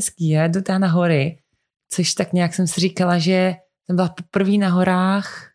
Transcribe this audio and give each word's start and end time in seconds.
hezký, 0.00 0.28
já 0.28 0.48
jdu 0.48 0.60
na 0.78 0.88
hory, 0.88 1.38
což 1.92 2.14
tak 2.14 2.32
nějak 2.32 2.54
jsem 2.54 2.66
si 2.66 2.80
říkala, 2.80 3.18
že 3.18 3.54
jsem 3.86 3.96
byla 3.96 4.08
poprvé 4.08 4.52
na 4.52 4.68
horách 4.68 5.50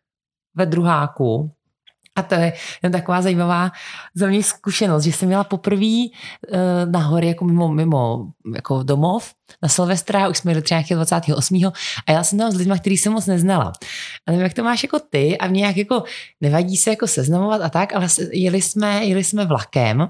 ve 0.56 0.66
druháku. 0.66 1.52
A 2.16 2.22
to 2.24 2.36
je 2.36 2.54
taková 2.92 3.22
zajímavá 3.22 3.72
za 4.16 4.28
mě 4.28 4.44
zkušenost, 4.44 5.04
že 5.04 5.12
jsem 5.12 5.28
měla 5.28 5.44
poprvé 5.44 6.06
uh, 6.06 6.92
na 6.92 7.00
hory 7.00 7.28
jako 7.28 7.46
mimo, 7.46 7.68
mimo 7.68 8.32
jako 8.56 8.84
domov 8.84 9.34
na 9.64 9.70
Silvestra, 9.70 10.28
už 10.28 10.38
jsme 10.38 10.52
jeli 10.52 10.62
třeba 10.62 10.82
28. 10.90 11.72
a 12.08 12.12
já 12.12 12.24
jsem 12.24 12.40
tam 12.40 12.52
s 12.52 12.56
lidmi, 12.56 12.80
který 12.80 12.98
jsem 12.98 13.14
moc 13.14 13.26
neznala. 13.26 13.74
A 14.28 14.32
nevím, 14.32 14.44
jak 14.44 14.54
to 14.54 14.64
máš 14.64 14.84
jako 14.84 15.00
ty 15.10 15.38
a 15.38 15.48
mě 15.48 15.66
nějak 15.66 15.78
jako 15.78 16.04
nevadí 16.42 16.78
se 16.78 16.90
jako 16.90 17.08
seznamovat 17.08 17.62
a 17.62 17.70
tak, 17.70 17.96
ale 17.96 18.08
jeli 18.32 18.62
jsme, 18.62 19.06
jeli 19.06 19.24
jsme 19.24 19.46
vlakem 19.46 20.08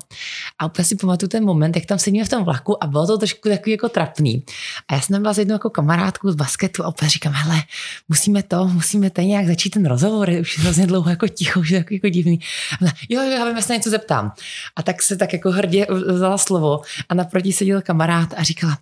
a 0.59 0.65
úplně 0.65 0.85
si 0.85 0.95
pamatuju 0.95 1.29
ten 1.29 1.45
moment, 1.45 1.75
jak 1.75 1.85
tam 1.85 1.99
sedíme 1.99 2.25
v 2.25 2.29
tom 2.29 2.43
vlaku 2.43 2.83
a 2.83 2.87
bylo 2.87 3.07
to 3.07 3.17
trošku 3.17 3.49
takový 3.49 3.71
jako 3.71 3.89
trapný. 3.89 4.43
A 4.87 4.93
já 4.93 5.01
jsem 5.01 5.13
tam 5.13 5.21
byla 5.21 5.33
s 5.33 5.37
jednou 5.37 5.55
jako 5.55 5.69
kamarádkou 5.69 6.31
z 6.31 6.35
basketu 6.35 6.83
a 6.83 6.87
úplně 6.87 7.09
říkám, 7.09 7.33
hele, 7.33 7.63
musíme 8.09 8.43
to, 8.43 8.67
musíme 8.67 9.09
tady 9.09 9.27
nějak 9.27 9.47
začít 9.47 9.69
ten 9.69 9.85
rozhovor, 9.85 10.29
už 10.41 10.57
je 10.57 10.63
hrozně 10.63 10.87
dlouho 10.87 11.09
jako 11.09 11.27
ticho, 11.27 11.59
už 11.59 11.69
je 11.69 11.79
takový 11.79 11.95
jako 11.95 12.09
divný. 12.09 12.39
A 12.71 12.85
jo, 13.09 13.21
jo, 13.21 13.31
já 13.31 13.45
vím, 13.45 13.57
jestli 13.57 13.73
něco 13.73 13.89
zeptám. 13.89 14.31
A 14.75 14.83
tak 14.83 15.01
se 15.01 15.15
tak 15.17 15.33
jako 15.33 15.51
hrdě 15.51 15.87
vzala 15.89 16.37
slovo 16.37 16.81
a 17.09 17.13
naproti 17.13 17.53
seděl 17.53 17.81
kamarád 17.81 18.33
a 18.37 18.43
říkala, 18.43 18.77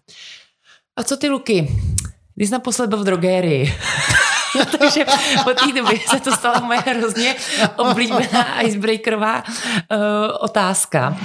a 0.97 1.03
co 1.03 1.17
ty 1.17 1.29
Luky? 1.29 1.67
Když 2.35 2.49
jsi 2.49 2.53
naposled 2.53 2.88
byl 2.88 2.99
v 2.99 3.03
drogérii. 3.03 3.73
Takže 4.79 5.05
po 5.43 5.49
té 5.49 5.71
době 5.75 5.99
se 6.09 6.19
to 6.19 6.31
stala 6.31 6.59
moje 6.59 6.79
hrozně 6.79 7.35
oblíbená 7.75 8.61
icebreakerová 8.61 9.43
uh, 9.43 9.97
otázka. 10.39 11.17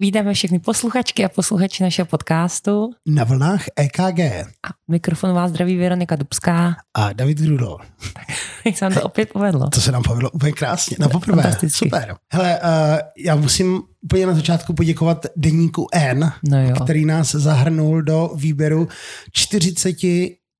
Vítáme 0.00 0.34
všechny 0.34 0.58
posluchačky 0.58 1.24
a 1.24 1.28
posluchači 1.28 1.82
našeho 1.82 2.06
podcastu. 2.06 2.90
Na 3.06 3.24
vlnách 3.24 3.64
EKG. 3.76 4.20
A 4.20 4.68
mikrofon 4.90 5.32
vás 5.32 5.50
zdraví 5.50 5.76
Veronika 5.76 6.16
Dubská. 6.16 6.76
A 6.94 7.12
David 7.12 7.38
Grudol. 7.38 7.78
Jak 8.66 8.78
se 8.78 8.84
nám 8.84 8.94
to 8.94 9.02
opět 9.02 9.32
povedlo. 9.32 9.70
To 9.70 9.80
se 9.80 9.92
nám 9.92 10.02
povedlo 10.02 10.30
úplně 10.30 10.52
krásně. 10.52 10.96
No 11.00 11.08
poprvé. 11.08 11.56
Super. 11.68 12.16
Hele, 12.32 12.60
uh, 12.60 12.98
já 13.24 13.36
musím 13.36 13.82
úplně 14.02 14.26
na 14.26 14.34
začátku 14.34 14.74
poděkovat 14.74 15.26
deníku 15.36 15.86
N, 15.92 16.32
no 16.50 16.68
jo. 16.68 16.74
který 16.84 17.04
nás 17.04 17.30
zahrnul 17.30 18.02
do 18.02 18.30
výběru 18.36 18.88
40 19.32 19.96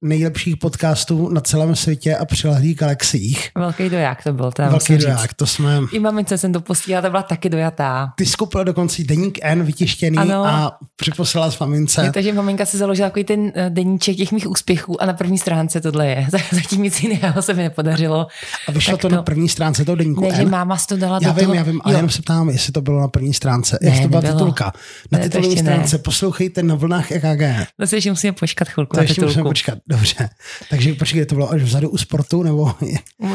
nejlepších 0.04 0.56
podcastů 0.56 1.28
na 1.28 1.40
celém 1.40 1.76
světě 1.76 2.16
a 2.16 2.24
přilehlých 2.24 2.76
galaxiích. 2.76 3.50
Velký 3.58 3.88
doják 3.88 4.22
to 4.22 4.32
byl. 4.32 4.52
Teda 4.52 4.68
Velký 4.68 4.98
doják, 4.98 5.20
říct. 5.20 5.30
to 5.36 5.46
jsme... 5.46 5.80
I 5.92 5.98
mamince 5.98 6.38
jsem 6.38 6.52
to 6.52 6.60
posílala, 6.60 7.02
ta 7.02 7.10
byla 7.10 7.22
taky 7.22 7.48
dojatá. 7.48 8.12
Ty 8.16 8.26
skupil 8.26 8.64
dokonce 8.64 9.02
deník 9.04 9.38
N 9.42 9.62
vytištěný 9.62 10.18
ano. 10.18 10.46
a 10.46 10.78
připoslala 10.96 11.50
s 11.50 11.58
mamince. 11.58 12.04
Je, 12.04 12.12
takže 12.12 12.32
maminka 12.32 12.66
si 12.66 12.76
založila 12.76 13.08
takový 13.08 13.24
ten 13.24 13.52
eh, 13.54 13.70
deníček 13.70 14.16
těch 14.16 14.32
mých 14.32 14.50
úspěchů 14.50 15.02
a 15.02 15.06
na 15.06 15.12
první 15.12 15.38
stránce 15.38 15.80
tohle 15.80 16.06
je. 16.06 16.26
Zatím 16.52 16.82
nic 16.82 17.02
jiného 17.02 17.42
se 17.42 17.54
mi 17.54 17.62
nepodařilo. 17.62 18.26
A 18.68 18.72
vyšlo 18.72 18.92
tak 18.92 19.00
to, 19.00 19.08
to 19.08 19.14
na 19.16 19.22
první 19.22 19.48
stránce 19.48 19.84
toho 19.84 19.96
deníku 19.96 20.20
ne, 20.20 20.28
N? 20.28 20.34
že 20.36 20.44
máma 20.46 20.76
si 20.76 20.86
to 20.86 20.96
dala 20.96 21.18
já 21.22 21.28
do 21.28 21.34
vím, 21.34 21.44
toho... 21.44 21.54
Já 21.54 21.62
vím, 21.62 21.80
a 21.84 21.90
jenom 21.90 22.10
se 22.10 22.22
ptám, 22.22 22.48
jestli 22.48 22.72
to 22.72 22.80
bylo 22.80 23.00
na 23.00 23.08
první 23.08 23.34
stránce. 23.34 23.78
Ne, 23.82 23.90
Jak 23.90 24.02
to 24.02 24.08
byla 24.08 24.20
nebylo. 24.20 24.38
titulka? 24.38 24.72
Na 25.12 25.18
titulní 25.18 25.56
stránce 25.56 25.96
ne. 25.96 26.02
poslouchejte 26.02 26.62
na 26.62 26.74
vlnách 26.74 27.12
EKG. 27.12 27.68
No 27.78 27.86
si 27.86 28.10
musíme 28.10 28.32
počkat 28.32 28.68
chvilku 28.68 28.96
to 28.96 29.00
na 29.00 29.06
titulku. 29.06 29.26
musíme 29.28 29.42
počkat, 29.44 29.78
dobře. 29.86 30.28
Takže 30.70 30.94
počkej, 30.94 31.26
to 31.26 31.34
bylo 31.34 31.50
až 31.50 31.62
vzadu 31.62 31.88
u 31.88 31.98
sportu, 31.98 32.42
nebo? 32.42 32.72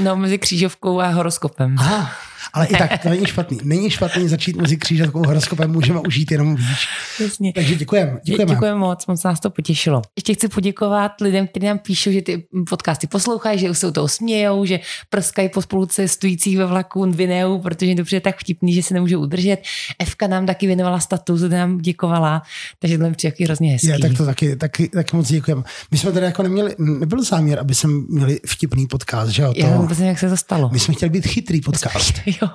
No, 0.01 0.15
mezi 0.15 0.37
křížovkou 0.37 0.99
a 0.99 1.07
horoskopem. 1.07 1.75
Aha, 1.79 2.11
ale 2.53 2.65
i 2.65 2.75
tak 2.75 2.97
to 3.03 3.09
není 3.09 3.25
špatný. 3.25 3.59
Není 3.63 3.89
špatný 3.89 4.27
začít 4.27 4.55
mezi 4.55 4.77
křížovkou 4.77 5.23
a 5.23 5.27
horoskopem, 5.27 5.71
můžeme 5.71 5.99
užít 5.99 6.31
jenom 6.31 6.55
víc. 6.55 6.77
Jasně. 7.19 7.53
Takže 7.53 7.75
děkujeme. 7.75 8.19
Děkujeme. 8.23 8.53
Děkujeme 8.53 8.79
moc, 8.79 9.07
moc 9.07 9.23
nás 9.23 9.39
to 9.39 9.49
potěšilo. 9.49 10.01
Ještě 10.15 10.33
chci 10.33 10.47
poděkovat 10.47 11.11
lidem, 11.21 11.47
kteří 11.47 11.65
nám 11.65 11.79
píšou, 11.79 12.11
že 12.11 12.21
ty 12.21 12.43
podcasty 12.69 13.07
poslouchají, 13.07 13.59
že 13.59 13.69
už 13.69 13.77
se 13.77 13.87
u 13.87 13.91
toho 13.91 14.07
smějou, 14.07 14.65
že 14.65 14.79
prskají 15.09 15.49
po 15.49 15.61
spolucestujících 15.61 16.57
ve 16.57 16.65
vlaku 16.65 17.11
Vineu, 17.11 17.59
protože 17.59 17.95
dobře 17.95 18.15
je 18.15 18.21
tak 18.21 18.39
vtipný, 18.39 18.73
že 18.73 18.83
se 18.83 18.93
nemůže 18.93 19.17
udržet. 19.17 19.57
Evka 19.99 20.27
nám 20.27 20.45
taky 20.45 20.67
věnovala 20.67 20.99
status, 20.99 21.41
nám 21.41 21.77
děkovala, 21.77 22.41
takže 22.79 22.97
to 22.97 23.05
je 23.39 23.45
hrozně 23.45 23.71
hezký. 23.71 23.87
Je, 23.87 23.99
tak 23.99 24.17
to 24.17 24.25
taky, 24.25 24.55
taky, 24.55 24.89
taky 24.89 25.15
moc 25.15 25.27
děkujeme. 25.27 25.63
My 25.91 25.97
jsme 25.97 26.11
tady 26.11 26.25
jako 26.25 26.43
neměli, 26.43 26.75
nebyl 26.79 27.23
záměr, 27.23 27.59
aby 27.59 27.75
jsme 27.75 27.93
měli 28.09 28.39
vtipný 28.47 28.87
podcast, 28.87 29.31
že 29.31 29.41
jo? 29.41 29.53
To, 29.53 29.59
Já 29.59 29.81
nevím, 29.81 30.05
jak 30.05 30.19
se 30.19 30.29
to 30.29 30.37
stalo. 30.37 30.69
My 30.73 30.79
jsme 30.79 30.93
chtěli 30.93 31.09
být 31.09 31.27
chytrý 31.27 31.61
podcast. 31.61 32.13
jo. 32.41 32.49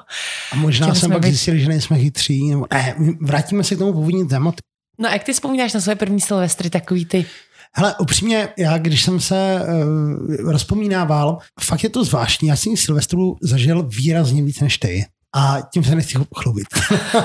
A 0.52 0.56
možná 0.56 0.94
jsem 0.94 1.10
pak 1.10 1.22
být... 1.22 1.28
zjistili, 1.28 1.60
že 1.60 1.68
nejsme 1.68 1.98
chytří. 1.98 2.50
Nebo, 2.50 2.66
ne, 2.72 2.94
vrátíme 3.20 3.64
se 3.64 3.74
k 3.74 3.78
tomu 3.78 3.92
původní 3.92 4.28
tématu. 4.28 4.58
No 4.98 5.08
a 5.08 5.12
jak 5.12 5.24
ty 5.24 5.32
vzpomínáš 5.32 5.72
na 5.72 5.80
své 5.80 5.94
první 5.94 6.20
silvestry, 6.20 6.70
takový 6.70 7.04
ty 7.04 7.26
Hele, 7.78 7.94
upřímně, 7.98 8.48
já 8.58 8.78
když 8.78 9.02
jsem 9.02 9.20
se 9.20 9.60
uh, 9.60 10.50
rozpomínával, 10.50 11.38
fakt 11.60 11.82
je 11.82 11.90
to 11.90 12.04
zvláštní. 12.04 12.48
Já 12.48 12.56
jsem 12.56 12.76
Silvestru 12.76 13.36
zažil 13.42 13.82
výrazně 13.82 14.42
víc 14.42 14.60
než 14.60 14.78
ty. 14.78 15.04
A 15.34 15.58
tím 15.72 15.84
se 15.84 15.94
nechci 15.94 16.18
chlubit. 16.36 16.66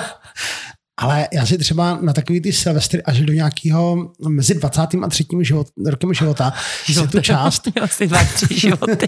Ale 1.01 1.27
já 1.33 1.45
si 1.45 1.57
třeba 1.57 1.99
na 2.01 2.13
takový 2.13 2.41
ty 2.41 2.53
Silvestry 2.53 3.03
až 3.03 3.21
do 3.21 3.33
nějakého 3.33 4.11
mezi 4.27 4.55
20. 4.55 4.81
a 4.81 5.07
3. 5.09 5.25
Život, 5.41 5.67
rokem 5.85 6.13
života 6.13 6.53
si 6.85 7.07
tu 7.07 7.21
část... 7.21 7.67
Asi 7.81 8.07
dva, 8.07 8.23
tři 8.23 8.59
životy. 8.59 9.07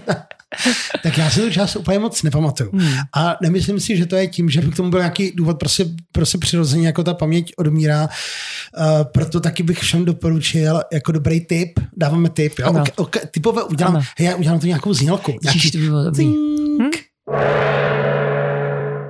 tak 1.02 1.18
já 1.18 1.30
si 1.30 1.40
tu 1.40 1.50
část 1.50 1.76
úplně 1.76 1.98
moc 1.98 2.22
nepamatuju. 2.22 2.70
Hmm. 2.72 2.94
A 3.14 3.36
nemyslím 3.42 3.80
si, 3.80 3.96
že 3.96 4.06
to 4.06 4.16
je 4.16 4.26
tím, 4.26 4.50
že 4.50 4.60
by 4.60 4.70
k 4.70 4.76
tomu 4.76 4.90
byl 4.90 4.98
nějaký 4.98 5.32
důvod, 5.34 5.58
prostě, 5.58 5.86
prostě 6.12 6.38
přirozeně 6.38 6.86
jako 6.86 7.04
ta 7.04 7.14
paměť 7.14 7.52
odmírá. 7.56 8.02
Uh, 8.02 9.04
proto 9.04 9.40
taky 9.40 9.62
bych 9.62 9.78
všem 9.78 10.04
doporučil 10.04 10.82
jako 10.92 11.12
dobrý 11.12 11.40
tip, 11.40 11.80
dáváme 11.96 12.28
tip, 12.28 12.58
jo? 12.58 12.70
Okay, 12.70 12.84
okay, 12.96 13.22
typové 13.30 13.62
udělám, 13.62 14.02
hej, 14.18 14.28
já 14.28 14.36
udělám 14.36 14.60
to 14.60 14.66
nějakou 14.66 14.94
znělku. 14.94 15.38
Nějaký, 15.42 15.70
to 15.70 15.78
by 15.78 15.84
bylo 15.84 16.04
dobrý. 16.04 16.26
Hm? 16.26 16.90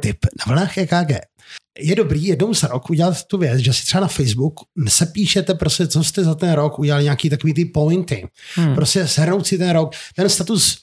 Tip 0.04 0.26
na 0.38 0.44
vlnách 0.46 0.78
EKG 0.78 1.10
je 1.78 1.94
dobrý 1.94 2.24
jednou 2.24 2.54
za 2.54 2.68
rok 2.68 2.90
udělat 2.90 3.24
tu 3.24 3.38
věc, 3.38 3.58
že 3.58 3.72
si 3.72 3.84
třeba 3.84 4.00
na 4.00 4.08
Facebook 4.08 4.60
se 4.88 5.06
píšete 5.06 5.54
prostě, 5.54 5.86
co 5.86 6.04
jste 6.04 6.24
za 6.24 6.34
ten 6.34 6.52
rok 6.52 6.78
udělali, 6.78 7.04
nějaký 7.04 7.30
takový 7.30 7.54
ty 7.54 7.64
pointy. 7.64 8.28
Hmm. 8.54 8.74
Prostě 8.74 9.06
shrnout 9.06 9.46
si 9.46 9.58
ten 9.58 9.70
rok. 9.70 9.94
Ten 10.16 10.28
status 10.28 10.78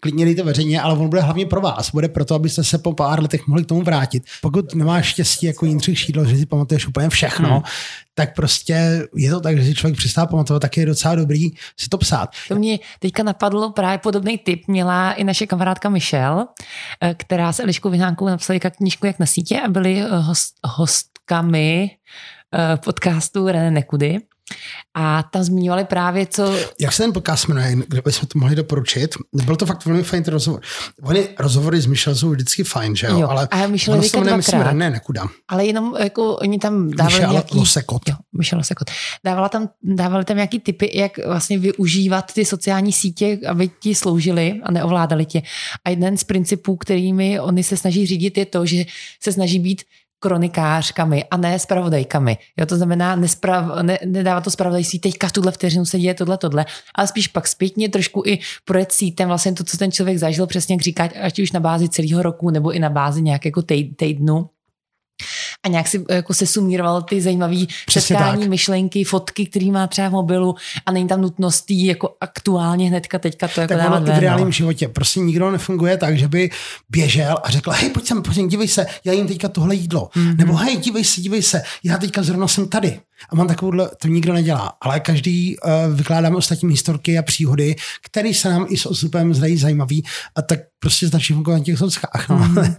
klidně 0.00 0.24
dejte 0.24 0.42
veřejně, 0.42 0.80
ale 0.80 0.98
on 0.98 1.08
bude 1.08 1.20
hlavně 1.20 1.46
pro 1.46 1.60
vás. 1.60 1.90
Bude 1.90 2.08
proto, 2.08 2.34
abyste 2.34 2.64
se 2.64 2.78
po 2.78 2.92
pár 2.92 3.22
letech 3.22 3.46
mohli 3.46 3.64
k 3.64 3.66
tomu 3.66 3.82
vrátit. 3.82 4.22
Pokud 4.42 4.74
nemáš 4.74 5.06
štěstí 5.06 5.46
jako 5.46 5.66
Jindřich 5.66 5.98
Šídlo, 5.98 6.24
že 6.24 6.36
si 6.36 6.46
pamatuješ 6.46 6.86
úplně 6.86 7.08
všechno, 7.08 7.50
hmm. 7.50 7.62
tak 8.14 8.34
prostě 8.34 9.06
je 9.16 9.30
to 9.30 9.40
tak, 9.40 9.58
že 9.58 9.64
si 9.64 9.74
člověk 9.74 9.98
přestává 9.98 10.26
pamatovat, 10.26 10.62
tak 10.62 10.76
je 10.76 10.86
docela 10.86 11.14
dobrý 11.14 11.50
si 11.80 11.88
to 11.88 11.98
psát. 11.98 12.30
To 12.48 12.54
mě 12.54 12.78
teďka 12.98 13.22
napadlo 13.22 13.72
právě 13.72 13.98
podobný 13.98 14.38
tip 14.38 14.68
měla 14.68 15.12
i 15.12 15.24
naše 15.24 15.46
kamarádka 15.46 15.88
Michelle, 15.88 16.46
eh, 17.00 17.14
která 17.14 17.52
s 17.52 17.60
Eliškou 17.60 17.90
Vyhánkou 17.90 18.26
napsala 18.26 18.58
knížku 18.58 19.06
Jak 19.06 19.18
na 19.18 19.26
sítě 19.26 19.60
a 19.60 19.68
byli 19.68 20.02
eh, 20.02 20.08
host, 20.08 20.54
hostkami 20.64 21.90
eh, 22.54 22.76
podcastu 22.76 23.46
René 23.46 23.70
Nekudy. 23.70 24.18
A 24.94 25.22
tam 25.22 25.42
zmiňovali 25.42 25.84
právě, 25.84 26.26
co... 26.26 26.56
Jak 26.80 26.92
se 26.92 27.02
ten 27.02 27.12
podcast 27.12 27.48
jmenuje, 27.48 27.76
kde 27.88 28.02
bychom 28.02 28.28
to 28.28 28.38
mohli 28.38 28.56
doporučit? 28.56 29.14
Byl 29.44 29.56
to 29.56 29.66
fakt 29.66 29.86
velmi 29.86 30.02
fajn 30.02 30.22
ten 30.22 30.34
rozhovor. 30.34 30.60
Ony 31.02 31.28
rozhovory 31.38 31.80
s 31.80 31.86
Michelle 31.86 32.16
jsou 32.16 32.30
vždycky 32.30 32.64
fajn, 32.64 32.96
že 32.96 33.06
jo? 33.06 33.18
jo. 33.18 33.28
Ale 33.28 33.48
a 33.50 33.66
Michelle 33.66 33.98
ono 33.98 34.08
se 34.08 34.16
jmenuje, 34.16 34.36
myslím, 34.36 34.60
René 34.60 34.90
Nekuda. 34.90 35.26
Ale 35.48 35.66
jenom 35.66 35.96
jako 35.98 36.36
oni 36.36 36.58
tam 36.58 36.90
dávali 36.90 37.14
Michelle 37.14 37.32
nějaký... 37.32 37.58
Losekot. 37.58 38.08
Jo, 38.08 38.14
Michelle 38.38 38.60
Losekot. 38.60 38.90
Dávala 39.24 39.48
tam, 39.48 39.68
dávali 39.82 40.24
tam 40.24 40.36
nějaký 40.36 40.60
typy, 40.60 40.90
jak 40.98 41.26
vlastně 41.26 41.58
využívat 41.58 42.32
ty 42.32 42.44
sociální 42.44 42.92
sítě, 42.92 43.38
aby 43.48 43.70
ti 43.80 43.94
sloužili 43.94 44.60
a 44.62 44.72
neovládali 44.72 45.26
tě. 45.26 45.42
A 45.84 45.90
jeden 45.90 46.16
z 46.16 46.24
principů, 46.24 46.76
kterými 46.76 47.40
oni 47.40 47.62
se 47.62 47.76
snaží 47.76 48.06
řídit, 48.06 48.38
je 48.38 48.46
to, 48.46 48.66
že 48.66 48.84
se 49.22 49.32
snaží 49.32 49.58
být 49.58 49.82
kronikářkami 50.24 51.24
a 51.24 51.36
ne 51.36 51.58
spravodajkami. 51.58 52.38
Jo, 52.56 52.66
to 52.66 52.76
znamená, 52.76 53.16
nesprav, 53.16 53.82
ne, 53.82 53.98
nedává 54.04 54.40
to 54.40 54.50
spravodajství, 54.50 54.98
teďka 54.98 55.28
v 55.28 55.32
tuhle 55.32 55.52
vteřinu 55.52 55.84
se 55.84 55.98
děje 55.98 56.14
tohle, 56.14 56.38
tohle, 56.38 56.64
ale 56.94 57.06
spíš 57.06 57.28
pak 57.28 57.48
zpětně 57.48 57.88
trošku 57.88 58.22
i 58.26 58.38
projet 58.64 58.92
sítem 58.92 59.28
vlastně 59.28 59.52
to, 59.52 59.64
co 59.64 59.76
ten 59.76 59.92
člověk 59.92 60.18
zažil, 60.18 60.46
přesně 60.46 60.74
jak 60.74 60.82
říkat, 60.82 61.10
ať 61.22 61.38
už 61.38 61.52
na 61.52 61.60
bázi 61.60 61.88
celého 61.88 62.22
roku 62.22 62.50
nebo 62.50 62.72
i 62.72 62.78
na 62.78 62.90
bázi 62.90 63.22
nějak 63.22 63.44
jako 63.44 63.62
týdnu 63.96 64.48
a 65.64 65.68
nějak 65.68 65.88
si 65.88 66.04
jako 66.10 66.34
se 66.34 66.46
sumíroval 66.46 67.02
ty 67.02 67.20
zajímavé 67.20 67.56
setkání, 67.90 68.48
myšlenky, 68.48 69.04
fotky, 69.04 69.46
který 69.46 69.70
má 69.70 69.86
třeba 69.86 70.08
v 70.08 70.12
mobilu 70.12 70.54
a 70.86 70.92
není 70.92 71.08
tam 71.08 71.20
nutnost 71.20 71.62
tý 71.62 71.86
jako 71.86 72.16
aktuálně 72.20 72.88
hnedka 72.88 73.18
teďka 73.18 73.48
to 73.48 73.60
jako 73.60 73.74
tak 73.74 73.90
ven, 73.90 74.04
v 74.04 74.18
reálném 74.18 74.46
no. 74.46 74.52
životě 74.52 74.88
prostě 74.88 75.20
nikdo 75.20 75.50
nefunguje 75.50 75.96
tak, 75.96 76.18
že 76.18 76.28
by 76.28 76.50
běžel 76.90 77.36
a 77.42 77.50
řekl, 77.50 77.70
hej, 77.70 77.90
pojď 77.90 78.06
sem, 78.06 78.22
pojď 78.22 78.38
dívej 78.46 78.68
se, 78.68 78.86
já 79.04 79.12
jim 79.12 79.26
teďka 79.26 79.48
tohle 79.48 79.74
jídlo. 79.74 80.08
Mm-hmm. 80.16 80.36
Nebo 80.36 80.54
hej, 80.54 80.76
dívej 80.76 81.04
se, 81.04 81.20
dívej 81.20 81.42
se, 81.42 81.62
já 81.84 81.98
teďka 81.98 82.22
zrovna 82.22 82.48
jsem 82.48 82.68
tady. 82.68 83.00
A 83.28 83.34
mám 83.36 83.48
takovouhle, 83.48 83.90
to 83.98 84.08
nikdo 84.08 84.32
nedělá, 84.32 84.72
ale 84.80 85.00
každý 85.00 85.56
uh, 85.58 85.96
vykládáme 85.96 86.36
ostatní 86.36 86.70
historky 86.70 87.18
a 87.18 87.22
příhody, 87.22 87.76
které 88.02 88.34
se 88.34 88.50
nám 88.50 88.66
i 88.68 88.76
s 88.76 88.86
osupem 88.86 89.34
zdají 89.34 89.56
zajímavý 89.56 90.04
a 90.36 90.42
tak 90.42 90.60
prostě 90.78 91.08
stačí 91.08 91.32
fungovat 91.34 91.58
na 91.58 91.64
těch 91.64 91.78
sockách. 91.78 92.28
No. 92.28 92.48
Mm. 92.54 92.74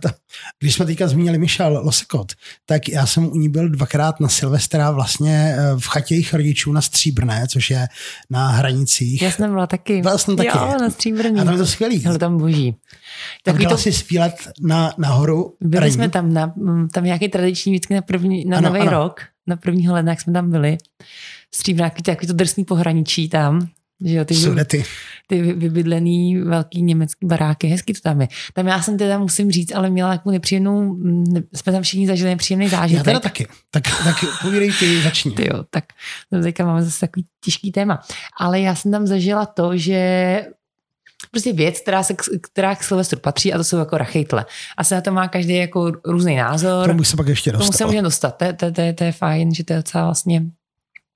Když 0.60 0.74
jsme 0.76 0.86
teďka 0.86 1.08
zmínili 1.08 1.38
Michal 1.38 1.82
Losekot, 1.84 2.34
tak 2.66 2.90
já 2.90 3.06
jsem 3.06 3.26
u 3.26 3.36
ní 3.36 3.50
byl 3.50 3.70
dvakrát 3.70 4.20
na 4.20 4.28
Silvestra 4.28 4.92
vlastně 4.92 5.56
eh, 5.58 5.76
v 5.80 5.88
chatě 5.88 6.14
jejich 6.14 6.34
rodičů 6.34 6.72
na 6.72 6.82
Stříbrné, 6.82 7.48
což 7.48 7.70
je 7.70 7.88
na 8.30 8.48
hranicích. 8.48 9.22
Já 9.22 9.32
jsem 9.32 9.52
byla 9.52 9.68
taky. 9.68 10.02
Byla 10.02 10.18
jsem 10.18 10.36
taky. 10.36 10.58
Jo, 10.58 10.78
na 10.82 10.90
Stříbrný. 10.90 11.40
A 11.40 11.44
tam 11.44 11.54
je 11.54 11.60
to 11.60 11.66
skvělý. 11.66 12.06
Ale 12.06 12.20
tam 12.20 12.38
boží. 12.38 12.76
Tak 13.44 13.56
to... 13.70 13.78
si 13.78 13.94
spílet 13.94 14.36
na, 14.62 14.94
nahoru. 14.98 15.56
Byli 15.62 15.80
raní. 15.80 15.94
jsme 15.94 16.10
tam, 16.10 16.34
na, 16.34 16.54
tam 16.94 17.04
nějaký 17.04 17.30
tradiční 17.30 17.74
vždycky 17.74 17.94
na, 17.94 18.02
první, 18.02 18.46
na 18.46 18.58
ano, 18.58 18.70
nový 18.70 18.80
ano. 18.80 18.92
rok, 18.92 19.22
na 19.48 19.56
prvního 19.56 19.94
ledna, 19.94 20.12
jak 20.12 20.22
jsme 20.22 20.34
tam 20.34 20.52
byli. 20.52 20.78
Stříbráky, 21.54 22.04
takový 22.04 22.28
to 22.28 22.34
drsný 22.34 22.66
pohraničí 22.66 23.30
tam. 23.30 23.70
Že 24.06 24.16
jo, 24.16 24.26
ty, 24.26 24.36
Sudety. 24.36 24.84
ty 25.28 25.42
vybydlený 25.42 26.38
velký 26.38 26.82
německý 26.82 27.26
baráky, 27.26 27.68
hezky 27.68 27.94
to 27.94 28.00
tam 28.04 28.22
je. 28.22 28.28
Tam 28.54 28.68
já 28.68 28.82
jsem 28.82 28.98
teda 28.98 29.20
musím 29.20 29.52
říct, 29.52 29.76
ale 29.76 29.90
měla 29.90 30.18
takovou 30.18 30.34
nepříjemnou, 30.34 30.98
ne, 31.04 31.44
jsme 31.54 31.72
tam 31.72 31.84
všichni 31.84 32.08
zažili 32.08 32.30
nepříjemný 32.30 32.70
zážitek. 32.70 32.98
Já 32.98 33.04
teda 33.04 33.20
taky. 33.20 33.48
Tak, 33.72 33.84
tak 34.04 34.16
povídej 34.42 34.72
ty, 34.80 35.02
začni. 35.02 35.32
Ty 35.32 35.48
jo, 35.48 35.64
tak 35.70 35.84
teďka 36.44 36.66
máme 36.66 36.84
zase 36.84 37.00
takový 37.00 37.26
těžký 37.44 37.72
téma. 37.72 38.02
Ale 38.40 38.60
já 38.60 38.76
jsem 38.76 38.92
tam 38.92 39.08
zažila 39.08 39.46
to, 39.46 39.78
že 39.78 40.42
prostě 41.32 41.54
věc, 41.54 41.80
která, 41.80 42.04
se, 42.04 42.16
která 42.42 42.76
k 42.76 42.84
Silvestru 42.84 43.20
patří 43.20 43.54
a 43.54 43.58
to 43.58 43.64
jsou 43.64 43.78
jako 43.78 43.98
rachejtle. 43.98 44.46
A 44.78 44.84
se 44.84 44.96
na 44.96 45.02
to 45.02 45.12
má 45.12 45.28
každý 45.28 45.56
jako 45.56 45.92
různý 46.06 46.36
názor. 46.36 46.88
Tomu 46.88 47.04
se 47.04 47.18
pak 47.18 47.28
ještě 47.28 47.52
dostat. 47.52 47.66
Tomu 47.66 47.78
se 47.78 47.86
může 47.86 48.02
dostat. 48.02 48.32
To, 48.32 48.46
to, 48.54 48.72
to, 48.72 48.82
to, 48.96 49.04
je 49.04 49.12
fajn, 49.12 49.54
že 49.54 49.64
to 49.64 49.74
je 49.74 49.78
docela 49.78 50.06
vlastně 50.06 50.42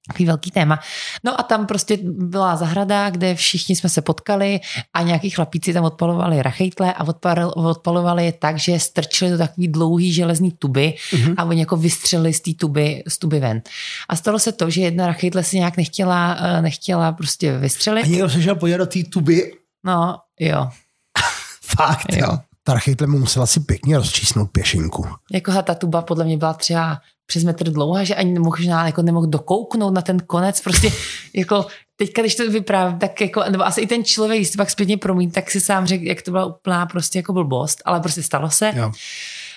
takový 0.08 0.26
velký 0.26 0.52
téma. 0.52 0.80
No 1.24 1.40
a 1.40 1.44
tam 1.44 1.66
prostě 1.66 1.98
byla 2.04 2.56
zahrada, 2.56 3.10
kde 3.10 3.36
všichni 3.36 3.76
jsme 3.76 3.90
se 3.90 4.02
potkali 4.02 4.60
a 4.94 5.02
nějaký 5.02 5.30
chlapíci 5.30 5.74
tam 5.74 5.84
odpalovali 5.84 6.42
rachejtle 6.42 6.94
a 6.94 7.06
odpalovali 7.56 8.26
je 8.26 8.32
tak, 8.32 8.58
že 8.58 8.80
strčili 8.80 9.32
do 9.32 9.38
takový 9.38 9.68
dlouhý 9.68 10.14
železný 10.14 10.52
tuby 10.52 10.94
mm-hmm. 11.12 11.34
a 11.38 11.44
oni 11.44 11.60
jako 11.60 11.78
vystřelili 11.78 12.34
z 12.34 12.42
té 12.42 12.52
tuby, 12.54 13.04
z 13.08 13.18
tuby 13.18 13.40
ven. 13.40 13.62
A 14.10 14.16
stalo 14.16 14.40
se 14.40 14.52
to, 14.52 14.70
že 14.70 14.82
jedna 14.82 15.08
rachejtle 15.08 15.44
si 15.44 15.58
nějak 15.58 15.78
nechtěla, 15.78 16.38
eh, 16.40 16.62
nechtěla 16.62 17.12
prostě 17.12 17.58
vystřelit. 17.58 18.06
A 18.06 18.08
někdo 18.08 18.30
se 18.30 18.42
šel 18.42 18.56
podívat 18.56 18.78
do 18.78 18.86
té 18.86 19.04
tuby 19.04 19.59
No, 19.84 20.18
jo. 20.40 20.70
Fakt, 21.78 22.14
jo. 22.14 22.38
Ta 22.64 22.74
rachejtle 22.74 23.08
mu 23.08 23.20
musela 23.20 23.46
si 23.46 23.60
pěkně 23.60 23.98
rozčísnout 23.98 24.52
pěšinku. 24.52 25.08
Jako 25.32 25.62
ta 25.64 25.76
tuba 25.76 26.02
podle 26.02 26.26
mě 26.26 26.38
byla 26.38 26.54
třeba 26.54 27.02
přes 27.26 27.44
metr 27.44 27.70
dlouhá, 27.70 28.04
že 28.04 28.16
ani 28.16 28.40
možná 28.40 28.86
jako 28.86 29.02
nemohl 29.02 29.28
dokouknout 29.28 29.94
na 29.94 30.02
ten 30.02 30.20
konec, 30.20 30.62
prostě 30.62 30.92
jako 31.36 31.66
teďka, 31.96 32.22
když 32.22 32.36
to 32.36 32.52
vyprávím, 32.52 33.00
tak 33.00 33.22
jako, 33.22 33.44
nebo 33.50 33.66
asi 33.66 33.82
i 33.82 33.88
ten 33.88 34.04
člověk, 34.04 34.40
když 34.40 34.52
to 34.52 34.58
pak 34.58 34.70
zpětně 34.70 34.98
promít, 34.98 35.34
tak 35.34 35.52
si 35.52 35.62
sám 35.62 35.86
řekl, 35.86 36.04
jak 36.04 36.22
to 36.22 36.32
byla 36.32 36.46
úplná 36.46 36.86
prostě 36.86 37.20
jako 37.20 37.34
blbost, 37.34 37.82
ale 37.86 38.00
prostě 38.00 38.24
stalo 38.24 38.50
se. 38.50 38.72
Jo. 38.76 38.92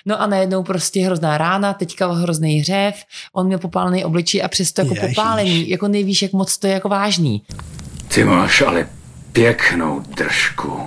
No 0.05 0.21
a 0.21 0.27
najednou 0.27 0.63
prostě 0.63 1.05
hrozná 1.05 1.37
rána, 1.37 1.73
teďka 1.73 2.11
hrozný 2.11 2.59
hřev, 2.59 2.95
on 3.33 3.47
měl 3.47 3.59
popálený 3.59 4.05
obličej 4.05 4.43
a 4.43 4.47
přesto 4.47 4.81
jako 4.81 4.95
Ježiš. 4.95 5.15
popálený, 5.15 5.69
jako 5.69 5.87
nevíš, 5.87 6.21
jak 6.21 6.33
moc 6.33 6.57
to 6.57 6.67
je 6.67 6.73
jako 6.73 6.89
vážný. 6.89 7.45
Ty 8.07 8.23
máš 8.23 8.61
ale 8.61 8.89
pěknou 9.33 9.99
držku. 9.99 10.79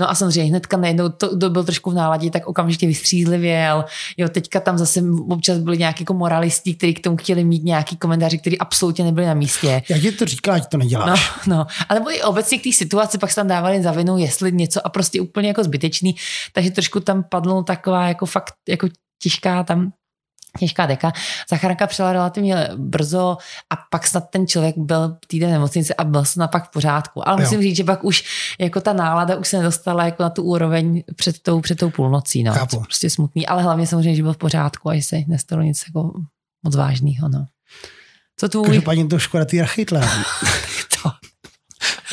No 0.00 0.10
a 0.10 0.14
samozřejmě 0.14 0.50
hnedka 0.50 0.76
najednou 0.76 1.08
to, 1.08 1.38
to 1.38 1.50
byl 1.50 1.64
trošku 1.64 1.90
v 1.90 1.94
náladě, 1.94 2.30
tak 2.30 2.46
okamžitě 2.46 2.86
vystřízlivěl. 2.86 3.84
Jo, 4.16 4.28
teďka 4.28 4.60
tam 4.60 4.78
zase 4.78 5.02
občas 5.28 5.58
byli 5.58 5.78
nějaký 5.78 6.02
jako 6.02 6.14
moralisti, 6.14 6.74
kteří 6.74 6.94
k 6.94 7.02
tomu 7.02 7.16
chtěli 7.16 7.44
mít 7.44 7.64
nějaký 7.64 7.96
komentáři, 7.96 8.38
který 8.38 8.58
absolutně 8.58 9.04
nebyli 9.04 9.26
na 9.26 9.34
místě. 9.34 9.82
Jak 9.88 10.00
ti 10.00 10.12
to 10.12 10.24
říká, 10.24 10.52
ať 10.52 10.66
to 10.66 10.78
neděláš. 10.78 11.32
No, 11.46 11.56
no. 11.56 11.66
A 11.88 11.94
nebo 11.94 12.10
i 12.10 12.22
obecně 12.22 12.58
k 12.58 12.62
té 12.62 12.72
situaci 12.72 13.18
pak 13.18 13.30
se 13.30 13.36
tam 13.36 13.48
dávali 13.48 13.82
za 13.82 13.92
vinu, 13.92 14.18
jestli 14.18 14.52
něco 14.52 14.86
a 14.86 14.88
prostě 14.88 15.20
úplně 15.20 15.48
jako 15.48 15.64
zbytečný. 15.64 16.16
Takže 16.52 16.70
trošku 16.70 17.00
tam 17.00 17.24
padlo 17.28 17.62
taková 17.62 18.08
jako 18.08 18.26
fakt 18.26 18.54
jako 18.68 18.88
těžká 19.22 19.62
tam 19.64 19.92
těžká 20.58 20.86
deka. 20.86 21.12
Zachránka 21.50 21.86
přijela 21.86 22.12
relativně 22.12 22.68
brzo 22.76 23.36
a 23.70 23.76
pak 23.90 24.06
snad 24.06 24.30
ten 24.30 24.46
člověk 24.46 24.78
byl 24.78 25.16
týden 25.26 25.50
nemocnice 25.50 25.94
a 25.94 26.04
byl 26.04 26.24
snad 26.24 26.50
pak 26.50 26.68
v 26.68 26.70
pořádku. 26.70 27.28
Ale 27.28 27.42
musím 27.42 27.58
jo. 27.58 27.62
říct, 27.62 27.76
že 27.76 27.84
pak 27.84 28.04
už 28.04 28.24
jako 28.58 28.80
ta 28.80 28.92
nálada 28.92 29.36
už 29.36 29.48
se 29.48 29.56
nedostala 29.56 30.04
jako 30.04 30.22
na 30.22 30.30
tu 30.30 30.42
úroveň 30.42 31.02
před 31.16 31.38
tou, 31.38 31.60
před 31.60 31.78
tou 31.78 31.90
půlnocí. 31.90 32.42
No. 32.42 32.66
To 32.70 32.80
prostě 32.80 33.10
smutný, 33.10 33.46
ale 33.46 33.62
hlavně 33.62 33.86
samozřejmě, 33.86 34.14
že 34.14 34.22
byl 34.22 34.32
v 34.32 34.38
pořádku 34.38 34.90
a 34.90 34.94
že 34.94 35.02
se 35.02 35.16
nestalo 35.26 35.62
nic 35.62 35.84
jako 35.86 36.12
moc 36.62 36.76
vážného. 36.76 37.28
No. 37.28 37.46
Co 38.36 38.48
tu... 38.48 38.62
Každopádně 38.62 39.06
to 39.06 39.18
škoda 39.18 39.44
ty 39.44 39.60
rachytle. 39.60 40.00
to. 41.02 41.10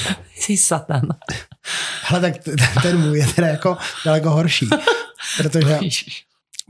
Jsi 0.35 0.57
satan. 0.57 1.07
Ale 2.09 2.21
tak 2.21 2.33
ten 2.81 2.99
můj 2.99 3.19
je 3.19 3.27
teda 3.27 3.47
jako 3.47 3.77
daleko 4.05 4.29
horší. 4.29 4.69
Protože 5.37 5.79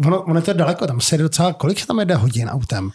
ono, 0.05 0.21
ono 0.21 0.41
to 0.41 0.51
je 0.51 0.55
daleko, 0.55 0.88
tam 0.88 1.01
se 1.01 1.17
docela, 1.17 1.53
kolik 1.53 1.79
se 1.79 1.88
tam 1.88 1.99
jede 1.99 2.15
hodin 2.15 2.49
autem? 2.49 2.91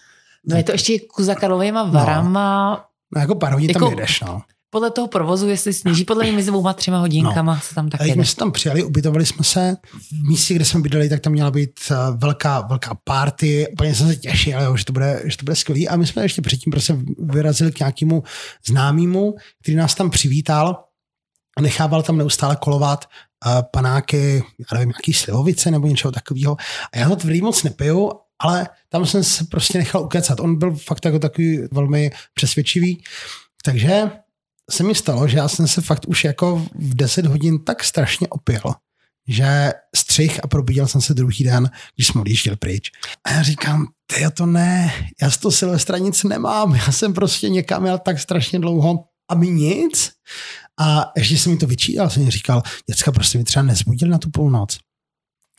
No 0.49 0.57
je 0.57 0.63
to 0.63 0.73
ještě 0.73 0.99
za 1.19 1.35
Karlovýma 1.35 1.83
varama. 1.83 2.71
No, 2.71 2.85
no 3.15 3.21
jako 3.21 3.35
pár 3.35 3.53
hodin 3.53 3.71
jako, 3.71 3.81
tam 3.81 3.91
jedeš, 3.91 4.21
no. 4.21 4.43
Podle 4.71 4.91
toho 4.91 5.09
provozu, 5.09 5.49
jestli 5.49 5.73
sníží, 5.73 6.05
podle 6.05 6.25
mě 6.25 6.33
mezi 6.33 6.51
dvouma 6.51 6.73
třema 6.73 6.99
hodinkama 6.99 7.55
no. 7.55 7.61
se 7.61 7.75
tam 7.75 7.91
tak 7.91 8.01
jede. 8.01 8.21
My 8.21 8.27
jsme 8.27 8.39
tam 8.39 8.53
přijeli, 8.53 8.85
ubytovali 8.85 9.27
jsme 9.27 9.45
se 9.45 9.77
v 9.93 10.29
místě, 10.29 10.55
kde 10.55 10.65
jsme 10.65 10.81
bydleli, 10.81 11.09
tak 11.09 11.21
tam 11.21 11.33
měla 11.33 11.51
být 11.51 11.81
eh, 11.91 11.95
velká, 12.17 12.61
velká 12.61 12.97
party. 13.05 13.67
Úplně 13.73 13.95
jsem 13.95 14.09
se 14.09 14.17
těšil, 14.17 14.77
že 14.77 14.85
to 14.85 14.93
bude, 14.93 15.23
že 15.25 15.37
to 15.37 15.45
bude 15.45 15.57
skvělý. 15.57 15.89
A 15.89 15.97
my 15.97 16.07
jsme 16.07 16.23
ještě 16.23 16.43
předtím 16.43 16.71
prostě 16.71 16.97
vyrazili 17.19 17.73
k 17.73 17.79
nějakému 17.79 18.23
známému, 18.67 19.35
který 19.63 19.77
nás 19.77 19.95
tam 19.95 20.11
přivítal 20.11 20.85
a 21.57 21.61
nechával 21.61 22.03
tam 22.03 22.19
neustále 22.19 22.57
kolovat 22.57 23.05
panáky, 23.71 24.45
já 24.59 24.79
nevím, 24.79 24.89
nějaký 24.89 25.13
slivovice 25.13 25.71
nebo 25.71 25.87
něčeho 25.87 26.13
takového. 26.13 26.57
A 26.93 26.99
já 26.99 27.09
to 27.09 27.17
tvrdý 27.17 27.43
moc 27.43 27.63
nepiju, 27.63 28.13
ale 28.41 28.69
tam 28.89 29.07
jsem 29.07 29.25
se 29.25 29.45
prostě 29.45 29.79
nechal 29.79 30.03
ukecat. 30.03 30.41
On 30.41 30.59
byl 30.59 30.77
fakt 30.77 31.05
jako 31.05 31.19
takový 31.19 31.61
velmi 31.73 32.11
přesvědčivý. 32.35 33.05
Takže 33.65 34.11
se 34.71 34.83
mi 34.83 34.95
stalo, 34.95 35.29
že 35.29 35.39
já 35.39 35.49
jsem 35.49 35.69
se 35.69 35.81
fakt 35.81 36.05
už 36.09 36.25
jako 36.25 36.57
v 36.75 36.95
10 36.95 37.27
hodin 37.27 37.65
tak 37.65 37.85
strašně 37.85 38.29
opil, 38.29 38.61
že 39.29 39.73
střih 39.97 40.45
a 40.45 40.47
probídil 40.47 40.87
jsem 40.87 41.01
se 41.01 41.15
druhý 41.15 41.45
den, 41.45 41.71
když 41.95 42.07
jsme 42.07 42.21
odjížděli 42.21 42.57
pryč. 42.57 42.91
A 43.25 43.33
já 43.33 43.43
říkám, 43.43 43.87
ty 44.07 44.25
to 44.35 44.47
ne, 44.47 44.93
já 45.23 45.31
z 45.31 45.37
toho 45.37 45.53
Silvestra 45.53 45.99
nic 45.99 46.25
nemám, 46.25 46.75
já 46.75 46.93
jsem 46.93 47.15
prostě 47.15 47.49
někam 47.49 47.87
jel 47.87 47.99
tak 47.99 48.19
strašně 48.19 48.59
dlouho 48.59 49.05
a 49.33 49.35
mi 49.35 49.51
nic. 49.51 50.11
A 50.81 51.13
ještě 51.17 51.39
jsem 51.39 51.53
mi 51.53 51.59
to 51.59 51.67
vyčítal, 51.67 52.11
jsem 52.11 52.25
mi 52.25 52.31
říkal, 52.31 52.63
děcka, 52.91 53.13
prostě 53.13 53.39
mi 53.39 53.45
třeba 53.45 53.63
nezbudil 53.63 54.09
na 54.09 54.19
tu 54.19 54.31
půlnoc. 54.31 54.79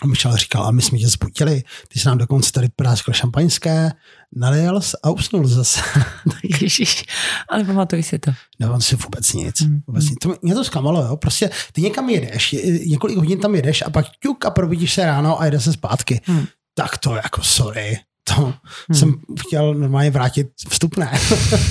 A 0.01 0.07
Michal 0.07 0.37
říkal, 0.37 0.63
a 0.63 0.71
my 0.71 0.81
jsme 0.81 0.97
tě 0.97 1.07
zbudili, 1.07 1.63
ty 1.87 1.99
jsi 1.99 2.07
nám 2.07 2.17
dokonce 2.17 2.51
tady 2.51 2.69
práskl 2.75 3.13
šampaňské, 3.13 3.91
nalijel 4.35 4.81
a 5.03 5.09
usnul 5.09 5.47
zase. 5.47 5.81
Ježiš, 6.61 7.03
ale 7.49 7.63
pamatuj 7.63 8.03
si 8.03 8.19
to. 8.19 8.31
No, 8.59 8.73
on 8.73 8.81
si 8.81 8.95
vůbec 8.95 9.33
nic. 9.33 9.61
Mm. 9.61 9.81
Vůbec 9.87 10.09
nic. 10.09 10.19
To, 10.21 10.35
mě 10.41 10.55
to 10.55 10.63
zklamalo, 10.63 11.05
jo. 11.05 11.17
Prostě 11.17 11.49
ty 11.71 11.81
někam 11.81 12.09
jedeš, 12.09 12.55
několik 12.85 13.17
hodin 13.17 13.39
tam 13.39 13.55
jedeš 13.55 13.81
a 13.81 13.89
pak 13.89 14.05
ťuk 14.19 14.45
a 14.45 14.49
probudíš 14.49 14.93
se 14.93 15.05
ráno 15.05 15.41
a 15.41 15.45
jde 15.45 15.59
se 15.59 15.73
zpátky. 15.73 16.21
Mm. 16.27 16.45
Tak 16.75 16.97
to 16.97 17.15
jako 17.15 17.43
sorry 17.43 17.99
to 18.23 18.33
hmm. 18.33 18.53
jsem 18.91 19.13
chtěl 19.39 19.73
normálně 19.73 20.11
vrátit 20.11 20.47
vstupné. 20.69 21.11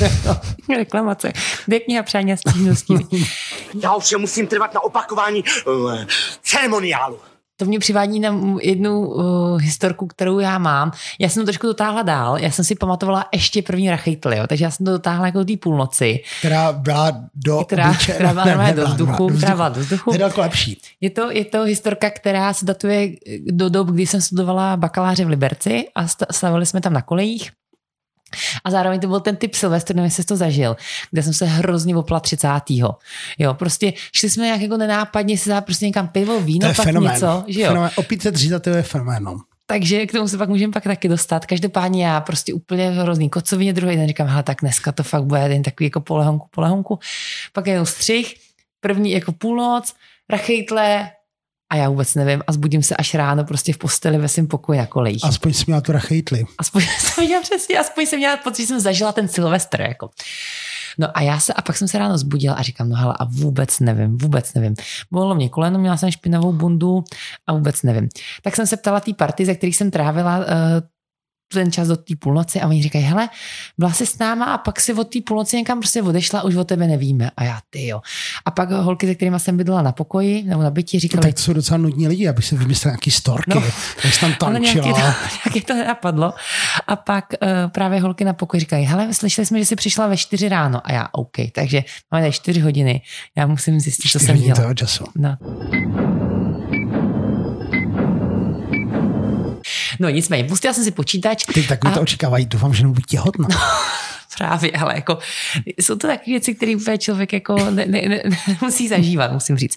Reklamace. 0.77 1.33
Kde 1.67 1.81
kniha 1.81 2.03
přání 2.03 2.33
a 2.33 2.37
stížností? 2.37 2.95
Já 3.83 3.95
už 3.95 4.15
musím 4.19 4.47
trvat 4.47 4.75
na 4.75 4.81
opakování 4.81 5.45
uh, 5.67 5.95
ceremoniálu 6.43 7.19
to 7.57 7.65
mě 7.65 7.79
přivádí 7.79 8.21
na 8.21 8.41
jednu 8.63 9.09
uh, 9.09 9.61
historku, 9.61 10.07
kterou 10.07 10.39
já 10.39 10.59
mám. 10.59 10.93
Já 11.19 11.29
jsem 11.29 11.43
to 11.43 11.47
trošku 11.47 11.67
dotáhla 11.67 12.03
dál. 12.03 12.39
Já 12.39 12.51
jsem 12.51 12.65
si 12.65 12.75
pamatovala 12.75 13.27
ještě 13.33 13.63
první 13.63 13.91
rachejtl, 13.91 14.33
jo, 14.33 14.47
takže 14.47 14.65
já 14.65 14.71
jsem 14.71 14.87
to 14.87 14.93
dotáhla 14.93 15.27
jako 15.27 15.39
do 15.39 15.45
té 15.45 15.57
půlnoci. 15.57 16.21
Která 16.39 16.73
byla 16.73 17.13
do 17.35 17.65
která, 17.65 17.95
která 17.95 18.33
byla 18.33 18.45
ne, 18.57 18.73
do 18.73 18.87
vzduchu. 18.87 19.29
Do 19.29 19.37
která 19.37 19.55
byla 19.55 19.69
do 19.69 19.81
vzduchu. 19.81 20.11
To 20.11 20.15
je 20.15 20.19
daleko 20.19 20.41
lepší. 20.41 20.81
Je 21.01 21.11
to, 21.11 21.31
je 21.31 21.45
to 21.45 21.63
historka, 21.63 22.11
která 22.11 22.53
se 22.53 22.65
datuje 22.65 23.11
do 23.51 23.69
dob, 23.69 23.89
kdy 23.89 24.07
jsem 24.07 24.21
studovala 24.21 24.77
bakaláře 24.77 25.25
v 25.25 25.29
Liberci 25.29 25.85
a 25.95 26.07
stavili 26.31 26.67
jsme 26.67 26.81
tam 26.81 26.93
na 26.93 27.03
kolejích. 27.03 27.51
A 28.65 28.71
zároveň 28.71 29.01
to 29.01 29.07
byl 29.07 29.21
ten 29.21 29.37
typ 29.37 29.55
Silvestr, 29.55 29.95
nevím, 29.95 30.05
jestli 30.05 30.25
to 30.25 30.37
zažil, 30.37 30.77
kde 31.11 31.23
jsem 31.23 31.33
se 31.33 31.45
hrozně 31.45 31.97
opla 31.97 32.21
30. 32.21 32.49
Jo, 33.39 33.55
prostě 33.55 33.93
šli 34.15 34.31
jsme 34.31 34.45
nějak 34.45 34.61
jako 34.61 34.77
nenápadně 34.77 35.39
si 35.39 35.49
dát 35.49 35.65
prostě 35.65 35.87
někam 35.87 36.09
pivo, 36.09 36.41
víno, 36.41 36.69
to 36.69 36.75
pak 36.75 36.87
fenomén. 36.87 37.13
něco. 37.13 37.45
Že 37.47 37.61
jo? 37.61 37.69
Fenomén. 37.69 37.91
Opít 37.97 38.23
se 38.23 38.31
dřítat, 38.31 38.63
to 38.63 38.71
je 38.71 38.83
fenomén. 38.83 39.25
No. 39.25 39.39
Takže 39.67 40.07
k 40.07 40.13
tomu 40.13 40.29
se 40.29 40.39
pak 40.39 40.49
můžeme 40.49 40.73
pak 40.73 40.85
taky 40.85 41.09
dostat. 41.09 41.47
Každopádně 41.47 42.07
já 42.07 42.21
prostě 42.21 42.55
úplně 42.55 42.91
v 42.91 42.95
hrozný 42.95 43.31
kocovině, 43.31 43.73
druhý 43.73 43.97
den 43.97 44.09
říkám, 44.09 44.27
hele, 44.27 44.43
tak 44.43 44.59
dneska 44.61 44.93
to 44.93 45.03
fakt 45.03 45.25
bude 45.25 45.41
jen 45.41 45.63
takový 45.63 45.87
jako 45.87 46.01
polehonku, 46.01 46.47
polehonku. 46.51 46.99
Pak 47.53 47.67
jenom 47.67 47.87
střih, 47.87 48.35
první 48.81 49.11
jako 49.11 49.33
půlnoc, 49.33 49.95
rachejtle, 50.31 51.11
A 51.73 51.77
já 51.77 51.89
vůbec 51.89 52.15
nevím 52.15 52.43
a 52.47 52.53
zbudím 52.53 52.83
se 52.83 52.97
až 52.97 53.15
ráno 53.15 53.45
prostě 53.45 53.73
v 53.73 53.79
posteli 53.79 54.19
ve 54.19 54.29
svém 54.29 54.47
pokoji 54.47 54.79
na 54.79 54.87
kolejích. 54.87 55.25
Aspoň 55.25 55.53
jsi 55.53 55.65
měla 55.67 55.81
tu 55.81 55.93
rachejtli. 55.93 56.45
Aspoň 56.59 56.83
jsem 56.99 57.25
měla 57.25 57.43
přesně, 57.43 57.79
aspoň 57.79 58.07
jsem 58.07 58.19
měla 58.19 58.37
pocit, 58.37 58.63
že 58.63 58.67
jsem 58.67 58.81
zažila 58.81 59.13
ten 59.13 59.29
Silvestr. 59.29 59.81
Jako. 59.81 60.11
No 60.99 61.09
a 61.15 61.23
já 61.23 61.41
se, 61.41 61.53
a 61.53 61.63
pak 61.63 61.77
jsem 61.77 61.89
se 61.89 61.99
ráno 61.99 62.19
zbudila 62.19 62.55
a 62.55 62.63
říkám, 62.63 62.89
no 62.89 62.97
hele, 62.97 63.15
a 63.19 63.25
vůbec 63.25 63.81
nevím, 63.81 64.19
vůbec 64.19 64.55
nevím. 64.55 64.75
Bylo 65.11 65.35
mě 65.35 65.49
koleno, 65.49 65.79
měla 65.79 65.97
jsem 65.97 66.11
špinavou 66.11 66.53
bundu 66.53 67.05
a 67.47 67.53
vůbec 67.53 67.83
nevím. 67.83 68.09
Tak 68.43 68.57
jsem 68.57 68.67
se 68.67 68.77
ptala 68.77 69.01
té 69.01 69.15
party, 69.15 69.47
ze 69.47 69.55
kterých 69.55 69.77
jsem 69.77 69.91
trávila 69.91 70.39
uh, 70.39 70.45
ten 71.55 71.73
čas 71.73 71.89
do 71.89 71.97
té 71.97 72.15
půlnoci 72.19 72.61
a 72.61 72.69
oni 72.69 72.83
říkají, 72.83 73.05
hele, 73.05 73.29
byla 73.79 73.93
jsi 73.93 74.07
s 74.07 74.19
náma 74.19 74.45
a 74.45 74.59
pak 74.59 74.81
si 74.81 74.95
od 74.95 75.05
té 75.05 75.19
půlnoci 75.27 75.57
někam 75.57 75.79
prostě 75.79 76.03
odešla, 76.03 76.43
už 76.43 76.57
o 76.57 76.65
tebe 76.65 76.87
nevíme. 76.87 77.31
A 77.37 77.45
já, 77.45 77.59
ty 77.71 77.87
jo. 77.87 78.01
A 78.45 78.51
pak 78.51 78.71
holky, 78.71 79.07
se 79.07 79.15
kterými 79.15 79.41
jsem 79.41 79.57
bydlela 79.57 79.83
na 79.83 79.93
pokoji 79.93 80.43
nebo 80.43 80.63
na 80.63 80.71
bytí, 80.71 80.99
říkali... 80.99 81.23
Tak 81.23 81.39
jsou 81.39 81.53
docela 81.53 81.79
nudní 81.79 82.09
lidi, 82.09 82.29
aby 82.29 82.43
se 82.43 82.57
vymyslel 82.57 82.91
nějaký 82.91 83.11
storky, 83.11 83.51
no, 83.55 83.63
jsi 84.05 84.21
tam 84.21 84.35
tančila. 84.35 84.85
Nějaký 84.85 85.03
to, 85.03 85.07
nějaký 85.45 85.61
to 85.61 85.75
nenapadlo. 85.75 86.35
A 86.87 86.97
pak 86.97 87.25
uh, 87.43 87.49
právě 87.71 88.01
holky 88.01 88.25
na 88.25 88.33
pokoji 88.33 88.61
říkají, 88.61 88.85
hele, 88.85 89.15
slyšeli 89.15 89.47
jsme, 89.47 89.59
že 89.59 89.65
jsi 89.65 89.77
přišla 89.77 90.07
ve 90.07 90.17
čtyři 90.17 90.49
ráno. 90.49 90.81
A 90.85 90.93
já, 90.93 91.09
OK, 91.13 91.37
takže 91.53 91.85
máme 92.11 92.23
tady 92.23 92.33
čtyři 92.33 92.61
hodiny, 92.61 93.03
já 93.37 93.47
musím 93.47 93.81
zjistit, 93.81 94.09
co 94.09 94.19
jsem 94.19 94.37
dělala. 94.37 94.75
času. 94.75 95.05
No. 95.17 95.37
No 100.03 100.09
nicméně, 100.09 100.45
pustila 100.45 100.75
jsem 100.75 100.85
si 100.85 100.91
počítač. 100.91 101.45
Ty 101.55 101.63
takový 101.63 101.93
a... 101.93 101.95
to 101.95 102.01
očekávají, 102.01 102.47
doufám, 102.47 102.75
že 102.75 102.83
nebudu 102.83 103.01
těhotná. 103.09 103.49
Právě, 104.39 104.73
ale 104.73 104.95
jako 104.95 105.19
jsou 105.79 105.95
to 105.95 106.07
takové 106.07 106.25
věci, 106.27 106.55
které 106.55 106.77
úplně 106.77 106.99
člověk 106.99 107.33
jako 107.33 107.71
ne, 107.71 107.87
ne, 107.87 108.03
ne, 108.09 108.23
musí 108.63 108.89
zažívat, 108.89 109.33
musím 109.33 109.57
říct. 109.57 109.75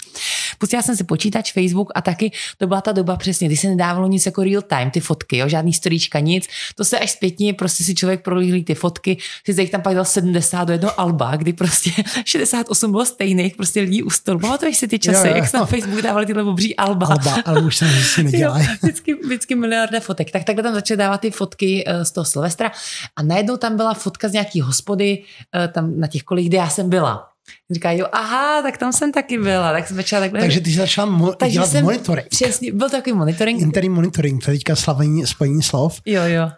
Pustila 0.58 0.82
jsem 0.82 0.96
si 0.96 1.04
počítač, 1.04 1.54
Facebook 1.54 1.92
a 1.96 2.02
taky 2.02 2.32
to 2.58 2.68
byla 2.68 2.82
ta 2.82 2.92
doba 2.92 3.16
přesně, 3.16 3.48
kdy 3.48 3.58
se 3.58 3.68
nedávalo 3.68 4.08
nic 4.08 4.26
jako 4.26 4.44
real 4.44 4.62
time, 4.62 4.92
ty 4.92 5.00
fotky, 5.00 5.38
jo, 5.38 5.50
žádný 5.50 5.74
storíčka, 5.74 6.20
nic. 6.20 6.48
To 6.76 6.86
se 6.86 7.00
až 7.00 7.12
zpětně 7.12 7.54
prostě 7.54 7.84
si 7.84 7.96
člověk 7.96 8.22
prolíhlí 8.22 8.64
ty 8.64 8.76
fotky, 8.76 9.18
si 9.52 9.62
jich 9.62 9.70
tam 9.72 9.82
pak 9.82 9.96
dal 9.96 10.06
70 10.06 10.64
do 10.64 10.74
jednoho 10.74 11.00
alba, 11.00 11.36
kdy 11.36 11.54
prostě 11.54 11.92
68 12.26 12.92
bylo 12.92 13.06
stejných, 13.06 13.56
prostě 13.56 13.82
lidí 13.82 14.04
u 14.04 14.10
stolu. 14.10 14.40
Pamatuješ 14.40 14.78
si 14.78 14.88
ty 14.88 15.00
časy, 15.00 15.28
jo, 15.28 15.32
jo. 15.32 15.36
jak 15.36 15.48
se 15.48 15.58
na 15.58 15.66
Facebook 15.66 16.02
dávali 16.02 16.26
tyhle 16.26 16.44
obří 16.44 16.76
alba. 16.76 17.08
Alba, 17.08 17.36
ale 17.46 17.62
už 17.62 17.78
se 17.78 17.88
si 17.88 18.24
nedělají. 18.24 18.68
vždycky, 18.84 19.14
vždycky 19.14 19.56
miliarda 19.56 20.00
fotek. 20.00 20.32
Tak 20.32 20.44
takhle 20.44 20.64
tam 20.64 20.74
začaly 20.74 20.98
dávat 20.98 21.22
ty 21.22 21.32
fotky 21.32 21.84
eh, 21.88 22.06
z 22.06 22.12
toho 22.12 22.26
Silvestra 22.26 22.72
a 23.16 23.24
najednou 23.24 23.58
tam 23.58 23.78
byla 23.78 23.94
fotka 23.94 24.30
z 24.30 24.34
nějaký 24.46 24.62
hospody, 24.62 25.24
eh, 25.56 25.68
tam 25.68 26.00
na 26.00 26.08
těch 26.08 26.24
kolích, 26.24 26.50
kde 26.50 26.58
já 26.58 26.70
jsem 26.70 26.90
byla. 26.90 27.28
Říkají, 27.72 28.00
jo, 28.00 28.08
aha, 28.12 28.62
tak 28.62 28.78
tam 28.78 28.94
jsem 28.94 29.12
taky 29.12 29.38
byla. 29.38 29.72
Tak 29.72 29.88
jsem 29.88 29.98
začala 29.98 30.22
takhle. 30.22 30.40
Takže 30.40 30.62
ty 30.62 30.70
jsi 30.72 30.78
začala 30.78 31.12
mo- 31.12 31.34
Takže 31.36 31.54
dělat 31.54 31.70
jsem, 31.70 31.84
monitoring. 31.84 32.28
Přesně, 32.28 32.72
byl 32.74 32.90
takový 32.90 33.14
monitoring. 33.16 33.62
Interní 33.62 33.90
monitoring, 33.90 34.46
to 34.46 34.52
je 34.52 34.58
teďka 34.58 34.76
slavení, 34.76 35.28
spojení 35.28 35.64
slov. 35.64 36.02
Jo, 36.06 36.22
jo. 36.26 36.52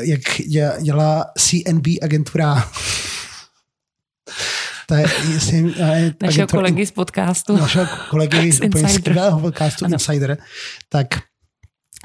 Jak 0.00 0.20
dělá 0.82 1.26
CNB 1.38 1.86
agentura 2.02 2.64
to 4.86 4.94
je, 4.94 5.04
jestli, 5.34 5.56
je 5.78 6.14
našeho 6.22 6.48
kolegy 6.48 6.86
z 6.86 6.90
podcastu. 6.90 7.56
Našeho 7.56 7.86
kolegy 8.10 8.52
z 8.52 8.60
úplně 8.66 8.88
skvělého 8.88 9.40
podcastu 9.40 9.84
ano. 9.84 9.92
Insider. 9.94 10.38
Tak 10.88 11.06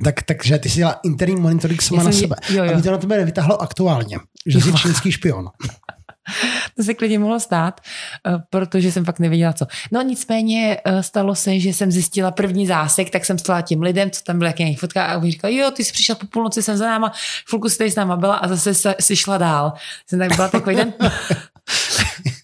tak, 0.04 0.24
takže 0.24 0.58
ty 0.58 0.70
jsi 0.70 0.76
dělala 0.76 1.00
interní 1.04 1.42
monitoring 1.42 1.82
sama 1.82 2.04
na 2.04 2.12
sebe. 2.12 2.36
Jo, 2.50 2.64
jo. 2.64 2.74
Aby 2.74 2.82
to 2.82 2.92
na 2.92 2.98
tebe 2.98 3.18
nevytáhlo 3.18 3.62
aktuálně, 3.62 4.18
že 4.46 4.62
jsi 4.62 4.74
čínský 4.74 5.12
špion. 5.12 5.50
To 6.76 6.84
se 6.84 6.94
klidně 6.94 7.20
mohlo 7.20 7.40
stát, 7.40 7.82
eh, 8.28 8.32
protože 8.50 8.92
jsem 8.92 9.06
fakt 9.06 9.20
nevěděla 9.20 9.54
co. 9.54 9.66
No 9.92 10.02
nicméně 10.02 10.78
eh, 10.86 11.04
stalo 11.04 11.36
se, 11.36 11.60
že 11.60 11.70
jsem 11.70 11.92
zjistila 11.92 12.32
první 12.32 12.68
zásek, 12.68 13.10
tak 13.10 13.26
jsem 13.26 13.38
stala 13.38 13.62
tím 13.62 13.82
lidem, 13.82 14.12
co 14.12 14.24
tam 14.24 14.38
byl 14.38 14.48
jaký 14.48 14.76
fotka 14.76 15.06
a 15.06 15.18
oni 15.18 15.32
říkali, 15.32 15.56
jo, 15.56 15.72
ty 15.72 15.84
jsi 15.84 15.92
přišla 15.92 16.16
po 16.16 16.28
půlnoci, 16.28 16.64
jsem 16.64 16.78
za 16.78 16.86
náma, 16.86 17.12
chvilku 17.50 17.70
jsi 17.70 17.78
tady 17.78 17.92
s 17.92 17.96
náma 17.96 18.18
byla 18.18 18.36
a 18.36 18.48
zase 18.48 18.74
se, 18.74 18.96
si 19.00 19.16
šla 19.16 19.38
dál. 19.38 19.74
Jsem 20.08 20.20
tak 20.20 20.36
byla 20.36 20.48
takový 20.48 20.76
ten... 20.76 20.94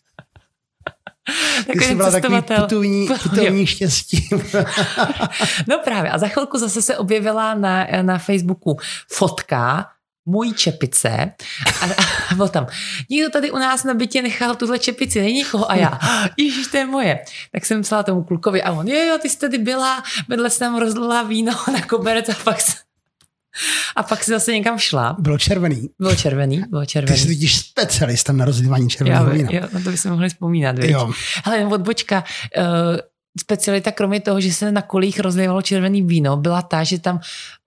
Ty 1.71 1.79
jsi 1.79 1.95
byla 1.95 2.11
takový 2.11 2.41
putovní, 2.41 3.07
putovní 3.23 3.67
štěstí. 3.67 4.29
no 5.67 5.79
právě. 5.83 6.11
A 6.11 6.17
za 6.17 6.27
chvilku 6.27 6.57
zase 6.57 6.81
se 6.81 6.97
objevila 6.97 7.53
na, 7.53 7.87
na 8.01 8.17
Facebooku 8.17 8.77
fotka, 9.11 9.89
mojí 10.25 10.53
čepice 10.53 11.33
a, 11.81 11.85
a 12.31 12.35
byl 12.35 12.47
tam, 12.47 12.67
někdo 13.09 13.29
tady 13.29 13.51
u 13.51 13.57
nás 13.57 13.83
na 13.83 13.93
bytě 13.93 14.21
nechal 14.21 14.55
tuhle 14.55 14.79
čepici, 14.79 15.21
není 15.21 15.33
nikoho 15.33 15.71
a 15.71 15.75
já, 15.75 15.99
ježiš, 16.37 16.67
to 16.67 16.77
je 16.77 16.85
moje. 16.85 17.19
Tak 17.51 17.65
jsem 17.65 17.81
psala 17.81 18.03
tomu 18.03 18.23
klukovi 18.23 18.63
a 18.63 18.71
on, 18.71 18.87
jo, 18.87 19.03
jo, 19.03 19.17
ty 19.21 19.29
jsi 19.29 19.39
tady 19.39 19.57
byla, 19.57 20.03
vedle 20.27 20.49
se 20.49 20.59
tam 20.59 20.77
rozlila 20.77 21.23
víno 21.23 21.53
na 21.73 21.81
koberec 21.81 22.29
a 22.29 22.33
pak 22.43 22.61
se, 22.61 22.73
a 23.95 24.03
pak 24.03 24.23
si 24.23 24.31
zase 24.31 24.51
někam 24.53 24.79
šla. 24.79 25.15
Bylo 25.19 25.37
červený. 25.37 25.89
Bylo 25.99 26.15
červený, 26.15 26.63
bylo 26.69 26.85
červený. 26.85 27.15
Ty 27.15 27.21
jsi 27.21 27.27
vidíš 27.27 27.59
specialista 27.59 28.33
na 28.33 28.45
rozlívání 28.45 28.89
červeného 28.89 29.29
vína. 29.29 29.49
Jo, 29.51 29.61
na 29.73 29.79
to 29.79 29.89
bychom 29.89 30.11
mohli 30.11 30.29
vzpomínat, 30.29 30.79
viď? 30.79 30.91
Jo. 30.91 31.11
Ale 31.43 31.65
odbočka, 31.65 32.23
uh, 32.57 32.63
specialita, 33.39 33.91
kromě 33.91 34.19
toho, 34.19 34.41
že 34.41 34.53
se 34.53 34.71
na 34.71 34.81
kolích 34.81 35.19
rozlívalo 35.19 35.61
červený 35.61 36.01
víno, 36.01 36.37
byla 36.37 36.61
ta, 36.61 36.83
že 36.83 36.99
tam 36.99 37.19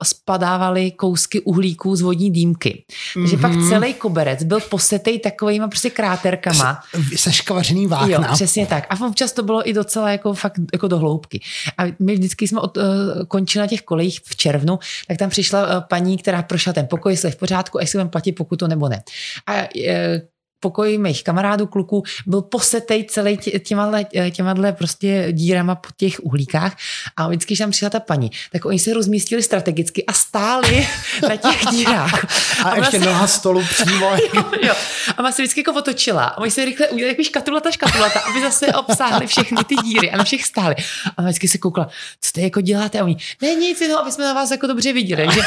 spadávaly 0.05 0.91
kousky 0.91 1.41
uhlíků 1.41 1.97
z 1.97 2.01
vodní 2.01 2.31
dýmky. 2.31 2.85
Takže 3.15 3.37
mm-hmm. 3.37 3.41
pak 3.41 3.53
mhm. 3.53 3.69
celý 3.69 3.95
koberec 3.95 4.45
byl 4.45 4.61
posetej 4.61 5.19
takovýma 5.19 5.69
prostě 5.69 5.91
kráterkama. 5.91 6.81
Se 7.17 7.33
škvařený 7.33 7.87
vákna. 7.87 8.29
Jo, 8.29 8.35
přesně 8.35 8.67
tak. 8.67 8.87
A 8.91 9.07
občas 9.07 9.33
to 9.33 9.43
bylo 9.43 9.69
i 9.69 9.73
docela 9.73 10.11
jako 10.11 10.35
fakt 10.35 10.61
jako 10.73 10.89
do 10.89 10.99
hloubky. 10.99 11.41
A 11.79 11.83
my 11.99 12.15
vždycky 12.15 12.49
jsme 12.49 12.61
od, 12.61 12.77
uh, 12.77 12.85
končili 13.29 13.61
na 13.61 13.67
těch 13.67 13.83
kolejích 13.83 14.21
v 14.25 14.37
červnu, 14.37 14.79
tak 15.09 15.17
tam 15.17 15.31
přišla 15.31 15.67
uh, 15.67 15.83
paní, 15.89 16.19
která 16.19 16.43
prošla 16.43 16.73
ten 16.73 16.87
pokoj, 16.87 17.13
jestli 17.13 17.31
v 17.31 17.37
pořádku, 17.37 17.79
jestli 17.79 17.97
budeme 17.97 18.11
platit 18.11 18.33
pokutu 18.33 18.67
nebo 18.67 18.89
ne. 18.89 19.03
A 19.47 19.55
uh, 19.55 20.36
pokoj 20.61 20.99
mých 20.99 21.25
kamarádů, 21.25 21.67
kluků, 21.67 22.03
byl 22.27 22.43
posetej 22.43 23.05
celý 23.05 23.39
těma, 23.65 24.03
těma 24.31 24.55
prostě 24.73 25.29
dírama 25.31 25.75
po 25.75 25.89
těch 25.97 26.21
uhlíkách 26.23 26.77
a 27.17 27.29
vždycky, 27.29 27.49
když 27.49 27.59
tam 27.59 27.71
přišla 27.71 27.91
ta 27.91 28.01
paní, 28.01 28.31
tak 28.53 28.65
oni 28.65 28.79
se 28.79 28.95
rozmístili 28.95 29.43
strategicky 29.43 30.07
a 30.07 30.13
stáli 30.13 30.89
na 31.29 31.37
těch 31.37 31.67
dírách. 31.71 32.25
A, 32.65 32.69
a 32.69 32.77
ještě 32.77 32.99
se... 32.99 33.05
noha 33.05 33.27
stolu 33.27 33.63
přímo. 33.65 34.11
jo, 34.35 34.45
jo. 34.63 34.75
A 35.17 35.23
má 35.23 35.33
se 35.33 35.43
vždycky 35.43 35.61
jako 35.61 35.73
otočila 35.73 36.25
a 36.25 36.39
oni 36.39 36.51
se 36.51 36.65
rychle 36.65 36.89
udělali 36.89 37.13
jako 37.13 37.23
škatulata, 37.23 37.71
škatulata, 37.71 38.21
aby 38.21 38.41
zase 38.41 38.67
obsáhli 38.67 39.27
všechny 39.27 39.65
ty 39.65 39.75
díry 39.75 40.11
a 40.11 40.17
na 40.17 40.25
všech 40.25 40.45
stáli. 40.45 40.75
A 41.17 41.23
vždycky 41.23 41.49
se 41.49 41.59
koukla, 41.59 41.89
co 42.21 42.33
to 42.33 42.41
jako 42.41 42.61
děláte? 42.61 43.01
A 43.01 43.05
oni, 43.05 43.17
ne 43.43 43.55
nic, 43.55 43.83
no, 43.89 44.01
aby 44.01 44.13
jsme 44.13 44.25
na 44.25 44.33
vás 44.33 44.51
jako 44.51 44.67
dobře 44.67 44.93
viděli. 44.93 45.29
Že? 45.35 45.41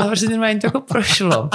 A 0.00 0.06
prostě 0.06 0.28
normálně 0.28 0.60
to 0.60 0.66
jako 0.66 0.80
prošlo. 0.80 1.50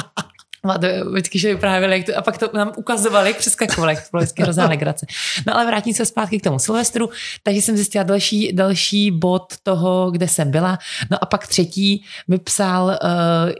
Vždycky, 1.12 1.40
že 1.40 1.54
vyprávěli, 1.54 1.98
jak 1.98 2.06
to, 2.06 2.18
a 2.18 2.22
pak 2.22 2.38
to 2.38 2.50
nám 2.54 2.72
ukazovali, 2.78 3.34
přeskakovali, 3.34 3.94
jak 3.94 4.04
to 4.04 4.08
bylo 4.12 4.22
vždycky 4.22 4.44
hrozná 4.44 4.68
legrace. 4.68 5.06
No 5.48 5.56
ale 5.56 5.66
vrátím 5.66 5.94
se 5.94 6.06
zpátky 6.06 6.40
k 6.40 6.44
tomu 6.44 6.60
Silvestru, 6.60 7.10
takže 7.44 7.62
jsem 7.62 7.76
zjistila 7.76 8.04
další, 8.04 8.54
další 8.54 9.12
bod 9.12 9.54
toho, 9.64 10.12
kde 10.12 10.28
jsem 10.28 10.52
byla. 10.52 10.78
No 11.12 11.18
a 11.22 11.26
pak 11.26 11.48
třetí 11.48 12.06
mi 12.28 12.40
psal 12.40 12.86
uh, 12.86 13.52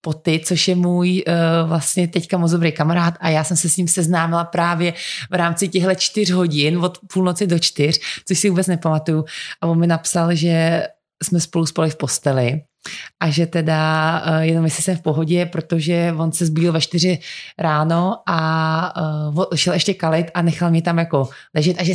Poty, 0.00 0.40
což 0.44 0.68
je 0.68 0.74
můj 0.76 1.24
uh, 1.28 1.68
vlastně 1.68 2.08
teďka 2.08 2.38
moc 2.38 2.50
dobrý 2.50 2.72
kamarád 2.72 3.14
a 3.20 3.28
já 3.28 3.44
jsem 3.44 3.56
se 3.56 3.68
s 3.68 3.76
ním 3.76 3.88
seznámila 3.88 4.44
právě 4.44 4.94
v 5.30 5.34
rámci 5.34 5.68
těchto 5.68 5.94
čtyř 5.94 6.30
hodin 6.30 6.78
od 6.78 6.98
půlnoci 7.12 7.46
do 7.46 7.58
čtyř, 7.58 8.00
což 8.28 8.38
si 8.38 8.50
vůbec 8.50 8.66
nepamatuju. 8.66 9.24
A 9.60 9.66
on 9.66 9.78
mi 9.78 9.86
napsal, 9.86 10.34
že 10.34 10.86
jsme 11.22 11.40
spolu 11.40 11.66
spali 11.66 11.90
v 11.90 11.96
posteli 11.96 12.60
a 13.20 13.30
že 13.30 13.46
teda 13.46 14.22
uh, 14.26 14.38
jenom 14.38 14.64
jestli 14.64 14.82
jsem 14.82 14.96
v 14.96 15.02
pohodě, 15.02 15.46
protože 15.46 16.14
on 16.18 16.32
se 16.32 16.46
zbudil 16.46 16.72
ve 16.72 16.80
čtyři 16.80 17.18
ráno 17.58 18.16
a 18.26 18.92
uh, 19.30 19.44
šel 19.54 19.72
ještě 19.74 19.94
kalit 19.94 20.30
a 20.34 20.42
nechal 20.42 20.70
mě 20.70 20.82
tam 20.82 20.98
jako 20.98 21.28
ležet 21.54 21.76
a 21.80 21.84
že 21.84 21.94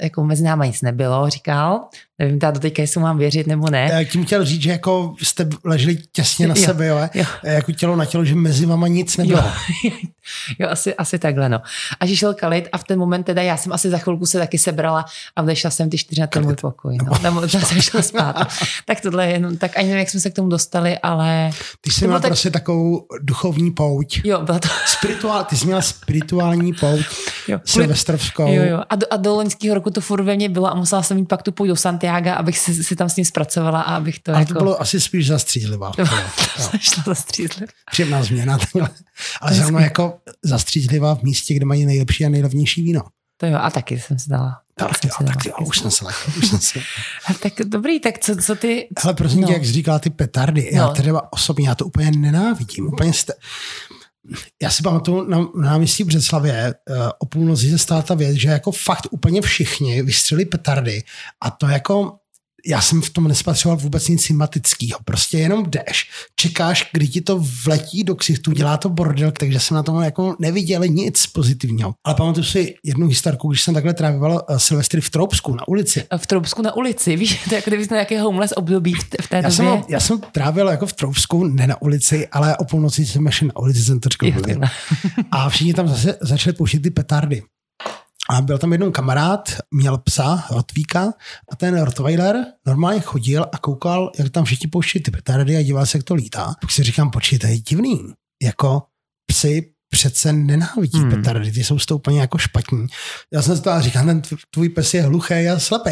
jako 0.00 0.24
mezi 0.24 0.42
náma 0.42 0.66
nic 0.66 0.82
nebylo, 0.82 1.30
říkal. 1.30 1.80
Nevím 2.18 2.38
teda 2.38 2.50
do 2.50 2.60
teďka, 2.60 2.82
jestli 2.82 3.00
mám 3.00 3.18
věřit 3.18 3.46
nebo 3.46 3.70
ne. 3.70 3.88
Já 3.92 4.04
tím 4.04 4.24
chtěl 4.24 4.44
říct, 4.44 4.62
že 4.62 4.70
jako 4.70 5.14
jste 5.22 5.48
leželi 5.64 5.98
těsně 6.12 6.48
na 6.48 6.54
jo, 6.58 6.64
sebe, 6.64 6.86
jo, 6.86 6.98
jo. 7.14 7.24
jako 7.42 7.72
tělo 7.72 7.96
na 7.96 8.04
tělo, 8.04 8.24
že 8.24 8.34
mezi 8.34 8.66
váma 8.66 8.88
nic 8.88 9.16
nebylo. 9.16 9.42
Jo, 9.84 9.90
jo 10.58 10.68
asi, 10.70 10.94
asi 10.94 11.18
takhle, 11.18 11.48
no. 11.48 11.62
A 12.00 12.06
že 12.06 12.16
šel 12.16 12.34
kalit 12.34 12.68
a 12.72 12.78
v 12.78 12.84
ten 12.84 12.98
moment 12.98 13.22
teda 13.22 13.42
já 13.42 13.56
jsem 13.56 13.72
asi 13.72 13.90
za 13.90 13.98
chvilku 13.98 14.26
se 14.26 14.38
taky 14.38 14.58
sebrala 14.58 15.04
a 15.36 15.42
odešla 15.42 15.70
jsem 15.70 15.90
ty 15.90 15.98
čtyři 15.98 16.20
na 16.20 16.26
ten 16.26 16.44
můj 16.44 16.56
pokoj. 16.56 16.98
No. 17.04 17.18
Tam 17.18 17.48
jsem 17.48 17.80
šla 17.80 18.02
spát. 18.02 18.36
tak 18.86 19.00
tohle 19.00 19.26
je 19.26 19.32
jenom, 19.32 19.56
tak 19.56 19.76
ani 19.76 19.86
nevím, 19.86 19.98
jak 19.98 20.10
jsme 20.10 20.20
se 20.20 20.30
k 20.30 20.34
tomu 20.34 20.48
dostali, 20.48 20.98
ale... 20.98 21.50
Ty 21.80 21.90
jsi 21.90 22.04
měla 22.04 22.20
tak... 22.20 22.28
prostě 22.28 22.50
takovou 22.50 23.06
duchovní 23.20 23.70
pouť. 23.70 24.20
Jo, 24.24 24.42
byla 24.42 24.58
to... 24.58 24.68
Spirituál, 24.86 25.44
ty 25.44 25.56
jsi 25.56 25.66
měla 25.66 25.82
spirituální 25.82 26.72
pouť 26.72 27.06
jo, 27.48 27.60
silvestrovskou. 27.64 28.52
Jo, 28.52 28.62
jo. 28.62 28.82
A 28.88 28.96
do, 28.96 29.06
a 29.10 29.16
do 29.16 29.34
loňského 29.34 29.69
roku 29.74 29.90
to 29.90 30.00
furt 30.00 30.22
ve 30.22 30.36
mně 30.36 30.48
bylo 30.48 30.70
a 30.70 30.74
musela 30.74 31.02
jsem 31.02 31.16
mít 31.16 31.28
pak 31.28 31.42
tu 31.42 31.52
půjdu 31.52 31.72
do 31.72 31.76
Santiago, 31.76 32.30
abych 32.30 32.58
si, 32.58 32.84
si 32.84 32.96
tam 32.96 33.08
s 33.08 33.16
ním 33.16 33.24
zpracovala 33.24 33.82
a 33.82 33.96
abych 33.96 34.18
to 34.18 34.32
Ale 34.32 34.40
jako... 34.40 34.52
to 34.54 34.58
bylo 34.58 34.80
asi 34.80 35.00
spíš 35.00 35.26
zastřízlivá. 35.26 35.92
Šla 36.80 37.02
zastřízlivá. 37.06 37.72
Příjemná 37.90 38.22
změna. 38.22 38.58
Ale 39.40 39.54
zrovna 39.54 39.80
jako 39.80 40.18
zastřízlivá 40.42 41.14
v 41.14 41.22
místě, 41.22 41.54
kde 41.54 41.66
mají 41.66 41.86
nejlepší 41.86 42.26
a 42.26 42.28
nejlevnější 42.28 42.82
víno. 42.82 43.02
To 43.36 43.46
jo, 43.46 43.58
a 43.62 43.70
taky 43.70 44.00
jsem 44.00 44.18
si 44.18 44.30
dala. 44.30 44.60
Tak, 44.74 45.04
jo, 45.04 45.26
tak 45.26 45.46
jo, 45.46 45.52
už 45.66 45.78
jsem 45.78 45.90
se 45.90 46.04
lekl, 46.04 46.32
už 46.38 46.48
jsem 46.48 46.60
se... 46.60 46.80
tak 47.42 47.52
dobrý, 47.64 48.00
tak 48.00 48.18
co, 48.18 48.36
co 48.36 48.54
ty... 48.54 48.88
Ale 49.04 49.14
prosím 49.14 49.40
no. 49.40 49.46
tě, 49.46 49.52
jak 49.52 49.64
jsi 49.64 49.72
říkala 49.72 49.98
ty 49.98 50.10
petardy, 50.10 50.70
no. 50.72 50.78
já 50.78 50.88
třeba 50.88 51.32
osobně, 51.32 51.68
já 51.68 51.74
to 51.74 51.86
úplně 51.86 52.10
nenávidím. 52.10 52.86
Úplně 52.86 53.12
jste... 53.12 53.32
Já 54.62 54.70
si 54.70 54.82
pamatuju 54.82 55.28
na, 55.28 55.38
na 55.38 55.46
náměstí 55.54 56.04
Břeclavě 56.04 56.74
uh, 56.90 56.96
o 57.18 57.26
půlnoci 57.26 57.70
se 57.70 57.78
stala 57.78 58.02
ta 58.02 58.14
věc, 58.14 58.36
že 58.36 58.48
jako 58.48 58.72
fakt 58.72 59.06
úplně 59.10 59.42
všichni 59.42 60.02
vystřelili 60.02 60.44
petardy 60.44 61.02
a 61.40 61.50
to 61.50 61.66
jako 61.66 62.19
já 62.66 62.80
jsem 62.80 63.02
v 63.02 63.10
tom 63.10 63.28
nespatřoval 63.28 63.76
vůbec 63.76 64.08
nic 64.08 64.22
sympatického. 64.22 64.98
Prostě 65.04 65.38
jenom 65.38 65.64
jdeš, 65.70 66.10
čekáš, 66.36 66.90
kdy 66.92 67.08
ti 67.08 67.20
to 67.20 67.44
vletí 67.64 68.04
do 68.04 68.14
ksichtu, 68.14 68.52
dělá 68.52 68.76
to 68.76 68.88
bordel, 68.88 69.30
takže 69.30 69.60
jsem 69.60 69.74
na 69.74 69.82
tom 69.82 70.02
jako 70.02 70.36
neviděl 70.38 70.86
nic 70.86 71.26
pozitivního. 71.26 71.94
Ale 72.04 72.14
pamatuju 72.14 72.44
si 72.44 72.74
jednu 72.84 73.08
historku, 73.08 73.48
když 73.48 73.62
jsem 73.62 73.74
takhle 73.74 73.94
trávil 73.94 74.30
uh, 74.50 74.56
Silvestry 74.56 75.00
v 75.00 75.10
Troubsku 75.10 75.54
na 75.54 75.68
ulici. 75.68 76.04
V 76.16 76.26
Troubsku 76.26 76.62
na 76.62 76.76
ulici, 76.76 77.16
víš, 77.20 77.40
to 77.48 77.54
je 77.54 77.56
jako 77.56 77.70
kdyby 77.70 77.86
nějaké 77.90 78.20
homeless 78.20 78.52
období 78.56 78.94
v, 78.94 79.28
té 79.28 79.36
já 79.36 79.40
době. 79.40 79.56
jsem, 79.56 79.82
já 79.88 80.00
jsem 80.00 80.20
trávil 80.32 80.68
jako 80.68 80.86
v 80.86 80.92
Troubsku, 80.92 81.44
ne 81.44 81.66
na 81.66 81.82
ulici, 81.82 82.28
ale 82.28 82.56
o 82.56 82.64
půlnoci 82.64 83.06
jsem 83.06 83.30
šel 83.30 83.48
na 83.48 83.56
ulici, 83.56 83.84
jsem 83.84 84.00
to 84.00 84.08
řekl. 84.08 84.26
A 85.30 85.48
všichni 85.48 85.74
tam 85.74 85.88
zase 85.88 86.18
začali 86.20 86.56
pouštět 86.56 86.82
ty 86.82 86.90
petardy. 86.90 87.42
A 88.30 88.40
byl 88.40 88.58
tam 88.58 88.72
jeden 88.72 88.92
kamarád, 88.92 89.50
měl 89.70 89.98
psa, 89.98 90.44
rotvíka, 90.50 91.12
a 91.52 91.56
ten 91.56 91.80
Rottweiler 91.80 92.36
normálně 92.66 93.00
chodil 93.00 93.46
a 93.52 93.58
koukal, 93.58 94.12
jak 94.18 94.30
tam 94.30 94.44
všichni 94.44 94.68
pouští 94.68 95.00
ty 95.00 95.10
petardy 95.10 95.56
a 95.56 95.62
díval 95.62 95.86
se, 95.86 95.98
jak 95.98 96.04
to 96.04 96.14
lítá. 96.14 96.54
Tak 96.60 96.70
si 96.70 96.82
říkám, 96.82 97.10
počkej, 97.10 97.38
to 97.38 97.46
je 97.46 97.58
divný. 97.58 98.12
Jako 98.42 98.82
psy 99.26 99.72
přece 99.90 100.32
nenávidí 100.32 100.98
hmm. 100.98 101.10
petardy, 101.10 101.52
ty 101.52 101.64
jsou 101.64 101.78
s 101.78 101.90
úplně 101.90 102.20
jako 102.20 102.38
špatní. 102.38 102.86
Já 103.32 103.42
jsem 103.42 103.56
si 103.56 103.62
to 103.62 103.80
říkal, 103.80 104.04
ten 104.04 104.22
tvůj 104.50 104.68
pes 104.68 104.94
je 104.94 105.02
hluchý 105.02 105.34
a 105.34 105.58
slepý, 105.58 105.90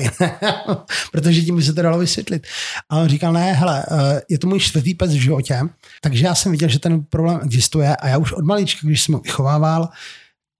protože 1.12 1.42
tím 1.42 1.56
by 1.56 1.62
se 1.62 1.72
to 1.72 1.82
dalo 1.82 1.98
vysvětlit. 1.98 2.46
A 2.90 2.98
on 2.98 3.08
říkal, 3.08 3.32
ne, 3.32 3.52
hele, 3.52 3.86
eh, 3.90 4.22
je 4.28 4.38
to 4.38 4.46
můj 4.46 4.60
čtvrtý 4.60 4.94
pes 4.94 5.10
v 5.10 5.20
životě, 5.20 5.60
takže 6.00 6.24
já 6.24 6.34
jsem 6.34 6.52
viděl, 6.52 6.68
že 6.68 6.78
ten 6.78 7.04
problém 7.04 7.40
existuje 7.44 7.96
a 7.96 8.08
já 8.08 8.18
už 8.18 8.32
od 8.32 8.44
malička, 8.44 8.86
když 8.86 9.02
jsem 9.02 9.14
ho 9.14 9.20
vychovával, 9.20 9.88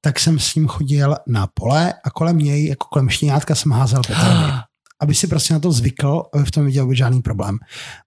tak 0.01 0.21
jsem 0.21 0.39
s 0.39 0.55
ním 0.55 0.69
chodil 0.69 1.17
na 1.27 1.47
pole 1.55 1.95
a 2.05 2.11
kolem 2.11 2.39
něj, 2.39 2.67
jako 2.67 2.87
kolem 2.91 3.09
štěňátka 3.09 3.55
jsem 3.55 3.73
házel 3.73 4.03
petardy. 4.07 4.53
aby 5.01 5.15
si 5.15 5.27
prostě 5.27 5.55
na 5.55 5.61
to 5.61 5.73
zvykl, 5.73 6.23
aby 6.35 6.45
v 6.45 6.51
tom 6.51 6.67
viděl 6.67 6.85
vůbec 6.85 6.99
žádný 6.99 7.23
problém. 7.23 7.59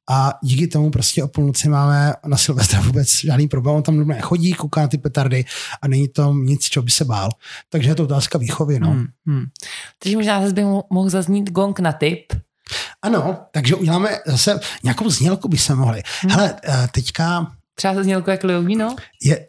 A 0.10 0.34
díky 0.44 0.68
tomu 0.68 0.92
prostě 0.92 1.24
o 1.24 1.28
půlnoci 1.28 1.70
máme 1.70 2.14
na 2.26 2.38
Silvestra 2.38 2.82
vůbec 2.82 3.20
žádný 3.20 3.48
problém. 3.48 3.76
On 3.76 3.84
tam 3.84 3.98
normálně 3.98 4.22
chodí, 4.22 4.54
kouká 4.54 4.82
na 4.82 4.88
ty 4.88 4.98
petardy 4.98 5.46
a 5.82 5.88
není 5.88 6.08
to 6.08 6.34
nic, 6.34 6.64
čeho 6.64 6.84
by 6.84 6.92
se 6.92 7.06
bál. 7.06 7.30
Takže 7.70 7.90
je 7.90 7.96
to 7.96 8.04
otázka 8.04 8.38
výchovy. 8.38 8.80
No. 8.80 8.90
Hmm, 8.90 9.08
hmm. 9.28 9.46
Takže 10.04 10.18
možná 10.18 10.42
zase 10.42 10.54
by 10.54 10.64
mohl 10.90 11.10
zaznít 11.10 11.52
gong 11.52 11.80
na 11.80 11.92
tip. 11.92 12.34
Ano, 13.02 13.38
takže 13.52 13.76
uděláme 13.76 14.20
zase 14.26 14.60
nějakou 14.84 15.10
znělku 15.10 15.48
by 15.48 15.58
se 15.58 15.76
mohli. 15.76 16.04
Hmm. 16.22 16.32
Hele, 16.32 16.56
eh, 16.68 16.88
teďka... 16.92 17.52
Třeba 17.76 18.04
znělku 18.04 18.30
jak 18.30 18.44
no? 18.44 18.96
Je, 19.24 19.48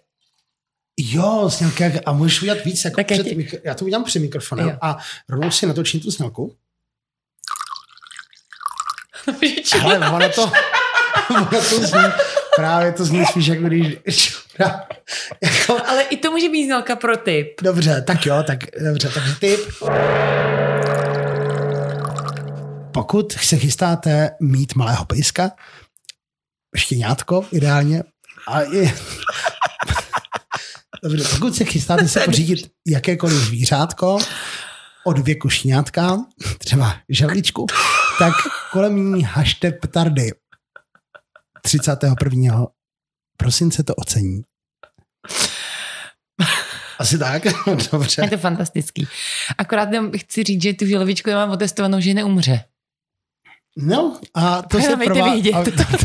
Jo, 0.97 1.49
znělka, 1.49 1.85
a 2.07 2.13
můžeš 2.13 2.43
udělat 2.43 2.65
víc 2.65 2.85
jako 2.85 2.97
tak 2.97 3.07
před, 3.07 3.27
já, 3.27 3.35
ti... 3.35 3.61
já 3.65 3.75
to 3.75 3.85
udělám 3.85 4.05
při 4.05 4.19
mikrofonem 4.19 4.69
jo. 4.69 4.77
a 4.81 4.99
rovnou 5.29 5.51
si 5.51 5.67
natočím 5.67 6.01
tu 6.01 6.11
znělku. 6.11 6.57
Ale 9.83 10.11
ono 10.11 10.29
to, 10.29 10.53
ono 11.31 11.47
to 11.47 11.87
zní, 11.87 12.03
právě 12.57 12.93
to 12.93 13.05
zní 13.05 13.27
spíš 13.27 13.47
jako 13.47 13.63
když... 13.63 13.99
jako, 15.43 15.87
Ale 15.87 16.03
i 16.03 16.17
to 16.17 16.31
může 16.31 16.49
být 16.49 16.65
znělka 16.65 16.97
pro 16.97 17.17
tip. 17.17 17.61
Dobře, 17.63 18.03
tak 18.07 18.27
jo, 18.27 18.43
tak 18.47 18.59
dobře, 18.85 19.09
takže 19.15 19.35
tip. 19.35 19.61
Pokud 22.93 23.33
se 23.33 23.57
chystáte 23.57 24.31
mít 24.41 24.75
malého 24.75 25.05
pejska, 25.05 25.51
štěňátko 26.77 27.45
ideálně, 27.53 28.03
a 28.47 28.61
je, 28.61 28.95
Dobře, 31.05 31.25
pokud 31.31 31.55
se 31.55 31.65
chystáte 31.65 32.09
se 32.09 32.21
pořídit 32.25 32.71
jakékoliv 32.87 33.37
zvířátko 33.37 34.19
od 35.05 35.19
věku 35.19 35.49
šňátka, 35.49 36.19
třeba 36.59 36.97
želvičku, 37.09 37.67
tak 38.19 38.35
kolem 38.73 39.15
ní 39.15 39.23
hašte 39.23 39.71
petardy 39.71 40.31
31. 41.63 42.67
prosince 43.37 43.83
to 43.83 43.95
ocení. 43.95 44.43
Asi 46.99 47.19
tak, 47.19 47.43
dobře. 47.93 48.23
Je 48.23 48.31
to 48.31 48.39
fantastický. 48.39 49.09
Akorát 49.59 49.89
chci 50.17 50.45
říct, 50.45 50.63
že 50.63 50.75
tu 50.75 50.87
želvičku 50.87 51.31
já 51.31 51.37
mám 51.37 51.51
otestovanou, 51.51 52.01
že 52.01 52.15
neumře. 52.15 52.65
No 53.77 54.21
a 54.35 54.63
to, 54.63 54.69
to 54.77 54.83
se 54.83 54.97
pro 54.97 55.15
vás, 55.15 55.33
vědět. 55.33 55.53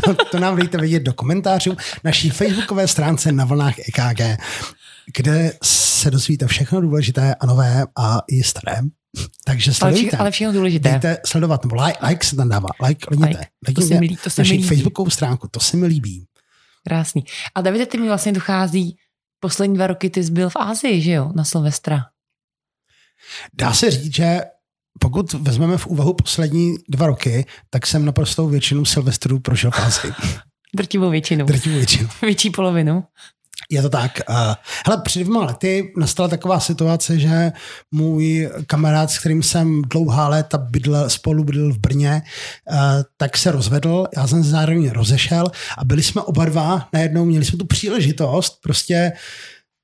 To, 0.04 0.14
to, 0.14 0.24
to 0.24 0.38
nám 0.38 0.56
dejte 0.56 0.78
vědět 0.78 1.02
do 1.02 1.12
komentářů 1.12 1.76
naší 2.04 2.30
facebookové 2.30 2.88
stránce 2.88 3.32
na 3.32 3.44
vlnách 3.44 3.74
EKG 3.78 4.40
kde 5.16 5.52
se 5.64 6.10
dozvíte 6.10 6.46
všechno 6.46 6.80
důležité 6.80 7.34
a 7.34 7.46
nové 7.46 7.84
a 7.96 8.20
i 8.28 8.42
staré. 8.42 8.80
Takže 9.44 9.74
sledujte. 9.74 10.00
Ale, 10.00 10.08
vše, 10.08 10.16
ale 10.16 10.30
všechno 10.30 10.52
důležité. 10.52 10.88
Dejte 10.90 11.18
sledovat, 11.26 11.64
nebo 11.64 11.82
like, 11.84 12.06
like 12.06 12.26
se 12.26 12.36
tam 12.36 12.48
dává. 12.48 12.68
Like, 12.86 13.06
like. 13.10 13.26
like. 13.26 13.74
To 13.74 13.80
se 13.80 13.94
mi 13.94 14.00
líbí. 14.00 14.16
To 14.24 14.30
se 14.30 14.40
naši 14.40 14.52
líbí. 14.52 14.68
facebookovou 14.68 15.10
stránku, 15.10 15.48
to 15.48 15.60
se 15.60 15.76
mi 15.76 15.86
líbí. 15.86 16.24
Krásný. 16.84 17.24
A 17.54 17.60
Davide, 17.60 17.86
ty 17.86 17.98
mi 17.98 18.06
vlastně 18.06 18.32
dochází, 18.32 18.96
poslední 19.40 19.76
dva 19.76 19.86
roky 19.86 20.10
ty 20.10 20.24
jsi 20.24 20.32
byl 20.32 20.50
v 20.50 20.56
Ázii, 20.56 21.02
že 21.02 21.12
jo, 21.12 21.32
na 21.34 21.44
Silvestra. 21.44 22.04
Dá 23.54 23.72
se 23.72 23.90
říct, 23.90 24.14
že 24.14 24.40
pokud 25.00 25.32
vezmeme 25.32 25.78
v 25.78 25.86
úvahu 25.86 26.14
poslední 26.14 26.76
dva 26.88 27.06
roky, 27.06 27.46
tak 27.70 27.86
jsem 27.86 28.04
naprostou 28.04 28.48
většinu 28.48 28.84
Silvestrů 28.84 29.40
prožil 29.40 29.70
v 29.70 29.78
Ázii. 29.78 30.12
Drtivou 30.76 31.10
většinu. 31.10 31.46
Drtivou 31.46 31.76
většinu. 31.76 32.08
Větší 32.22 32.50
polovinu. 32.50 33.04
Je 33.70 33.82
to 33.82 33.88
tak. 33.88 34.20
Uh, 34.28 34.36
hele, 34.86 35.02
před 35.04 35.18
dvěma 35.18 35.44
lety 35.44 35.92
nastala 35.96 36.28
taková 36.28 36.60
situace, 36.60 37.18
že 37.18 37.52
můj 37.90 38.50
kamarád, 38.66 39.10
s 39.10 39.18
kterým 39.18 39.42
jsem 39.42 39.82
dlouhá 39.82 40.28
léta 40.28 40.58
bydl, 40.58 41.08
spolu 41.08 41.44
bydl 41.44 41.72
v 41.72 41.78
Brně, 41.78 42.22
uh, 42.70 42.78
tak 43.16 43.36
se 43.36 43.52
rozvedl, 43.52 44.06
já 44.16 44.26
jsem 44.26 44.44
se 44.44 44.50
zároveň 44.50 44.90
rozešel 44.90 45.46
a 45.78 45.84
byli 45.84 46.02
jsme 46.02 46.22
oba 46.22 46.44
dva, 46.44 46.88
najednou 46.92 47.24
měli 47.24 47.44
jsme 47.44 47.58
tu 47.58 47.66
příležitost 47.66 48.58
prostě 48.62 49.12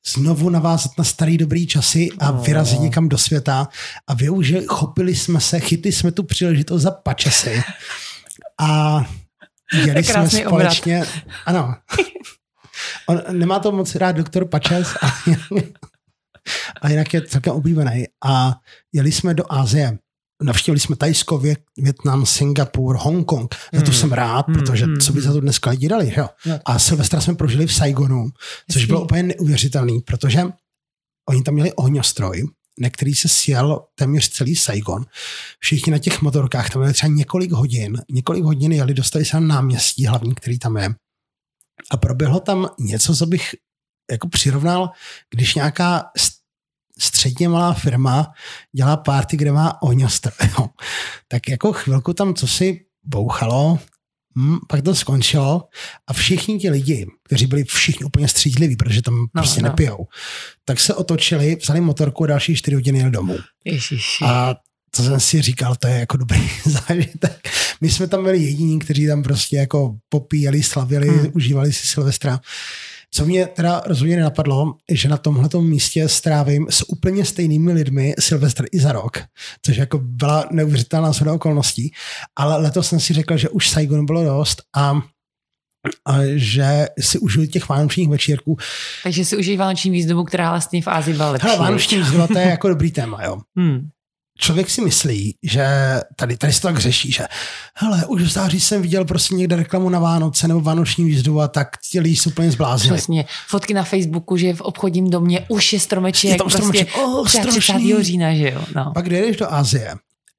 znovu 0.06 0.50
navázat 0.50 0.92
na 0.98 1.04
starý 1.04 1.38
dobrý 1.38 1.66
časy 1.66 2.08
a 2.18 2.30
no. 2.30 2.42
vyrazit 2.42 2.80
někam 2.80 3.08
do 3.08 3.18
světa 3.18 3.68
a 4.06 4.14
využili, 4.14 4.64
chopili 4.68 5.14
jsme 5.14 5.40
se, 5.40 5.60
chytli 5.60 5.92
jsme 5.92 6.12
tu 6.12 6.22
příležitost 6.22 6.82
za 6.82 6.90
pačesy 6.90 7.62
a 8.60 9.00
jeli 9.86 10.04
jsme 10.04 10.30
společně, 10.30 10.98
obrat. 10.98 11.14
ano, 11.46 11.74
On 13.06 13.22
nemá 13.32 13.58
to 13.58 13.72
moc 13.72 13.94
rád 13.94 14.12
doktor 14.12 14.48
Pačes 14.48 14.96
a, 15.02 15.06
a 16.82 16.88
jinak 16.88 17.14
je 17.14 17.22
celkem 17.22 17.52
oblíbený. 17.52 18.04
A 18.24 18.54
jeli 18.92 19.12
jsme 19.12 19.34
do 19.34 19.52
Asie. 19.52 19.98
Navštívili 20.42 20.80
jsme 20.80 20.96
Tajsko, 20.96 21.42
Větnam, 21.78 22.26
Singapur, 22.26 22.96
Hongkong. 22.96 23.54
Za 23.72 23.80
to 23.80 23.90
hmm. 23.90 23.94
jsem 23.94 24.12
rád, 24.12 24.46
hmm, 24.46 24.56
protože 24.56 24.84
hmm, 24.84 25.00
co 25.00 25.12
by 25.12 25.20
za 25.20 25.32
to 25.32 25.40
dneska 25.40 25.70
lidi 25.70 25.88
dali. 25.88 26.12
Jo? 26.16 26.28
A 26.64 26.78
Silvestra 26.78 27.20
jsme 27.20 27.34
prožili 27.34 27.66
v 27.66 27.74
Saigonu, 27.74 28.28
což 28.70 28.84
bylo 28.84 29.04
úplně 29.04 29.22
neuvěřitelný, 29.22 30.00
protože 30.00 30.42
oni 31.28 31.42
tam 31.42 31.54
měli 31.54 31.72
ohňostroj, 31.72 32.48
na 32.80 32.90
který 32.90 33.14
se 33.14 33.28
sjel 33.28 33.80
téměř 33.94 34.28
celý 34.28 34.56
Saigon. 34.56 35.04
Všichni 35.58 35.92
na 35.92 35.98
těch 35.98 36.22
motorkách 36.22 36.70
tam 36.70 36.80
měli 36.80 36.94
třeba 36.94 37.12
několik 37.12 37.52
hodin. 37.52 37.98
Několik 38.10 38.44
hodin 38.44 38.72
jeli, 38.72 38.94
dostali 38.94 39.24
se 39.24 39.40
na 39.40 39.46
náměstí 39.46 40.06
hlavní, 40.06 40.34
který 40.34 40.58
tam 40.58 40.76
je 40.76 40.94
a 41.90 41.96
proběhlo 41.96 42.40
tam 42.40 42.68
něco, 42.78 43.16
co 43.16 43.26
bych 43.26 43.54
jako 44.10 44.28
přirovnal, 44.28 44.90
když 45.30 45.54
nějaká 45.54 46.04
středně 46.98 47.48
malá 47.48 47.74
firma 47.74 48.32
dělá 48.76 48.96
party, 48.96 49.36
kde 49.36 49.52
má 49.52 49.82
ohňostr. 49.82 50.30
Tak 51.28 51.48
jako 51.48 51.72
chvilku 51.72 52.12
tam 52.12 52.34
co 52.34 52.48
si 52.48 52.86
bouchalo, 53.04 53.78
Hmm, 54.36 54.58
pak 54.68 54.82
to 54.82 54.94
skončilo 54.94 55.68
a 56.06 56.12
všichni 56.12 56.58
ti 56.58 56.70
lidi, 56.70 57.06
kteří 57.22 57.46
byli 57.46 57.64
všichni 57.64 58.04
úplně 58.04 58.28
střídliví, 58.28 58.76
protože 58.76 59.02
tam 59.02 59.14
no, 59.14 59.26
prostě 59.32 59.62
no. 59.62 59.68
nepijou, 59.68 60.06
tak 60.64 60.80
se 60.80 60.94
otočili, 60.94 61.56
vzali 61.56 61.80
motorku 61.80 62.24
a 62.24 62.26
další 62.26 62.56
čtyři 62.56 62.74
hodiny 62.74 62.98
jeli 62.98 63.10
domů. 63.10 63.36
Ježiši. 63.64 64.24
A 64.24 64.54
to 64.96 65.02
jsem 65.02 65.20
si 65.20 65.42
říkal, 65.42 65.74
to 65.76 65.88
je 65.88 65.98
jako 65.98 66.16
dobrý 66.16 66.50
zážitek. 66.64 67.48
My 67.80 67.90
jsme 67.90 68.06
tam 68.06 68.24
byli 68.24 68.38
jediní, 68.38 68.78
kteří 68.78 69.06
tam 69.06 69.22
prostě 69.22 69.56
jako 69.56 69.96
popíjeli, 70.08 70.62
slavili, 70.62 71.08
hmm. 71.08 71.30
užívali 71.32 71.72
si 71.72 71.86
Silvestra. 71.86 72.40
Co 73.10 73.26
mě 73.26 73.46
teda 73.46 73.82
rozhodně 73.86 74.16
nenapadlo, 74.16 74.74
že 74.90 75.08
na 75.08 75.16
tomhle 75.16 75.48
místě 75.60 76.08
strávím 76.08 76.66
s 76.70 76.88
úplně 76.88 77.24
stejnými 77.24 77.72
lidmi 77.72 78.14
Silvestr 78.20 78.64
i 78.72 78.80
za 78.80 78.92
rok, 78.92 79.18
což 79.62 79.76
jako 79.76 79.98
byla 79.98 80.44
neuvěřitelná 80.52 81.12
shoda 81.12 81.32
okolností, 81.32 81.92
ale 82.36 82.56
letos 82.56 82.88
jsem 82.88 83.00
si 83.00 83.14
řekl, 83.14 83.36
že 83.36 83.48
už 83.48 83.70
Saigon 83.70 84.06
bylo 84.06 84.24
dost 84.24 84.62
a 84.76 85.00
a 86.06 86.18
že 86.34 86.86
si 87.00 87.18
užiju 87.18 87.46
těch 87.46 87.68
vánočních 87.68 88.08
večírků. 88.08 88.56
Takže 89.02 89.24
si 89.24 89.36
užij 89.36 89.56
vánoční 89.56 89.90
výzdobu, 89.90 90.24
která 90.24 90.50
vlastně 90.50 90.82
v 90.82 90.88
Ázii 90.88 91.16
byla 91.16 91.30
lepší. 91.30 91.46
Hele, 91.46 91.58
vánoční 91.58 91.98
výzdoba, 91.98 92.26
to 92.26 92.38
je 92.38 92.46
jako 92.50 92.68
dobrý 92.68 92.90
téma, 92.90 93.24
jo. 93.24 93.38
Hmm. 93.56 93.88
Člověk 94.38 94.70
si 94.70 94.80
myslí, 94.80 95.36
že 95.42 95.66
tady, 96.16 96.36
tady 96.36 96.52
se 96.52 96.60
to 96.60 96.68
tak 96.68 96.78
řeší, 96.78 97.12
že 97.12 97.24
hele, 97.74 98.06
už 98.06 98.22
v 98.22 98.32
září 98.32 98.60
jsem 98.60 98.82
viděl 98.82 99.04
prostě 99.04 99.34
někde 99.34 99.56
reklamu 99.56 99.88
na 99.88 99.98
Vánoce 99.98 100.48
nebo 100.48 100.60
Vánoční 100.60 101.04
výzdu 101.04 101.40
a 101.40 101.48
tak 101.48 101.68
ti 101.90 102.00
lidi 102.00 102.16
jsou 102.16 102.30
úplně 102.30 102.50
zbláznili. 102.50 102.96
Přesně. 102.96 103.24
Fotky 103.48 103.74
na 103.74 103.84
Facebooku, 103.84 104.36
že 104.36 104.54
v 104.54 104.60
obchodním 104.60 105.10
domě 105.10 105.46
už 105.48 105.72
je 105.72 105.80
stromeček. 105.80 106.30
Je 106.30 106.36
tam 106.36 106.50
stromeček, 106.50 106.88
prostě 106.92 107.04
oh, 107.04 107.26
30. 107.28 107.62
strašný. 107.62 108.02
října, 108.02 108.34
že 108.34 108.50
jo. 108.50 108.64
No. 108.74 108.92
Pak 108.94 109.08
dojedeš 109.08 109.36
do 109.36 109.52
Asie, 109.52 109.94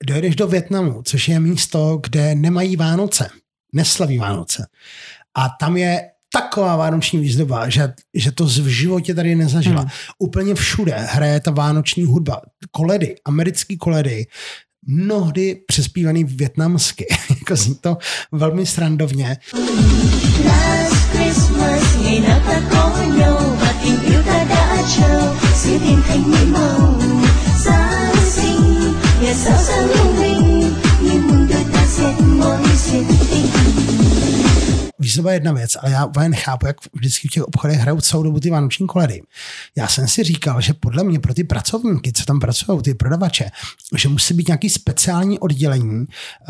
dojedeš 0.08 0.36
do 0.36 0.48
Větnamu, 0.48 1.02
což 1.06 1.28
je 1.28 1.40
místo, 1.40 2.00
kde 2.04 2.36
nemají 2.36 2.76
Vánoce, 2.76 3.30
neslaví 3.74 4.18
Vánoce. 4.18 4.68
A 5.36 5.50
tam 5.50 5.78
je 5.78 6.02
taková 6.36 6.76
vánoční 6.76 7.20
výzdoba, 7.20 7.70
že, 7.70 7.94
že 8.14 8.32
to 8.32 8.46
v 8.46 8.68
životě 8.68 9.16
tady 9.16 9.36
nezažila. 9.36 9.82
Hmm. 9.82 9.90
Úplně 10.20 10.56
všude 10.56 10.96
hraje 10.98 11.40
ta 11.40 11.52
vánoční 11.52 12.06
hudba. 12.06 12.42
Koledy, 12.72 13.16
americký 13.26 13.78
koledy, 13.78 14.26
mnohdy 14.88 15.62
přespívaný 15.68 16.24
větnamsky. 16.24 17.06
jako 17.30 17.56
zní 17.56 17.76
to 17.76 17.98
velmi 18.32 18.66
srandovně. 18.66 19.38
Last 20.46 21.10
Christmas, 21.12 21.96
výzdoba 35.00 35.32
je 35.32 35.36
jedna 35.36 35.52
věc, 35.52 35.78
ale 35.82 35.92
já 35.92 36.06
úplně 36.06 36.30
nechápu, 36.30 36.68
jak 36.68 36.78
vždycky 36.94 37.28
v 37.28 37.32
těch 37.32 37.44
obchodech 37.44 37.78
hrajou 37.78 38.02
celou 38.02 38.24
dobu 38.24 38.40
ty 38.40 38.50
vánoční 38.50 38.88
koledy. 38.88 39.22
Já 39.78 39.88
jsem 39.88 40.08
si 40.08 40.24
říkal, 40.24 40.62
že 40.62 40.74
podle 40.74 41.04
mě 41.04 41.20
pro 41.20 41.34
ty 41.34 41.44
pracovníky, 41.44 42.14
co 42.14 42.26
tam 42.26 42.40
pracují, 42.40 42.82
ty 42.82 42.94
prodavače, 42.94 43.52
že 43.98 44.10
musí 44.10 44.34
být 44.34 44.48
nějaký 44.48 44.70
speciální 44.70 45.40
oddělení 45.40 46.06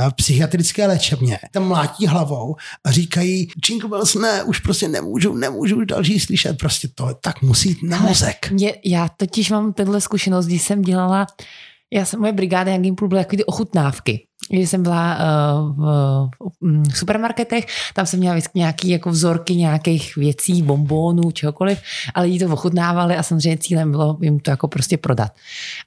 v 0.10 0.14
psychiatrické 0.14 0.88
léčebně. 0.88 1.40
Tam 1.52 1.68
mlátí 1.68 2.08
hlavou 2.08 2.56
a 2.84 2.92
říkají, 2.92 3.48
Jingle 3.70 3.90
Bells, 3.90 4.16
ne, 4.16 4.44
už 4.44 4.60
prostě 4.60 4.88
nemůžu, 4.88 5.36
nemůžu 5.36 5.78
už 5.78 5.86
další 5.86 6.20
slyšet. 6.20 6.58
Prostě 6.58 6.88
to 6.96 7.14
tak 7.22 7.42
musí 7.42 7.70
jít 7.70 7.84
na 7.84 8.00
mozek. 8.00 8.52
Mě, 8.52 8.74
já 8.86 9.10
totiž 9.18 9.52
mám 9.52 9.74
tenhle 9.74 10.02
zkušenost, 10.02 10.46
když 10.46 10.62
jsem 10.62 10.82
dělala 10.82 11.28
já 11.94 12.06
jsem, 12.06 12.20
moje 12.20 12.34
brigáda 12.34 12.72
jak 12.72 12.82
Gimplu 12.82 13.08
byly 13.08 13.22
takový 13.22 13.38
ty 13.38 13.46
ochutnávky. 13.46 14.28
Když 14.50 14.70
jsem 14.70 14.84
byla 14.84 15.18
uh, 15.18 15.76
v, 15.76 16.30
v 16.92 16.98
supermarketech, 16.98 17.66
tam 17.94 18.06
jsem 18.06 18.20
měla 18.20 18.36
vždycky 18.36 18.60
nějaký 18.60 18.90
jako 18.90 19.10
vzorky 19.10 19.56
nějakých 19.56 20.16
věcí, 20.16 20.64
bombónů, 20.64 21.32
čehokoliv, 21.32 21.82
ale 22.14 22.26
lidi 22.26 22.40
to 22.40 22.54
ochutnávali 22.54 23.18
a 23.18 23.24
samozřejmě 23.24 23.58
cílem 23.58 23.92
bylo 23.92 24.18
jim 24.22 24.40
to 24.40 24.52
jako 24.52 24.68
prostě 24.68 24.98
prodat. 24.98 25.32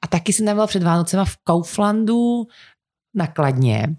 A 0.02 0.06
taky 0.06 0.32
jsem 0.32 0.46
tam 0.46 0.54
byla 0.54 0.66
před 0.66 0.82
Vánocema 0.82 1.24
v 1.24 1.36
Kauflandu 1.44 2.46
nakladně 3.14 3.96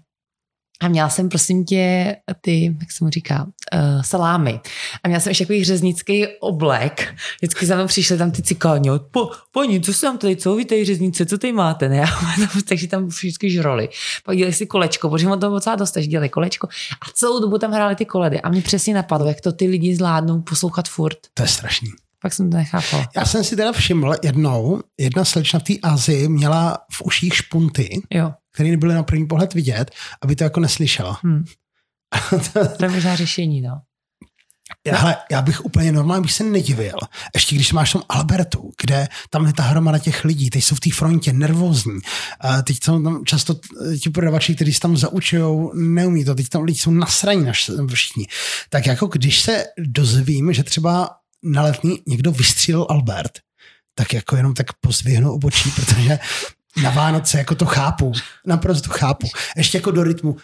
a 0.80 0.88
měla 0.88 1.08
jsem, 1.08 1.28
prosím 1.28 1.64
tě, 1.64 2.16
ty, 2.40 2.76
jak 2.80 2.92
se 2.92 3.04
mu 3.04 3.10
říká, 3.10 3.46
uh, 3.74 4.02
salámy. 4.02 4.60
A 5.02 5.08
měla 5.08 5.20
jsem 5.20 5.30
ještě 5.30 5.44
takový 5.44 5.64
řeznický 5.64 6.26
oblek. 6.40 7.14
Vždycky 7.40 7.66
za 7.66 7.76
mnou 7.76 7.86
přišli 7.86 8.18
tam 8.18 8.30
ty 8.30 8.42
cikáni. 8.42 8.90
Po, 9.10 9.30
paní, 9.52 9.80
co 9.80 9.94
se 9.94 10.00
tam 10.00 10.18
tady, 10.18 10.36
co 10.36 10.54
vy 10.54 10.64
tady 10.64 10.84
řeznice, 10.84 11.26
co 11.26 11.38
tady 11.38 11.52
máte? 11.52 11.88
Ne? 11.88 12.04
Takže 12.68 12.88
tam 12.88 13.06
vždycky 13.06 13.50
žroli. 13.50 13.88
Pak 14.24 14.36
dělali 14.36 14.52
si 14.52 14.66
kolečko, 14.66 15.10
protože 15.10 15.28
on 15.28 15.40
to 15.40 15.50
docela 15.50 15.76
dost, 15.76 15.90
takže 15.90 16.08
dělali 16.08 16.28
kolečko. 16.28 16.68
A 17.06 17.10
celou 17.14 17.40
dobu 17.40 17.58
tam 17.58 17.72
hráli 17.72 17.96
ty 17.96 18.04
koledy. 18.04 18.40
A 18.40 18.48
mě 18.48 18.62
přesně 18.62 18.94
napadlo, 18.94 19.28
jak 19.28 19.40
to 19.40 19.52
ty 19.52 19.66
lidi 19.66 19.96
zvládnou 19.96 20.42
poslouchat 20.42 20.88
furt. 20.88 21.18
To 21.34 21.42
je 21.42 21.48
strašný. 21.48 21.88
Pak 22.22 22.32
jsem 22.32 22.50
to 22.50 22.56
nechápal. 22.56 23.04
Já 23.16 23.24
jsem 23.24 23.44
si 23.44 23.56
teda 23.56 23.72
všiml 23.72 24.14
jednou, 24.24 24.80
jedna 24.98 25.24
slečna 25.24 25.58
v 25.58 25.62
té 25.62 25.72
Azii 25.82 26.28
měla 26.28 26.78
v 26.92 27.02
uších 27.04 27.34
špunty, 27.34 28.02
Jo. 28.10 28.32
Které 28.52 28.70
nebyly 28.70 28.94
na 28.94 29.02
první 29.02 29.26
pohled 29.26 29.54
vidět, 29.54 29.90
aby 30.22 30.36
to 30.36 30.44
jako 30.44 30.60
neslyšela. 30.60 31.20
Hm. 31.24 31.44
To 32.78 32.84
je 32.84 32.90
možná 32.90 33.16
řešení, 33.16 33.60
no. 33.60 33.80
Já, 34.86 34.98
hele, 34.98 35.16
já 35.30 35.42
bych 35.42 35.64
úplně 35.64 35.92
normálně 35.92 36.22
bych 36.22 36.32
se 36.32 36.44
nedivil. 36.44 36.94
Ještě 37.34 37.54
když 37.54 37.72
máš 37.72 37.92
tam 37.92 38.02
Albertu, 38.08 38.72
kde 38.82 39.08
tam 39.30 39.46
je 39.46 39.52
ta 39.52 39.62
hromada 39.62 39.98
těch 39.98 40.24
lidí, 40.24 40.50
teď 40.50 40.64
jsou 40.64 40.74
v 40.74 40.80
té 40.80 40.90
frontě 40.90 41.32
nervózní. 41.32 41.98
A 42.40 42.62
teď 42.62 42.76
jsou 42.84 43.02
tam 43.02 43.24
často 43.24 43.60
ti 44.02 44.10
prodavači, 44.10 44.54
kteří 44.54 44.74
se 44.74 44.80
tam 44.80 44.96
zaučují, 44.96 45.68
neumí 45.74 46.24
to. 46.24 46.34
Teď 46.34 46.48
tam 46.48 46.62
lidi 46.62 46.78
jsou 46.78 46.90
nasraní 46.90 47.44
naš, 47.44 47.70
všichni. 47.94 48.26
Tak 48.68 48.86
jako 48.86 49.06
když 49.06 49.40
se 49.40 49.64
dozvím, 49.78 50.52
že 50.52 50.62
třeba 50.62 51.10
na 51.42 51.62
letní 51.62 51.98
někdo 52.06 52.32
vystřílel 52.32 52.86
Albert, 52.90 53.32
tak 53.94 54.12
jako 54.12 54.36
jenom 54.36 54.54
tak 54.54 54.66
pozvěhnu 54.80 55.32
obočí, 55.32 55.70
protože 55.76 56.18
na 56.82 56.90
Vánoce 56.90 57.38
jako 57.38 57.54
to 57.54 57.66
chápu. 57.66 58.12
Naprosto 58.46 58.90
chápu. 58.90 59.26
Ještě 59.56 59.78
jako 59.78 59.90
do 59.90 60.02
rytmu. 60.04 60.36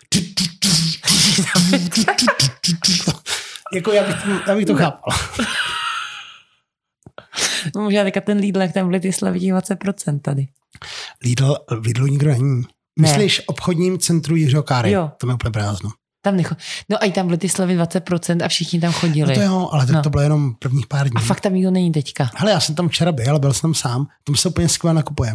jako 3.75 3.93
já 3.93 4.05
bych, 4.05 4.23
to, 4.23 4.31
já 4.51 4.57
bych 4.57 4.67
to 4.67 4.75
chápal. 4.75 5.15
no 7.75 7.83
možná 7.83 8.05
teďka 8.05 8.21
ten 8.21 8.39
Lidl, 8.39 8.61
jak 8.61 8.73
tam 8.73 8.87
byly 8.89 9.01
ty 9.01 9.13
slavití 9.13 9.53
20% 9.53 10.21
tady. 10.21 10.49
Lidl, 11.25 11.57
v 11.81 11.87
Lidlu 11.87 12.07
nikdo 12.07 12.31
není. 12.31 12.63
Myslíš 13.01 13.43
obchodním 13.47 13.99
centru 13.99 14.37
Jiřího 14.37 14.63
Káry? 14.63 14.91
Jo. 14.91 15.11
To 15.21 15.29
je 15.29 15.35
úplně 15.35 15.51
prázdno. 15.51 15.91
Tam 16.23 16.37
necho... 16.37 16.55
No 16.89 16.97
a 17.03 17.05
i 17.07 17.13
tam 17.13 17.27
byly 17.27 17.39
ty 17.39 17.49
slavy 17.49 17.79
20% 17.79 18.45
a 18.45 18.49
všichni 18.49 18.81
tam 18.81 18.93
chodili. 18.93 19.29
No 19.29 19.35
to 19.35 19.41
jo, 19.41 19.69
ale 19.73 19.87
tak 19.87 19.95
No. 19.95 20.03
to 20.03 20.11
bylo 20.11 20.23
jenom 20.23 20.55
prvních 20.55 20.87
pár 20.87 21.09
dní. 21.09 21.17
A 21.17 21.21
fakt 21.21 21.41
tam 21.41 21.55
nikdo 21.55 21.71
není 21.71 21.93
teďka. 21.93 22.31
Hele, 22.37 22.51
já 22.53 22.61
jsem 22.61 22.75
tam 22.75 22.89
včera 22.89 23.13
byl, 23.13 23.39
byl 23.39 23.53
jsem 23.53 23.61
tam 23.61 23.75
sám, 23.75 24.07
tam 24.25 24.37
se 24.37 24.49
úplně 24.49 24.69
skvěle 24.69 24.95
nakupuje. 24.95 25.33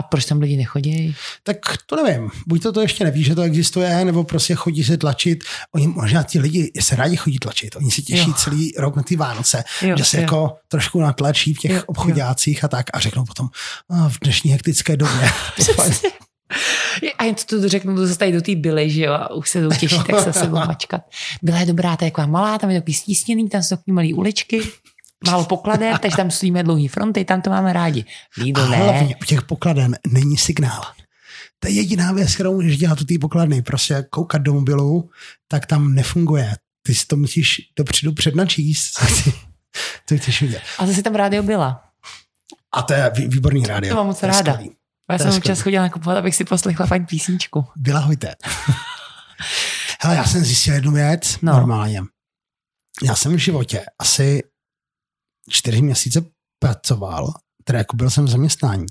A 0.00 0.02
proč 0.02 0.24
tam 0.24 0.40
lidi 0.40 0.56
nechodí? 0.56 1.14
Tak 1.42 1.56
to 1.86 1.96
nevím, 2.04 2.30
buď 2.46 2.62
to, 2.62 2.72
to 2.72 2.80
ještě 2.80 3.04
neví, 3.04 3.24
že 3.24 3.34
to 3.34 3.42
existuje, 3.42 4.04
nebo 4.04 4.24
prostě 4.24 4.54
chodí 4.54 4.84
se 4.84 4.96
tlačit. 4.96 5.44
Oni 5.74 5.86
možná 5.86 6.22
ti 6.22 6.38
lidi 6.38 6.72
se 6.80 6.96
rádi 6.96 7.16
chodí 7.16 7.38
tlačit, 7.38 7.76
oni 7.76 7.90
si 7.90 8.02
těší 8.02 8.28
Jo. 8.28 8.34
celý 8.36 8.72
rok 8.78 8.96
na 8.96 9.02
ty 9.02 9.16
Vánoce, 9.16 9.64
Jo, 9.82 9.96
že 9.96 10.04
se 10.04 10.16
jo. 10.16 10.22
jako 10.22 10.56
trošku 10.68 11.00
natlačí 11.00 11.54
v 11.54 11.58
těch 11.58 11.70
Jo, 11.70 11.76
jo, 11.76 11.82
obchodácích 11.86 12.64
a 12.64 12.68
tak 12.68 12.86
a 12.94 13.00
řeknou 13.00 13.24
potom 13.24 13.48
a 13.90 14.08
v 14.08 14.18
dnešní 14.22 14.50
hektické 14.50 14.96
době. 14.96 15.30
A 17.18 17.24
jen 17.24 17.34
to 17.34 17.60
tu 17.60 17.68
řeknu, 17.68 17.96
to 17.96 18.06
zase 18.06 18.18
tady 18.18 18.32
do 18.32 18.42
té 18.42 18.54
byly, 18.54 18.90
že 18.90 19.02
jo, 19.02 19.12
a 19.12 19.34
už 19.34 19.50
se 19.50 19.62
to 19.68 19.74
těší, 19.74 19.98
tak 20.10 20.20
se 20.20 20.32
sebou 20.40 20.56
mačkat. 20.56 21.00
Byla 21.42 21.58
je 21.58 21.66
dobrá, 21.66 21.96
ta 21.96 22.04
je 22.04 22.10
taková 22.10 22.26
malá, 22.26 22.58
tam 22.58 22.70
je 22.70 22.80
takový 22.80 22.94
stísněný, 22.94 23.48
tam 23.48 23.62
jsou 23.62 23.76
takový 23.76 23.94
malý 23.94 24.14
uličky, 24.14 24.60
málo 25.26 25.44
pokladem, 25.44 25.98
takže 25.98 26.16
tam 26.16 26.30
stojíme 26.30 26.62
dlouhý 26.62 26.88
fronty, 26.88 27.24
tam 27.24 27.42
to 27.42 27.50
máme 27.50 27.72
rádi. 27.72 28.04
a 28.38 28.42
Lidl 28.42 28.68
ne. 28.68 28.76
hlavně 28.76 29.16
u 29.22 29.24
těch 29.24 29.42
pokladen 29.42 29.98
není 30.06 30.36
signál. 30.36 30.82
To 31.58 31.68
je 31.68 31.74
jediná 31.74 32.12
věc, 32.12 32.34
kterou 32.34 32.54
můžeš 32.54 32.78
dělat 32.78 33.00
u 33.00 33.04
té 33.04 33.14
pokladny. 33.20 33.62
Prostě 33.62 34.04
koukat 34.10 34.42
do 34.42 34.52
mobilu, 34.54 35.10
tak 35.48 35.66
tam 35.66 35.94
nefunguje. 35.94 36.56
Ty 36.82 36.94
si 36.94 37.06
to 37.06 37.16
musíš 37.16 37.60
dopředu 37.78 38.12
přednačíst. 38.12 38.98
Co 40.06 40.16
chceš 40.16 40.42
vidět. 40.42 40.62
A 40.78 40.86
zase 40.86 41.02
tam 41.02 41.14
rádio 41.14 41.42
byla. 41.42 41.84
A 42.72 42.82
to 42.82 42.92
je 42.92 43.10
vý- 43.14 43.28
výborný 43.28 43.66
rádio. 43.66 43.90
To 43.92 43.96
mám 43.96 44.06
moc 44.06 44.22
ráda. 44.22 44.52
skvělý. 44.52 44.76
Já 45.12 45.18
To 45.18 45.24
jsem 45.24 45.34
občas 45.36 45.60
chodila 45.60 45.82
nakupovat, 45.82 46.18
abych 46.18 46.34
si 46.36 46.44
poslechla 46.44 46.86
fajn 46.86 47.06
písničku. 47.06 47.64
Byla 47.76 48.00
hojte. 48.00 48.34
Hele, 50.02 50.16
já 50.16 50.24
jsem 50.24 50.44
zjistil 50.44 50.74
jednu 50.74 50.92
věc 50.92 51.36
no. 51.42 51.52
normálně. 51.52 52.02
Já 53.02 53.14
jsem 53.14 53.32
v 53.34 53.38
životě 53.38 53.84
asi 53.98 54.42
čtyři 55.48 55.82
měsíce 55.82 56.24
pracoval, 56.58 57.32
teda 57.64 57.78
jako 57.78 57.96
byl 57.96 58.10
jsem 58.10 58.24
v 58.24 58.28
zaměstnání. 58.28 58.86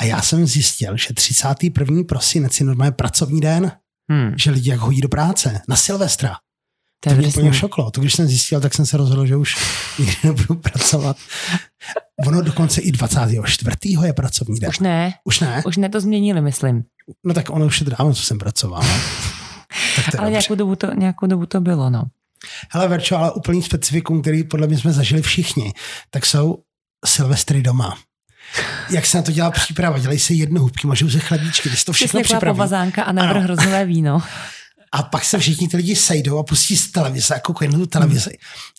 A 0.00 0.04
já 0.04 0.22
jsem 0.22 0.46
zjistil, 0.46 0.96
že 0.96 1.14
31. 1.14 2.02
prosinec 2.08 2.60
je 2.60 2.66
normálně 2.66 2.92
pracovní 2.92 3.40
den, 3.40 3.72
Hmm, 4.10 4.32
že 4.38 4.50
lidi 4.50 4.70
jak 4.70 4.80
hodí 4.80 5.00
do 5.00 5.08
práce 5.08 5.60
na 5.68 5.76
Silvestra. 5.76 6.28
to 7.00 7.10
To 7.10 7.10
je 7.10 7.16
mě 7.18 7.28
úplně 7.28 7.52
šoklo. 7.52 7.90
To 7.90 8.00
když 8.00 8.12
jsem 8.14 8.26
zjistil, 8.26 8.60
tak 8.60 8.74
jsem 8.74 8.86
se 8.86 8.96
rozhodl, 8.96 9.26
že 9.26 9.36
už 9.36 9.56
nikdy 9.98 10.16
nebudu 10.24 10.54
pracovat. 10.54 11.16
Ono 12.26 12.42
dokonce 12.42 12.80
i 12.80 12.92
24. 12.92 13.76
je 14.06 14.12
pracovní 14.12 14.60
den. 14.60 14.68
Už 14.70 14.78
ne, 14.78 15.14
Už 15.24 15.40
ne? 15.40 15.62
už 15.66 15.76
ne 15.76 15.88
to 15.88 16.00
změnili, 16.00 16.40
myslím. 16.40 16.84
No 17.24 17.34
tak 17.34 17.50
ono 17.50 17.66
už 17.66 17.80
je 17.80 17.86
dávno, 17.98 18.14
co 18.14 18.22
jsem 18.22 18.38
pracoval. 18.38 18.82
No. 18.82 18.88
Tak 19.96 20.04
Ale 20.08 20.14
dobře. 20.16 20.30
nějakou 20.30 20.54
dobu, 20.54 20.76
to, 20.76 20.94
nějakou 20.94 21.26
dobu 21.26 21.46
to 21.46 21.60
bylo, 21.60 21.90
no. 21.90 22.02
Hele, 22.70 22.88
Verčo, 22.88 23.16
ale 23.16 23.32
úplný 23.32 23.62
specifikum, 23.62 24.22
který 24.22 24.44
podle 24.44 24.66
mě 24.66 24.78
jsme 24.78 24.92
zažili 24.92 25.22
všichni, 25.22 25.72
tak 26.10 26.26
jsou 26.26 26.56
Silvestry 27.06 27.62
doma. 27.62 27.98
Jak 28.90 29.06
se 29.06 29.16
na 29.16 29.22
to 29.22 29.32
dělá 29.32 29.50
příprava? 29.50 29.98
Dělají 29.98 30.18
se 30.18 30.34
jednohubky, 30.34 30.86
můžou 30.86 31.10
se 31.10 31.18
chlebíčky, 31.20 31.70
ty 31.70 31.76
si 31.76 31.84
to 31.84 31.92
všechno 31.92 32.22
připraví. 32.22 32.56
povazánka 32.56 33.02
a 33.02 33.12
navrh 33.12 33.42
hrozové 33.42 33.84
víno. 33.84 34.22
A 34.92 35.02
pak 35.02 35.24
se 35.24 35.38
všichni 35.38 35.68
ty 35.68 35.76
lidi 35.76 35.96
sejdou 35.96 36.38
a 36.38 36.42
pustí 36.42 36.76
z 36.76 36.90
televize 36.90 37.34
a 37.34 37.40
koukají 37.40 37.72
na 37.72 37.78
tu 37.78 37.86
televizi. 37.86 38.30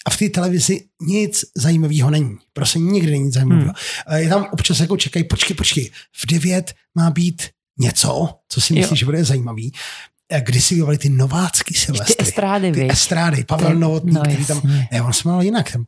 A 0.06 0.10
v 0.10 0.17
té 0.17 0.30
televizi 0.30 0.82
nic 1.01 1.45
zajímavého 1.56 2.10
není. 2.10 2.38
Prostě 2.53 2.80
nikdy 2.80 3.12
není 3.12 3.23
nic 3.23 3.34
zajímavého. 3.34 3.73
Hmm. 4.08 4.19
Je 4.19 4.30
tam 4.30 4.47
občas 4.51 4.80
jako 4.80 4.97
čekají, 4.97 5.23
počkej, 5.23 5.56
počkej, 5.56 5.91
v 6.23 6.25
devět 6.25 6.73
má 6.95 7.10
být 7.10 7.41
něco, 7.80 8.30
co 8.49 8.62
si 8.62 8.73
Jo. 8.73 8.80
myslíš, 8.80 8.99
že 8.99 9.06
bude 9.06 9.23
zajímavý. 9.23 9.71
A 10.35 10.39
Kdy 10.39 10.61
si 10.61 10.75
vyvolali 10.75 10.97
ty 10.97 11.09
novácký 11.09 11.73
Silvestry. 11.73 12.15
estrády, 12.27 12.71
Ty 12.71 12.87
estrády, 12.91 13.43
Pavel 13.43 13.69
Ty- 13.71 13.75
Novotný, 13.75 14.13
no 14.13 14.21
který 14.21 14.45
tam, 14.45 14.61
ne, 14.91 15.01
on 15.01 15.13
se 15.13 15.21
jmenoval 15.25 15.43
jinak, 15.43 15.71
ten 15.71 15.85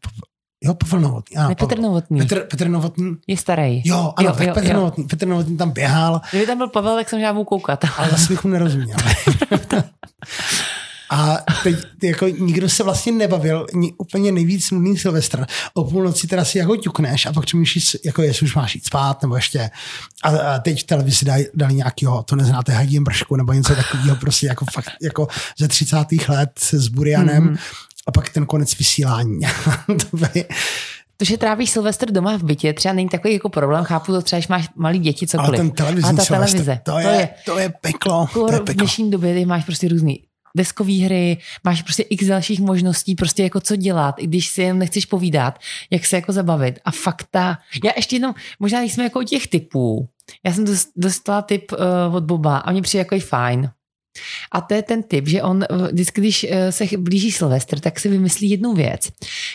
Jo, 0.63 0.73
Pavel 0.73 0.99
Novotný. 0.99 1.37
Ano, 1.37 1.49
Ne, 1.49 1.55
Petr 1.55 1.75
Pavel. 1.75 1.83
Novotný. 1.89 2.19
Petr, 2.19 2.39
Petr 2.39 2.67
Novotný. 2.67 3.15
Je 3.27 3.37
starý. 3.37 3.81
Jo, 3.85 4.13
ano, 4.17 4.29
jo, 4.29 4.35
tak 4.35 4.47
jo, 4.47 4.53
Petr, 4.53 4.67
jo. 4.67 4.73
Novotný, 4.73 5.03
Petr 5.03 5.27
Novotný 5.27 5.57
tam 5.57 5.71
běhal, 5.71 6.21
Kdyby 6.31 6.45
tam 6.45 6.57
byl 6.57 6.67
Pavel, 6.67 6.95
tak 6.95 7.09
jsem 7.09 7.19
žádnou 7.19 7.43
koukat. 7.43 7.85
ale 7.97 8.09
zase 8.09 8.33
bych 8.33 8.43
mu 8.43 8.49
nerozuměl. 8.49 8.97
A 11.09 11.37
teď 11.63 11.75
jako 12.03 12.27
nikdo 12.27 12.69
se 12.69 12.83
vlastně 12.83 13.11
nebavil, 13.11 13.65
ni, 13.73 13.93
úplně 13.97 14.31
nejvíc 14.31 14.71
nudný 14.71 14.97
Silvestr. 14.97 15.45
O 15.73 15.83
půlnoci 15.83 16.27
teda 16.27 16.45
si 16.45 16.57
jako 16.57 16.75
ťukneš 16.75 17.25
a 17.25 17.33
pak 17.33 17.45
přemýšlíš, 17.45 17.97
jako 18.05 18.21
jestli 18.21 18.45
už 18.45 18.55
máš 18.55 18.75
jít 18.75 18.85
spát, 18.85 19.21
nebo 19.21 19.35
ještě. 19.35 19.69
A, 20.23 20.29
a 20.29 20.59
teď 20.59 20.81
v 20.81 20.83
televizi 20.83 21.25
dali, 21.25 21.47
dali 21.53 21.73
nějakého, 21.73 22.23
to 22.23 22.35
neznáte, 22.35 22.71
Hadím 22.71 23.03
Bršku, 23.03 23.35
nebo 23.35 23.53
něco 23.53 23.75
takového, 23.75 24.15
prostě 24.15 24.47
jako 24.47 24.65
fakt, 24.73 24.89
jako 25.01 25.27
ze 25.59 25.67
30. 25.67 25.97
let 26.27 26.59
s 26.59 26.87
Burianem. 26.87 27.43
Mm. 27.43 27.57
A 28.07 28.11
pak 28.11 28.29
ten 28.29 28.45
konec 28.45 28.77
vysílání. 28.77 29.39
to 29.87 30.17
by, 30.17 30.45
To, 31.17 31.25
že 31.25 31.37
trávíš 31.37 31.69
Silvestr 31.69 32.11
doma 32.11 32.37
v 32.37 32.43
bytě, 32.43 32.73
třeba 32.73 32.93
není 32.93 33.09
takový 33.09 33.33
jako 33.33 33.49
problém, 33.49 33.83
chápu 33.83 34.11
to 34.11 34.21
třeba, 34.21 34.37
když 34.37 34.47
máš 34.47 34.67
malý 34.75 34.99
děti, 34.99 35.25
ale 35.33 35.45
cokoliv. 35.45 35.59
ten 35.59 35.71
televizní 35.71 36.09
Ale 36.09 36.17
ta 36.17 36.25
televize, 36.25 36.79
to, 36.83 36.99
je, 36.99 37.05
to, 37.05 37.09
je, 37.09 37.29
to 37.45 37.59
je 37.59 37.73
peklo. 37.81 38.27
To 38.33 38.51
je 38.51 38.59
v 38.59 38.63
peklo. 38.63 38.73
dnešní 38.73 39.11
době 39.11 39.33
ty 39.33 39.45
máš 39.45 39.65
prostě 39.65 39.87
různý 39.87 40.23
deskové 40.57 40.93
hry, 40.93 41.37
máš 41.63 41.81
prostě 41.81 42.03
x 42.03 42.25
dalších 42.25 42.59
možností, 42.59 43.15
prostě 43.15 43.43
jako 43.43 43.59
co 43.59 43.75
dělat, 43.75 44.15
i 44.17 44.27
když 44.27 44.47
si 44.49 44.61
jen 44.61 44.79
nechceš 44.79 45.05
povídat, 45.05 45.59
jak 45.91 46.05
se 46.05 46.15
jako 46.15 46.31
zabavit. 46.31 46.79
A 46.85 46.91
fakta. 46.91 47.57
Já 47.83 47.91
ještě 47.95 48.15
jednou, 48.15 48.33
možná 48.59 48.81
jsme 48.81 49.03
jako 49.03 49.19
u 49.19 49.23
těch 49.23 49.47
typů. 49.47 50.09
Já 50.45 50.53
jsem 50.53 50.65
dost- 50.65 50.91
dostala 50.95 51.41
tip 51.41 51.71
uh, 51.71 52.15
od 52.15 52.23
Boba 52.23 52.57
a 52.57 52.71
mě 52.71 52.81
přijde 52.81 52.99
jako 53.01 53.15
i 53.15 53.19
fajn. 53.19 53.69
A 54.51 54.61
to 54.61 54.73
je 54.73 54.81
ten 54.81 55.03
typ, 55.03 55.27
že 55.27 55.41
on 55.43 55.65
vždycky, 55.91 56.21
když 56.21 56.45
eh, 56.49 56.71
se 56.71 56.85
blíží 56.97 57.31
Silvestr, 57.31 57.79
tak 57.79 57.99
si 57.99 58.09
vymyslí 58.09 58.49
jednu 58.49 58.73
věc, 58.73 59.09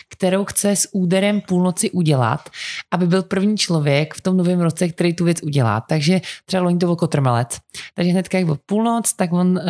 kterou 0.09 0.45
chce 0.45 0.75
s 0.75 0.89
úderem 0.91 1.41
půlnoci 1.41 1.91
udělat, 1.91 2.49
aby 2.91 3.07
byl 3.07 3.23
první 3.23 3.57
člověk 3.57 4.13
v 4.13 4.21
tom 4.21 4.37
novém 4.37 4.59
roce, 4.59 4.87
který 4.89 5.13
tu 5.13 5.25
věc 5.25 5.37
udělá. 5.43 5.81
Takže 5.81 6.21
třeba 6.45 6.63
loni 6.63 6.77
to 6.77 6.85
byl 6.85 6.95
kotrmelec. 6.95 7.57
Takže 7.95 8.11
hnedka 8.11 8.37
jak 8.37 8.45
byl 8.45 8.57
půlnoc, 8.65 9.13
tak 9.13 9.33
on 9.33 9.47
uh, 9.47 9.61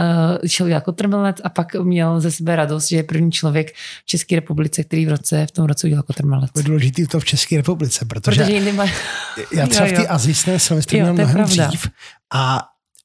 šel 0.47 0.67
dělat 0.67 0.83
kotrmelec 0.83 1.37
a 1.43 1.49
pak 1.49 1.75
měl 1.75 2.21
ze 2.21 2.31
sebe 2.31 2.55
radost, 2.55 2.89
že 2.89 2.95
je 2.95 3.03
první 3.03 3.31
člověk 3.31 3.73
v 3.75 4.05
České 4.05 4.35
republice, 4.35 4.83
který 4.83 5.05
v 5.05 5.09
roce 5.09 5.45
v 5.45 5.51
tom 5.51 5.65
roce 5.65 5.87
udělal 5.87 6.03
kotrmelec. 6.03 6.51
To 6.51 6.59
je 6.59 6.63
důležitý 6.63 7.07
to 7.07 7.19
v 7.19 7.25
České 7.25 7.57
republice, 7.57 8.05
protože, 8.05 8.41
Protože 8.41 8.53
jindy 8.53 8.71
má... 8.71 8.85
já 9.53 9.67
třeba 9.67 9.85
Jo, 9.87 9.93
v 9.93 9.95
té 9.95 10.01
jo. 10.01 10.07
Azii 10.09 10.35
jsem 10.35 10.59
Silvestr 10.59 10.95
Jo, 10.95 11.01
měl 11.03 11.13
mnohem 11.13 11.33
pravda. 11.33 11.67
dřív 11.67 11.87
a 12.33 12.61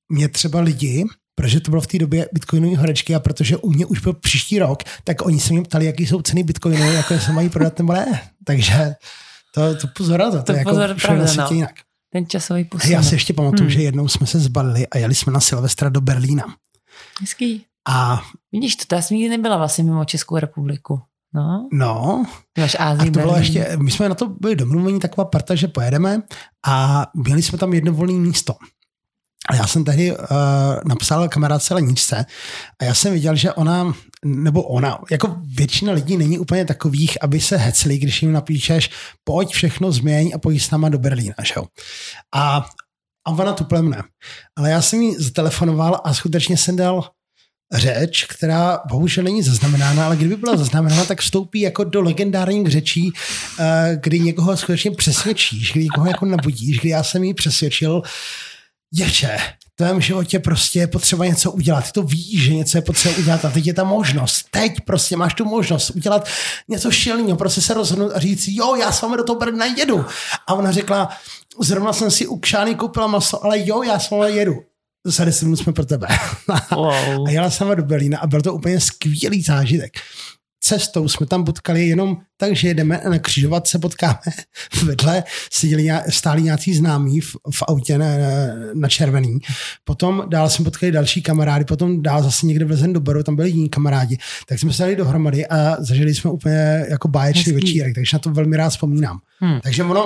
mě 0.09 0.29
třeba 0.29 0.61
lidi, 0.61 1.05
protože 1.35 1.61
to 1.61 1.71
bylo 1.71 1.83
v 1.83 1.87
té 1.87 1.99
době 1.99 2.29
bitcoinové 2.33 2.77
horečky 2.77 3.15
a 3.15 3.21
protože 3.21 3.57
u 3.57 3.71
mě 3.71 3.87
už 3.87 4.01
byl 4.01 4.13
příští 4.13 4.59
rok, 4.59 4.83
tak 5.05 5.27
oni 5.27 5.41
se 5.41 5.53
mě 5.53 5.63
ptali, 5.63 5.87
jaký 5.87 6.07
jsou 6.07 6.23
ceny 6.23 6.43
bitcoinu, 6.43 6.93
jako 6.93 7.19
se 7.19 7.33
mají 7.33 7.49
prodat 7.49 7.79
nebo 7.79 7.93
ne. 7.93 8.21
Takže 8.45 8.95
to, 9.55 9.75
to 9.77 9.87
pozor 9.97 10.21
na 10.21 10.31
to, 10.31 10.37
to, 10.37 10.43
To 10.43 10.53
je 10.53 10.59
jako 10.59 10.71
pozor, 10.71 10.89
na 10.89 10.95
pravda, 10.95 11.25
no. 11.37 11.49
jinak. 11.51 11.71
Ten 12.13 12.27
časový 12.27 12.65
posun. 12.65 12.91
Já 12.91 13.03
si 13.03 13.15
ještě 13.15 13.33
pamatuju, 13.33 13.61
Hmm. 13.63 13.71
že 13.71 13.83
jednou 13.83 14.09
jsme 14.09 14.27
se 14.27 14.41
zbalili 14.41 14.87
a 14.87 14.99
jeli 14.99 15.15
jsme 15.15 15.33
na 15.33 15.41
Silvestra 15.41 15.89
do 15.89 16.01
Berlína. 16.01 16.45
Hezký. 17.21 17.65
A 17.89 18.23
Vidíš 18.53 18.77
to, 18.77 18.85
to 18.87 18.95
já 18.95 19.03
jsem 19.03 19.17
nikdy 19.17 19.31
nebyla 19.37 19.57
vlastně 19.57 19.85
mimo 19.85 20.05
Českou 20.05 20.39
republiku. 20.39 21.01
No, 21.35 21.69
no, 21.73 22.25
ty 22.53 22.61
máš 22.61 22.75
A 22.75 22.85
Ázii, 22.85 23.11
to 23.11 23.21
bylo 23.21 23.37
ještě, 23.37 23.77
my 23.83 23.91
jsme 23.91 24.09
na 24.09 24.15
to 24.15 24.27
byli 24.29 24.57
domluvení 24.57 25.01
taková 25.01 25.25
parta, 25.25 25.55
že 25.55 25.69
pojedeme 25.69 26.23
a 26.67 27.07
měli 27.15 27.43
jsme 27.43 27.59
tam 27.59 27.73
jedno 27.75 27.93
volné 27.93 28.13
místo. 28.13 28.55
A 29.49 29.55
já 29.55 29.67
jsem 29.67 29.85
tehdy 29.85 30.13
uh, 30.13 30.19
napsal 30.85 31.29
kamarádce 31.29 31.75
Leničce 31.75 32.27
a 32.81 32.85
já 32.85 32.95
jsem 32.95 33.13
viděl, 33.13 33.37
že 33.37 33.53
ona, 33.53 33.95
nebo 34.25 34.63
ona, 34.63 34.99
jako 35.11 35.37
většina 35.57 35.93
lidí 35.93 36.17
není 36.17 36.39
úplně 36.39 36.65
takových, 36.65 37.19
aby 37.25 37.41
se 37.41 37.57
hecli, 37.57 37.99
když 37.99 38.23
jim 38.23 38.33
napíšeš, 38.33 38.91
pojď 39.25 39.51
všechno 39.51 39.93
změň 39.93 40.33
a 40.35 40.39
pojď 40.39 40.63
s 40.63 40.71
náma 40.71 40.89
do 40.89 40.99
Berlína, 40.99 41.35
že 41.43 41.55
jo. 41.57 41.65
A, 42.35 42.67
a 43.27 43.31
ona 43.31 43.53
tu 43.53 43.65
plemne. 43.65 44.03
Ale 44.57 44.71
já 44.71 44.83
jsem 44.83 45.03
jí 45.03 45.17
zatelefonoval 45.19 46.01
a 46.05 46.15
skutečně 46.15 46.57
jsem 46.57 46.77
dal 46.77 47.11
řeč, 47.73 48.25
která 48.25 48.81
bohužel 48.89 49.25
není 49.25 49.43
zaznamenána, 49.43 50.07
ale 50.07 50.17
kdyby 50.17 50.37
byla 50.37 50.57
zaznamenána, 50.57 51.05
tak 51.05 51.21
vstoupí 51.21 51.61
jako 51.61 51.85
do 51.85 52.01
legendárních 52.01 52.67
řečí, 52.67 53.13
eh, 53.61 53.99
kdy 54.03 54.21
někoho 54.21 54.57
skutečně 54.57 54.91
přesvědčíš, 54.91 55.73
kdy 55.73 55.85
někoho 55.85 56.07
jako 56.07 56.27
nabudíš, 56.27 56.79
kdy 56.79 56.89
já 56.89 57.03
jsem 57.03 57.25
jí 57.25 57.35
přesvědčil, 57.35 58.03
děče, 58.95 59.39
v 59.73 59.77
tvém 59.77 60.01
životě 60.01 60.39
prostě 60.39 60.79
je 60.79 60.87
potřeba 60.87 61.27
něco 61.27 61.53
udělat. 61.53 61.85
Ty 61.85 61.93
to 61.93 62.03
víš, 62.03 62.43
že 62.43 62.55
něco 62.55 62.79
je 62.79 62.83
potřeba 62.83 63.17
udělat 63.19 63.45
a 63.45 63.51
teď 63.51 63.67
je 63.67 63.75
ta 63.75 63.85
možnost. 63.85 64.47
Teď 64.51 64.73
prostě 64.87 65.17
máš 65.17 65.35
tu 65.35 65.45
možnost 65.45 65.91
udělat 65.91 66.29
něco 66.69 66.91
šilného, 66.91 67.37
prostě 67.37 67.61
se 67.61 67.75
rozhodnout 67.75 68.13
a 68.15 68.21
říct, 68.21 68.49
jo, 68.49 68.75
já 68.75 68.93
s 68.93 69.03
vámi 69.03 69.17
do 69.17 69.25
toho 69.25 69.39
Brna 69.39 69.65
jedu. 69.67 70.05
A 70.47 70.55
ona 70.55 70.73
řekla, 70.73 71.09
zrovna 71.61 71.93
jsem 71.93 72.11
si 72.11 72.27
u 72.27 72.39
Kšány 72.39 72.75
koupila 72.75 73.07
maso, 73.07 73.45
ale 73.45 73.67
jo, 73.67 73.83
já 73.83 73.99
s 73.99 74.11
vámi 74.11 74.33
jedu. 74.33 74.55
Za 75.07 75.25
10 75.25 75.45
minut 75.45 75.57
jsme 75.57 75.73
pro 75.73 75.87
tebe. 75.87 76.09
Wow. 76.71 77.27
A 77.27 77.31
jela 77.31 77.51
jsem 77.51 77.77
do 77.77 77.83
Berlína 77.83 78.19
a 78.19 78.27
byl 78.27 78.43
to 78.43 78.55
úplně 78.55 78.81
skvělý 78.81 79.43
zážitek. 79.43 79.93
Cestou 80.71 81.09
jsme 81.09 81.27
tam 81.27 81.45
potkali 81.45 81.87
jenom 81.89 82.17
tak, 82.37 82.57
že 82.57 82.69
jedeme 82.69 83.01
na 83.09 83.19
křižovatce 83.19 83.79
potkáme. 83.79 84.19
Vedle 84.85 85.25
seděli, 85.53 85.89
stáli 86.09 86.43
nějací 86.43 86.75
známí 86.75 87.21
v, 87.21 87.37
v 87.55 87.63
autě 87.69 87.99
na, 87.99 88.07
na 88.75 88.89
červený. 88.89 89.39
Potom 89.85 90.23
dál 90.29 90.51
jsme 90.51 90.65
potkali 90.65 90.93
další 90.93 91.23
kamarády, 91.23 91.65
potom 91.65 92.03
dál 92.03 92.23
zase 92.23 92.47
někde 92.47 92.65
vlezen 92.65 92.93
do 92.93 93.01
baru, 93.01 93.23
tam 93.23 93.37
byli 93.37 93.51
jiní 93.51 93.69
kamarádi. 93.69 94.19
Tak 94.49 94.59
jsme 94.59 94.73
se 94.73 94.83
dali 94.83 94.97
dohromady 94.97 95.47
a 95.47 95.77
zažili 95.79 96.15
jsme 96.15 96.31
úplně 96.31 96.85
jako 96.89 97.09
báječný 97.09 97.53
Hezký. 97.53 97.67
večírek, 97.67 97.95
takže 97.95 98.15
na 98.15 98.19
to 98.19 98.31
velmi 98.31 98.57
rád 98.57 98.71
vzpomínám. 98.71 99.19
Hmm. 99.41 99.61
Takže 99.61 99.85
ono, 99.85 100.05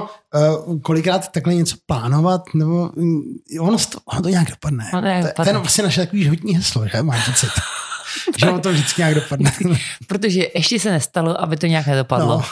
uh, 0.69 0.81
kolikrát 0.81 1.33
takhle 1.33 1.55
něco 1.55 1.77
plánovat, 1.87 2.43
nebo 2.55 2.91
mm, 2.97 3.21
ono 3.61 3.79
to, 3.79 3.99
ono 4.13 4.23
to 4.23 4.29
nějak 4.29 4.51
dopadne. 4.51 4.85
Nějak 4.93 5.03
to, 5.03 5.09
je 5.09 5.23
dopadne. 5.23 5.53
vlastně 5.53 5.85
naše 5.85 6.01
takový 6.01 6.23
životní 6.23 6.57
heslo, 6.57 6.89
že 6.89 7.03
mám 7.03 7.21
pocit. 7.27 7.51
že 8.39 8.47
ono 8.47 8.61
to 8.61 8.73
vždycky 8.73 9.01
nějak 9.01 9.15
dopadne. 9.15 9.53
Protože 10.07 10.47
ještě 10.55 10.81
se 10.81 10.91
nestalo, 10.91 11.41
aby 11.41 11.57
to 11.57 11.67
nějak 11.67 11.87
nedopadlo. 11.87 12.27
No. 12.27 12.45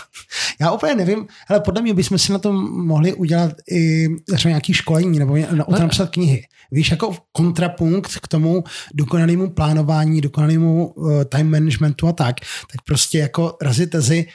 Já 0.60 0.70
úplně 0.70 0.94
nevím, 0.94 1.26
ale 1.48 1.60
podle 1.60 1.82
mě 1.82 1.94
bychom 1.94 2.18
si 2.18 2.32
na 2.32 2.38
tom 2.38 2.56
mohli 2.86 3.14
udělat 3.14 3.52
i 3.70 4.08
třeba 4.34 4.50
nějaký 4.50 4.74
školení 4.74 5.18
nebo 5.18 5.36
ně- 5.36 5.48
na, 5.50 5.68
o 5.68 5.72
tom 5.72 5.82
napsat 5.82 6.10
knihy. 6.10 6.46
Víš, 6.70 6.90
jako 6.90 7.16
kontrapunkt 7.32 8.16
k 8.16 8.28
tomu 8.28 8.64
dokonalému 8.94 9.50
plánování, 9.50 10.20
dokonalému 10.20 10.86
uh, 10.86 11.24
time 11.24 11.50
managementu 11.50 12.08
a 12.08 12.12
tak, 12.12 12.40
tak 12.40 12.82
prostě 12.84 13.18
jako 13.18 13.56
razit 13.62 13.90
tezi, 13.90 14.26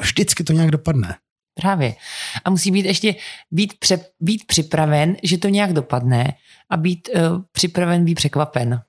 vždycky 0.00 0.44
to 0.44 0.52
nějak 0.52 0.70
dopadne. 0.70 1.14
Právě. 1.54 1.94
A 2.44 2.50
musí 2.50 2.70
být 2.70 2.86
ještě 2.86 3.14
být, 3.50 3.78
pře, 3.78 4.00
být 4.20 4.46
připraven, 4.46 5.16
že 5.22 5.38
to 5.38 5.48
nějak 5.48 5.72
dopadne 5.72 6.32
a 6.70 6.76
být 6.76 7.08
uh, 7.14 7.42
připraven 7.52 8.04
být 8.04 8.14
překvapen. 8.14 8.80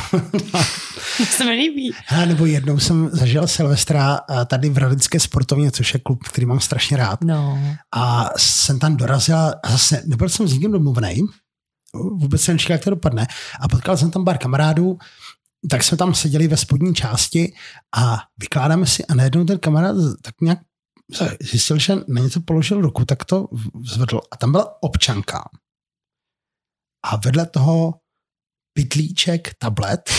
se 1.30 1.44
mi 1.44 1.50
líbí. 1.50 1.92
Hele, 2.06 2.26
nebo 2.26 2.46
jednou 2.46 2.78
jsem 2.78 3.10
zažil 3.12 3.46
Silvestra 3.46 4.20
eh, 4.30 4.44
tady 4.44 4.68
v 4.68 4.78
Radické 4.78 5.20
sportovně, 5.20 5.70
což 5.70 5.94
je 5.94 6.00
klub, 6.00 6.22
který 6.24 6.46
mám 6.46 6.60
strašně 6.60 6.96
rád. 6.96 7.24
No. 7.24 7.58
A 7.94 8.30
jsem 8.36 8.78
tam 8.78 8.96
dorazil 8.96 9.36
a 9.36 9.70
zase 9.70 10.02
nebyl 10.06 10.28
jsem 10.28 10.48
s 10.48 10.52
nikým 10.52 10.72
domluvený, 10.72 11.22
vůbec 11.94 12.40
jsem 12.40 12.54
nečekal, 12.54 12.74
jak 12.74 12.84
to 12.84 12.90
dopadne. 12.90 13.26
A 13.60 13.68
potkal 13.68 13.96
jsem 13.96 14.10
tam 14.10 14.24
pár 14.24 14.38
kamarádů, 14.38 14.98
tak 15.70 15.82
jsme 15.82 15.96
tam 15.96 16.14
seděli 16.14 16.48
ve 16.48 16.56
spodní 16.56 16.94
části 16.94 17.52
a 17.96 18.18
vykládáme 18.38 18.86
si 18.86 19.06
a 19.06 19.14
najednou 19.14 19.44
ten 19.44 19.58
kamarád 19.58 19.96
tak 20.22 20.34
nějak 20.40 20.58
zjistil, 21.40 21.78
že 21.78 21.94
na 22.08 22.20
něco 22.20 22.40
položil 22.40 22.80
ruku, 22.80 23.04
tak 23.04 23.24
to 23.24 23.48
zvedl. 23.84 24.20
A 24.30 24.36
tam 24.36 24.52
byla 24.52 24.82
občanka. 24.82 25.44
A 27.04 27.16
vedle 27.16 27.46
toho 27.46 27.94
pitlíček, 28.76 29.54
tablet, 29.58 30.10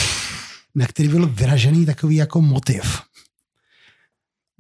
na 0.76 0.88
který 0.88 1.10
byl 1.10 1.28
vyražený 1.28 1.86
takový 1.86 2.16
jako 2.16 2.42
motiv. 2.42 3.02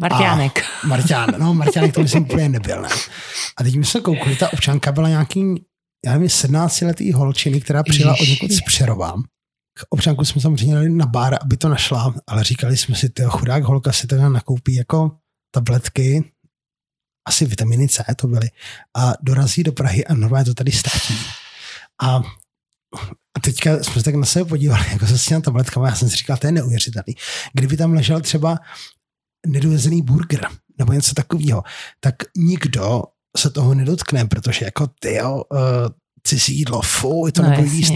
Marťánek. 0.02 0.66
Marťán, 0.86 1.30
no 1.38 1.54
Marťánek 1.54 1.94
to 1.94 2.02
myslím 2.02 2.24
úplně 2.24 2.50
nebyl. 2.50 2.82
Ne? 2.82 2.90
A 3.58 3.64
teď 3.64 3.76
my 3.76 3.86
jsme 3.86 4.02
koukli, 4.02 4.36
ta 4.36 4.54
občanka 4.54 4.92
byla 4.92 5.10
nějaký, 5.10 5.66
já 6.06 6.14
nevím, 6.14 6.30
17 6.30 6.82
letý 6.82 7.14
holčiny, 7.14 7.62
která 7.62 7.84
přijela 7.84 8.14
od 8.14 8.28
někud 8.28 8.52
z 8.52 8.62
Přerova. 8.62 9.14
K 9.74 9.86
občanku 9.90 10.26
jsme 10.26 10.42
samozřejmě 10.42 10.76
dali 10.76 10.90
na 10.90 11.06
bar, 11.06 11.38
aby 11.42 11.58
to 11.58 11.70
našla, 11.70 12.16
ale 12.28 12.44
říkali 12.44 12.78
jsme 12.78 12.96
si, 12.96 13.10
ty 13.10 13.24
chudák 13.28 13.64
holka 13.64 13.92
si 13.92 14.08
teda 14.08 14.30
nakoupí 14.30 14.76
jako 14.76 15.12
tabletky, 15.52 16.32
asi 17.28 17.46
vitaminy 17.46 17.88
C 17.88 18.04
to 18.16 18.28
byly, 18.28 18.50
a 18.98 19.14
dorazí 19.22 19.64
do 19.64 19.72
Prahy 19.72 20.06
a 20.06 20.14
normálně 20.14 20.46
to 20.46 20.54
tady 20.54 20.72
ztratí. 20.72 21.18
A, 22.02 22.22
a 23.38 23.40
teďka 23.40 23.84
jsme 23.84 23.94
se 23.94 24.04
tak 24.04 24.16
na 24.16 24.26
sebe 24.26 24.46
podívali, 24.46 24.86
jako 24.92 25.08
se 25.08 25.18
s 25.18 25.26
těma 25.26 25.42
tabletkama, 25.42 25.88
já 25.88 25.96
jsem 25.96 26.10
si 26.10 26.16
říkal, 26.16 26.38
to 26.38 26.48
je 26.48 26.52
neuvěřitelný. 26.52 27.16
Kdyby 27.54 27.78
tam 27.78 27.94
ležel 27.94 28.22
třeba 28.22 28.60
nedojezený 29.48 30.02
burger 30.02 30.48
nebo 30.78 30.94
něco 30.94 31.14
takového, 31.14 31.64
tak 32.00 32.16
nikdo 32.38 33.04
se 33.38 33.50
toho 33.50 33.74
nedotkne, 33.74 34.26
protože 34.26 34.66
jako 34.66 34.88
ty 35.00 35.14
jo, 35.14 35.44
uh, 35.52 35.60
cizí 36.24 36.58
jídlo, 36.58 36.82
fuj, 36.82 37.32
to 37.32 37.42
no, 37.44 37.50
nebudu 37.50 37.74
jíst. 37.74 37.94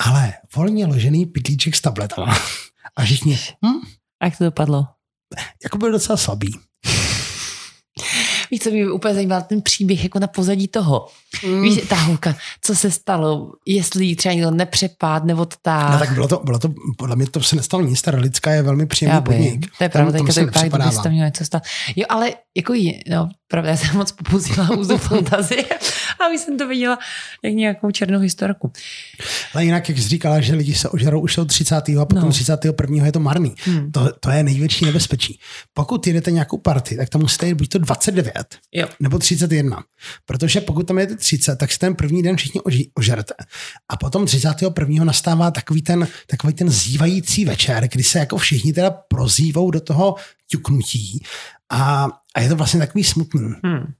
Ale 0.00 0.32
volně 0.56 0.86
ložený 0.86 1.26
pitlíček 1.26 1.76
s 1.76 1.80
tabletama. 1.80 2.38
A 2.96 3.04
všichni, 3.04 3.38
hm, 3.64 3.80
A 4.20 4.24
jak 4.24 4.38
to 4.38 4.44
dopadlo? 4.44 4.86
jako 5.64 5.78
byl 5.78 5.92
docela 5.92 6.16
slabý. 6.16 6.58
víš, 8.50 8.60
co 8.60 8.70
mě 8.70 8.90
úplně 8.90 9.14
zajímal, 9.14 9.42
ten 9.42 9.62
příběh 9.62 10.02
jako 10.02 10.18
na 10.18 10.26
pozadí 10.26 10.68
toho. 10.68 11.08
Mm. 11.46 11.62
Víš, 11.62 11.80
ta 11.88 11.96
holka, 11.96 12.36
co 12.60 12.74
se 12.74 12.90
stalo, 12.90 13.52
jestli 13.66 14.04
jí 14.04 14.16
třeba 14.16 14.32
někdo 14.34 14.50
nepřepád 14.50 15.24
nebo 15.24 15.46
to 15.46 15.56
tak. 15.62 15.90
No 15.92 15.98
tak 15.98 16.12
bylo 16.12 16.28
to, 16.28 16.40
bylo 16.44 16.58
to, 16.58 16.74
podle 16.96 17.16
mě 17.16 17.26
to 17.30 17.42
se 17.42 17.56
nestalo 17.56 17.82
nic, 17.82 18.02
ta 18.02 18.10
lidská 18.16 18.50
je 18.50 18.62
velmi 18.62 18.86
příjemný 18.86 19.14
Já 19.14 19.20
podnik. 19.20 19.66
To 19.78 19.84
je 19.84 19.88
pravda, 19.88 20.12
teďka 20.12 20.32
to 20.32 20.40
vypadá, 20.40 20.84
kdyby 20.84 20.96
se 20.96 21.02
tam 21.02 21.12
mělo 21.12 21.26
něco 21.26 21.44
stát. 21.44 21.62
Jo, 21.96 22.06
ale 22.08 22.30
jako 22.56 22.74
jí, 22.74 23.00
no, 23.10 23.28
pravda, 23.48 23.70
já 23.70 23.76
jsem 23.76 23.96
moc 23.96 24.12
popustila 24.12 24.70
úzu 24.78 24.98
fantazie 24.98 25.64
a 26.20 26.28
už 26.34 26.40
jsem 26.40 26.58
to 26.58 26.68
viděla 26.68 26.98
jak 27.44 27.54
nějakou 27.54 27.90
černou 27.90 28.18
historku. 28.18 28.72
Ale 29.54 29.64
jinak, 29.64 29.88
jak 29.88 29.98
jsi 29.98 30.08
říkala, 30.08 30.40
že 30.40 30.54
lidi 30.54 30.74
se 30.74 30.88
ožerou 30.88 31.20
už 31.20 31.38
od 31.38 31.44
30. 31.48 31.74
a 31.74 32.04
potom 32.04 32.18
No. 32.18 32.24
no. 32.26 32.30
31. 32.32 33.06
je 33.06 33.12
to 33.12 33.20
marný. 33.20 33.54
Hmm. 33.64 33.92
To, 33.92 34.12
to 34.20 34.30
je 34.30 34.42
největší 34.42 34.84
nebezpečí. 34.84 35.38
Pokud 35.74 36.06
jdete 36.06 36.30
nějakou 36.30 36.58
party, 36.58 36.96
tak 36.96 37.08
tam 37.08 37.20
musíte 37.20 37.46
jít 37.46 37.54
buď 37.54 37.68
to 37.68 37.78
29 37.78 38.46
Jo. 38.72 38.88
nebo 39.00 39.18
31. 39.18 39.82
Protože 40.26 40.60
pokud 40.60 40.86
tam 40.86 40.98
jete 40.98 41.16
30, 41.18 41.56
tak 41.56 41.72
si 41.72 41.78
ten 41.78 41.94
první 41.94 42.22
den 42.22 42.36
všichni 42.36 42.60
oži, 42.60 42.90
ožerete. 42.94 43.34
A 43.88 43.96
potom 43.96 44.26
31. 44.26 45.04
nastává 45.04 45.50
takový 45.50 45.82
ten, 45.82 46.08
takový 46.26 46.52
ten 46.52 46.70
zývající 46.70 47.44
večer, 47.44 47.88
kdy 47.92 48.04
se 48.04 48.18
jako 48.18 48.36
všichni 48.36 48.72
teda 48.72 48.90
prozývou 48.90 49.70
do 49.70 49.80
toho 49.80 50.14
ťuknutí. 50.50 51.22
A, 51.70 52.08
a 52.34 52.40
je 52.40 52.48
to 52.48 52.56
vlastně 52.56 52.80
takový 52.80 53.04
smutný. 53.04 53.54
Hmm. 53.64 53.92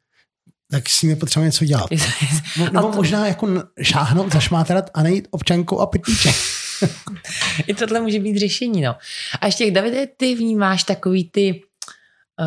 Tak 0.70 0.88
s 0.88 1.02
ním 1.02 1.10
je 1.10 1.16
potřeba 1.16 1.44
něco 1.46 1.64
dělat. 1.64 1.90
Nebo 2.72 2.88
to- 2.88 2.96
možná 2.96 3.26
jako 3.26 3.48
šáhnout, 3.82 4.32
zašmáterat 4.32 4.90
a 4.94 5.02
nejít 5.02 5.28
občankou 5.30 5.78
a 5.78 5.86
pitlíček. 5.86 6.34
I 7.66 7.74
tohle 7.74 8.00
může 8.00 8.20
být 8.20 8.38
řešení, 8.38 8.80
no. 8.80 8.96
A 9.40 9.46
ještě, 9.46 9.70
Davide, 9.70 10.06
ty 10.06 10.34
vnímáš 10.34 10.84
takový 10.84 11.30
ty 11.30 11.62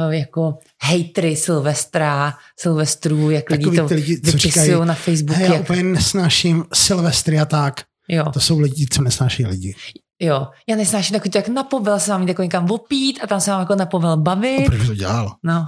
jako 0.10 0.58
hejtry 0.84 1.36
Silvestra, 1.36 2.34
Silvestrů, 2.60 3.30
jak 3.30 3.50
lidi 3.50 3.64
Takový 3.64 3.78
to 3.78 3.96
lidi, 3.96 4.16
vypisují 4.24 4.86
na 4.86 4.94
Facebooku. 4.94 5.40
Hej, 5.40 5.48
já 5.48 5.54
jak, 5.54 5.62
úplně 5.62 5.84
nesnáším 5.84 6.66
Silvestry 6.74 7.40
a 7.40 7.46
tak. 7.46 7.82
jo, 8.08 8.26
To 8.34 8.40
jsou 8.40 8.60
lidi, 8.60 8.88
co 8.92 9.02
nesnáší 9.02 9.46
lidi. 9.46 9.76
jo. 10.20 10.48
Já 10.68 10.76
nesnáším 10.76 11.14
takový 11.14 11.32
to, 11.32 11.38
jak 11.38 11.48
na 11.48 11.64
povel 11.64 12.00
se 12.00 12.12
jít 12.20 12.28
jako 12.28 12.44
někam 12.44 12.72
opít 12.72 13.20
a 13.24 13.28
tam 13.28 13.42
se 13.42 13.52
mám 13.52 13.60
jako 13.60 13.76
na 13.76 13.86
povel 13.86 14.18
bavit. 14.18 14.66
Proč 14.66 14.80
by 14.82 14.88
to 14.88 14.96
dělal? 14.96 15.36
No. 15.44 15.66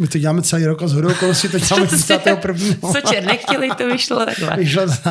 My 0.00 0.08
to 0.08 0.18
děláme 0.18 0.42
celý 0.42 0.64
rok 0.66 0.82
a 0.82 0.88
z 0.88 0.92
hodou 0.92 1.10
okolností 1.12 1.48
to 1.48 1.58
děláme 1.68 1.86
31. 1.86 2.36
Co 2.92 3.00
čer 3.12 3.24
nechtěli, 3.24 3.68
to 3.78 3.86
vyšlo 3.86 4.26
takhle. 4.26 4.56
Vyšlo 4.56 4.86
to. 4.86 5.10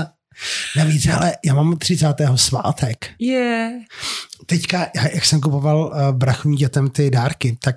Navíc, 0.77 1.07
ale 1.07 1.33
já 1.45 1.53
mám 1.53 1.77
30. 1.77 2.07
svátek. 2.35 3.09
Je. 3.19 3.39
Yeah. 3.39 3.73
Teďka, 4.45 4.87
jak 5.13 5.25
jsem 5.25 5.41
kupoval 5.41 5.79
uh, 5.79 6.17
brachům 6.17 6.55
dětem 6.55 6.89
ty 6.89 7.11
dárky, 7.11 7.57
tak 7.63 7.75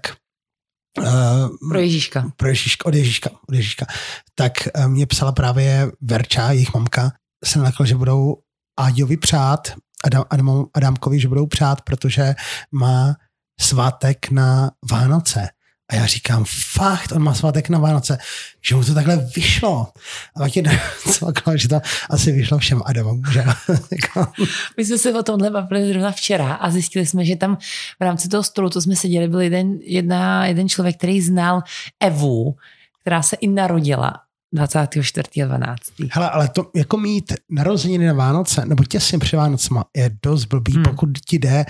uh, 0.98 1.70
Pro 1.70 1.78
Ježíška. 1.78 2.30
pro 2.36 2.48
Ježíška, 2.48 2.86
od 2.86 2.94
Ježíška, 2.94 3.30
od 3.48 3.54
Ježíška, 3.54 3.86
tak 4.34 4.52
uh, 4.78 4.88
mě 4.88 5.06
psala 5.06 5.32
právě 5.32 5.92
Verča, 6.00 6.52
jejich 6.52 6.74
mamka, 6.74 7.12
se 7.44 7.58
nalekla, 7.58 7.86
že 7.86 7.96
budou 7.96 8.36
Áďovi 8.78 9.16
přát, 9.16 9.74
Adam, 10.04 10.24
Adam, 10.30 10.66
Adámkovi, 10.74 11.20
že 11.20 11.28
budou 11.28 11.46
přát, 11.46 11.80
protože 11.80 12.34
má 12.72 13.16
svátek 13.60 14.30
na 14.30 14.70
Vánoce. 14.90 15.48
A 15.94 15.96
já 15.96 16.06
říkám, 16.06 16.44
fakt, 16.72 17.12
on 17.12 17.22
má 17.22 17.34
svátek 17.34 17.68
na 17.68 17.78
Vánoce, 17.78 18.18
že 18.62 18.74
mu 18.74 18.84
to 18.84 18.94
takhle 18.94 19.16
vyšlo. 19.36 19.86
A 20.36 20.38
pak 20.38 20.56
je 20.56 20.62
celkově, 21.10 21.58
že 21.58 21.68
to 21.68 21.80
asi 22.10 22.32
vyšlo 22.32 22.58
všem 22.58 22.82
Adamům, 22.86 23.22
že 23.32 23.44
Jako, 23.92 24.32
My 24.76 24.84
jsme 24.84 24.98
se 24.98 25.12
o 25.12 25.22
tomhle 25.22 25.50
bavili 25.50 25.88
zrovna 25.88 26.12
včera 26.12 26.52
a 26.52 26.70
zjistili 26.70 27.06
jsme, 27.06 27.24
že 27.24 27.36
tam 27.36 27.56
v 28.00 28.00
rámci 28.00 28.28
toho 28.28 28.42
stolu, 28.42 28.70
co 28.70 28.80
jsme 28.82 28.96
seděli, 28.96 29.28
byl 29.28 29.40
jeden, 29.40 29.78
jedna, 29.82 30.46
jeden 30.46 30.68
člověk, 30.68 30.96
který 30.96 31.20
znal 31.20 31.62
Evu, 32.00 32.56
která 33.00 33.22
se 33.22 33.36
i 33.36 33.46
narodila 33.46 34.20
24.12. 34.54 35.76
Hele, 36.12 36.30
ale 36.30 36.48
to 36.48 36.70
jako 36.74 36.96
mít 36.96 37.32
narozeniny 37.50 38.06
na 38.06 38.12
Vánoce, 38.12 38.66
nebo 38.66 38.84
těsně 38.84 39.18
před 39.18 39.36
Vánocema, 39.36 39.84
je 39.96 40.10
dost 40.22 40.44
blbý, 40.44 40.74
hmm. 40.74 40.84
pokud 40.84 41.10
ti 41.26 41.38
jde 41.38 41.64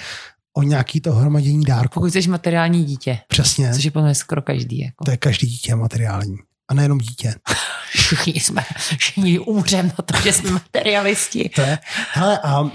o 0.57 0.63
nějaký 0.63 1.01
to 1.01 1.13
hromadění 1.13 1.65
dárku. 1.65 1.95
Pokud 1.95 2.13
jsi 2.13 2.29
materiální 2.29 2.85
dítě, 2.85 3.19
Přesně, 3.29 3.75
což 3.75 3.85
je 3.85 3.91
podle 3.91 4.15
skoro 4.15 4.43
každý. 4.43 4.81
Jako. 4.81 5.05
to 5.05 5.11
je 5.11 5.17
každý 5.17 5.47
dítě 5.47 5.75
materiální. 5.75 6.37
A 6.69 6.75
nejenom 6.75 6.99
dítě. 6.99 7.35
Všichni 7.91 8.41
jsme, 8.41 8.63
všichni 8.77 9.39
umřeme 9.39 9.89
na 9.89 10.05
to, 10.05 10.23
že 10.23 10.33
jsme 10.33 10.51
materialisti. 10.51 11.49
To 11.49 11.61
je. 11.61 11.79
Hele, 12.13 12.39
a 12.43 12.61
uh, 12.61 12.71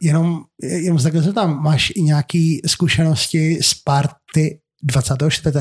jenom, 0.00 0.44
jenom 0.62 0.98
takhle 0.98 1.22
se 1.22 1.32
tam, 1.32 1.62
máš 1.62 1.92
i 1.94 2.02
nějaké 2.02 2.56
zkušenosti 2.66 3.58
z 3.62 3.74
party 3.74 4.60
24. 4.82 5.58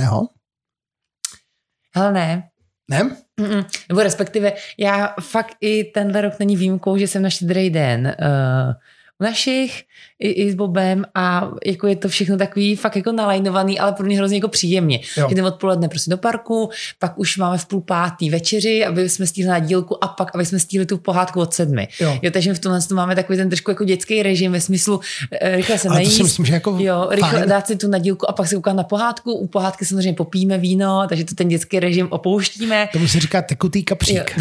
Hele 1.95 2.11
ne, 2.13 2.49
Ne? 2.89 3.17
Mm-mm. 3.41 3.65
Nebo 3.89 4.03
respektive, 4.03 4.53
já 4.77 5.15
fakt 5.21 5.55
i 5.61 5.83
tenhle 5.83 6.21
rok 6.21 6.39
není 6.39 6.57
výjimkou, 6.57 6.97
že 6.97 7.07
jsem 7.07 7.21
na 7.21 7.29
štědrý 7.29 7.69
den 7.69 8.15
uh, 8.19 8.73
u 9.19 9.23
našich 9.23 9.83
i, 10.19 10.30
i 10.30 10.51
s 10.51 10.56
Bobem 10.56 11.06
a 11.15 11.51
jako 11.65 11.88
je 11.88 11.95
to 11.95 12.10
všechno 12.10 12.38
takový 12.38 12.75
fakt 12.75 12.95
jako 12.95 13.12
nalajnovaný, 13.12 13.80
ale 13.80 13.93
pro 13.93 14.06
mě 14.06 14.17
hrozně 14.17 14.38
jako 14.38 14.47
příjemně. 14.47 14.99
Jo. 15.17 15.25
Že 15.30 15.36
jdeme 15.36 15.47
odpoledne 15.47 15.89
prostě 15.89 16.12
do 16.12 16.17
parku, 16.17 16.69
pak 16.99 17.19
už 17.19 17.38
máme 17.38 17.58
v 17.58 17.65
půl 17.65 17.82
pátý 17.82 18.30
večeři, 18.30 18.86
aby 18.86 19.10
jsme 19.10 19.27
stihli 19.27 19.49
na 19.49 19.60
dílku 19.60 20.03
a 20.03 20.08
pak, 20.08 20.36
aby 20.36 20.45
jsme 20.45 20.60
stihli 20.60 20.86
tu 20.86 20.97
pohádku 20.97 21.39
od 21.39 21.53
sedmi. 21.53 21.88
Jo. 21.99 22.19
jo 22.21 22.32
takže 22.32 22.53
v 22.53 22.60
tomhle 22.60 22.82
tom 22.82 22.97
máme 22.97 23.15
takový 23.15 23.38
ten 23.38 23.49
trošku 23.49 23.71
jako 23.71 23.84
dětský 23.84 24.23
režim 24.23 24.51
ve 24.51 24.62
smyslu 24.62 24.99
eh, 25.41 25.56
rychle 25.56 25.77
se 25.77 25.88
to 25.88 25.93
najíst, 25.93 26.21
myslím, 26.23 26.45
že 26.45 26.53
jako 26.53 26.77
Jo, 26.80 27.08
rychle 27.12 27.32
fajn. 27.32 27.49
dát 27.49 27.67
si 27.67 27.75
tu 27.75 27.88
nadílku 27.88 28.30
a 28.30 28.34
pak 28.34 28.47
si 28.47 28.56
koukat 28.56 28.75
na 28.75 28.84
pohádku. 28.84 29.34
U 29.34 29.47
pohádky 29.47 29.86
samozřejmě 29.86 30.13
popíme 30.13 30.58
víno, 30.58 31.06
takže 31.10 31.25
to 31.25 31.36
ten 31.36 31.47
dětský 31.47 31.80
režim 31.80 32.08
opouštíme. 32.10 32.89
Tomu 32.93 33.08
se 33.08 33.19
říká 33.19 33.41
tekutý 33.41 33.84
kapřík. 33.84 34.38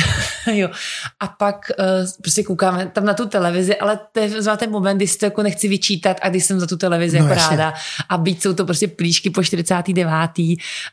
Jo. 0.46 0.54
jo. 0.54 0.68
A 1.20 1.26
pak 1.26 1.70
uh, 1.78 1.84
prostě 2.22 2.42
koukáme 2.42 2.86
tam 2.86 3.04
na 3.04 3.14
tu 3.14 3.26
televizi, 3.26 3.76
ale 3.76 4.00
to 4.12 4.20
je 4.20 4.30
ten 4.56 4.70
moment, 4.70 4.96
kdy 4.96 5.06
si 5.06 5.18
to 5.18 5.26
jako 5.26 5.42
nechci 5.42 5.65
vyčítat 5.68 6.16
a 6.22 6.28
když 6.28 6.44
jsem 6.44 6.60
za 6.60 6.66
tu 6.66 6.76
televizi 6.76 7.18
No, 7.20 7.24
jako 7.26 7.40
jasně. 7.40 7.56
ráda 7.56 7.74
a 8.08 8.18
být 8.18 8.42
jsou 8.42 8.54
to 8.54 8.64
prostě 8.64 8.88
plíšky 8.88 9.30
po 9.30 9.42
49. 9.42 10.08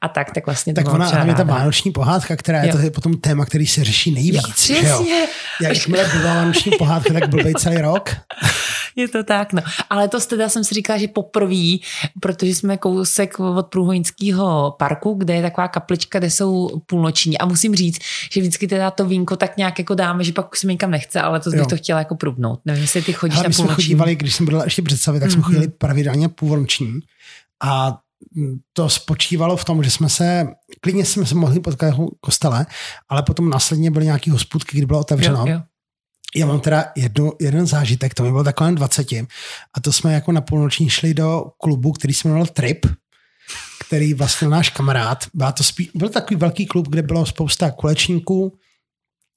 a 0.01 0.07
tak, 0.13 0.31
tak 0.31 0.45
vlastně 0.45 0.73
to 0.73 0.75
Tak 0.75 0.85
mám 0.85 0.95
ona, 0.95 1.05
hlavně 1.05 1.35
ta 1.35 1.43
vánoční 1.43 1.91
pohádka, 1.91 2.35
která 2.35 2.61
je, 2.61 2.67
Jo. 2.69 2.75
to 2.75 2.79
je 2.81 2.91
potom 2.91 3.17
téma, 3.17 3.45
který 3.45 3.67
se 3.67 3.83
řeší 3.83 4.11
nejvíc. 4.11 4.69
Jo, 4.69 4.75
jo? 4.75 4.81
přesně. 4.83 5.25
Jakmile 5.61 6.05
byla 6.21 6.33
vánoční 6.33 6.71
pohádka, 6.77 7.13
tak 7.13 7.29
blbej 7.29 7.53
celý 7.53 7.77
rok. 7.77 8.09
Je 8.95 9.07
to 9.07 9.23
tak, 9.23 9.53
no. 9.53 9.61
Ale 9.89 10.07
to 10.07 10.19
teda 10.19 10.49
jsem 10.49 10.63
si 10.63 10.75
říkala, 10.75 10.99
že 10.99 11.07
poprvé, 11.07 11.77
protože 12.19 12.55
jsme 12.55 12.77
kousek 12.77 13.39
od 13.39 13.67
Průhoňského 13.67 14.75
parku, 14.79 15.13
kde 15.13 15.33
je 15.33 15.41
taková 15.41 15.67
kaplička, 15.67 16.19
kde 16.19 16.29
jsou 16.29 16.81
půlnoční. 16.85 17.37
A 17.37 17.45
musím 17.45 17.75
říct, 17.75 17.99
že 18.31 18.41
vždycky 18.41 18.67
teda 18.67 18.91
to 18.91 19.05
vínko 19.05 19.35
tak 19.35 19.57
nějak 19.57 19.79
jako 19.79 19.95
dáme, 19.95 20.23
že 20.23 20.31
pak 20.33 20.51
už 20.53 20.59
se 20.59 20.67
mi 20.67 20.73
nikam 20.73 20.91
nechce, 20.91 21.21
ale 21.21 21.39
to 21.39 21.49
bych 21.49 21.59
Jo. 21.59 21.65
to 21.65 21.77
chtěla 21.77 21.99
jako 21.99 22.15
prubnout. 22.15 22.59
Nevím, 22.65 22.81
jestli 22.81 23.01
ty 23.01 23.13
chodíš 23.13 23.37
Ale 23.37 23.49
na 23.49 23.55
půlnoční. 23.55 23.83
chodívali, 23.83 24.15
když 24.15 24.35
jsem 24.35 24.45
byl 24.45 24.62
ještě 24.63 24.81
představit, 24.81 25.19
tak 25.19 25.31
jsme 25.31 25.39
Mhm. 25.39 25.45
chodili 25.45 25.67
pravidelně 25.67 26.29
půlnoční. 26.29 26.99
A 27.63 27.97
to 28.73 28.89
spočívalo 28.89 29.57
v 29.57 29.65
tom, 29.65 29.83
že 29.83 29.91
jsme 29.91 30.09
se, 30.09 30.47
klidně 30.81 31.05
jsme 31.05 31.25
se 31.25 31.35
mohli 31.35 31.59
potkat 31.59 31.93
v 31.97 32.07
kostele, 32.21 32.65
ale 33.09 33.23
potom 33.23 33.49
následně 33.49 33.91
byly 33.91 34.05
nějaký 34.05 34.29
hospůdky, 34.29 34.77
kdy 34.77 34.85
bylo 34.85 34.99
otevřeno. 34.99 35.39
Jo, 35.47 35.53
jo. 35.53 35.61
Já 36.35 36.45
mám 36.45 36.59
teda 36.59 36.85
jednu, 36.95 37.31
jeden 37.41 37.67
zážitek, 37.67 38.13
to 38.13 38.23
mi 38.23 38.29
bylo 38.31 38.43
takové 38.43 38.71
20. 38.71 39.11
A 39.73 39.79
to 39.81 39.93
jsme 39.93 40.13
jako 40.13 40.31
na 40.31 40.41
půlnoční 40.41 40.89
šli 40.89 41.13
do 41.13 41.45
klubu, 41.57 41.91
který 41.91 42.13
se 42.13 42.27
jmenoval 42.27 42.47
Trip, 42.47 42.85
který 43.87 44.13
vlastně 44.13 44.47
náš 44.47 44.69
kamarád. 44.69 45.25
Byla 45.33 45.51
to 45.51 45.63
spí, 45.63 45.91
byl 45.95 46.09
takový 46.09 46.35
velký 46.39 46.65
klub, 46.65 46.87
kde 46.87 47.01
bylo 47.01 47.25
spousta 47.25 47.71
kulečníků, 47.71 48.57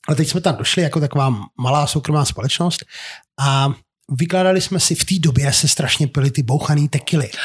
ale 0.08 0.16
teď 0.16 0.28
jsme 0.28 0.40
tam 0.40 0.56
došli 0.56 0.82
jako 0.82 1.00
taková 1.00 1.34
malá 1.60 1.86
soukromá 1.86 2.24
společnost 2.24 2.84
a 3.40 3.72
vykládali 4.10 4.60
jsme 4.60 4.80
si, 4.80 4.94
v 4.94 5.04
té 5.04 5.14
době 5.18 5.52
se 5.52 5.68
strašně 5.68 6.06
pili 6.06 6.30
ty 6.30 6.42
bouchaný 6.42 6.88
tekily. 6.88 7.30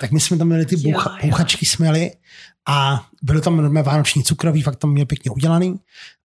Tak 0.00 0.12
my 0.12 0.20
jsme 0.20 0.36
tam 0.38 0.48
měli 0.48 0.66
ty 0.66 0.74
Jo, 0.74 0.80
boucha, 0.82 1.10
jo. 1.10 1.28
bouchačky 1.28 1.66
směli 1.66 2.12
a 2.68 3.06
byly 3.22 3.40
tam 3.40 3.56
normálně 3.56 3.82
vánoční 3.82 4.24
cukroví, 4.24 4.62
fakt 4.62 4.76
tam 4.76 4.90
měl 4.90 5.06
pěkně 5.06 5.30
udělaný. 5.30 5.80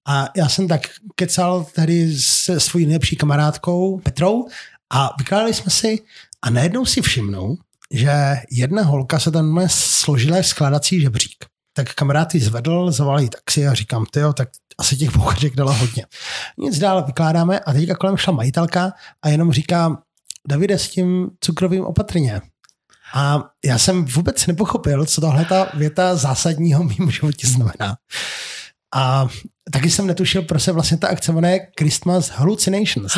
A 0.08 0.30
já 0.38 0.50
jsem 0.50 0.68
tak 0.68 0.82
kecal 1.16 1.66
tady 1.76 2.18
se 2.20 2.60
svojí 2.60 2.86
nejlepší 2.86 3.16
kamarádkou 3.16 4.00
Petrou 4.00 4.48
a 4.90 5.10
vykládali 5.18 5.54
jsme 5.54 5.72
si 5.72 6.00
a 6.42 6.50
najednou 6.50 6.86
si 6.86 7.02
všimnou, 7.02 7.58
že 7.92 8.12
jedna 8.52 8.84
holka 8.84 9.20
se 9.20 9.32
tam 9.32 9.62
složila 9.68 10.44
skladací 10.44 11.02
žebřík. 11.02 11.46
Tak 11.80 11.94
kamarád 11.94 12.36
ji 12.36 12.42
zvedl, 12.42 12.92
zavolal 12.92 13.28
taxi 13.28 13.68
a 13.68 13.74
říkám, 13.74 14.06
ty 14.12 14.20
jo, 14.20 14.34
tak 14.34 14.50
asi 14.78 14.98
těch 14.98 15.16
bouchaček 15.16 15.56
dala 15.56 15.74
hodně. 15.74 16.06
Nic 16.58 16.80
dál 16.80 17.04
vykládáme 17.04 17.60
a 17.60 17.74
teďka 17.74 17.96
kolem 17.96 18.18
šla 18.18 18.34
majitelka 18.34 18.92
a 19.22 19.30
jenom 19.30 19.52
říká, 19.52 19.98
Davide, 20.48 20.80
s 20.80 20.90
tím 20.90 21.30
cukrovým 21.40 21.86
opatrně. 21.86 22.42
A 23.14 23.44
já 23.66 23.78
jsem 23.78 24.06
vůbec 24.06 24.48
nepochopil, 24.48 25.06
co 25.06 25.22
tahle 25.22 25.46
ta 25.46 25.68
věta 25.74 26.16
zásadního 26.16 26.84
mým 26.84 27.12
životě 27.12 27.48
znamená. 27.48 27.98
A 28.96 29.28
taky 29.72 29.92
jsem 29.92 30.08
netušil, 30.08 30.42
proč 30.42 30.62
se 30.62 30.72
vlastně 30.72 30.98
ta 30.98 31.08
akce 31.08 31.32
jmenuje 31.32 31.68
Christmas 31.80 32.30
Hallucinations. 32.30 33.18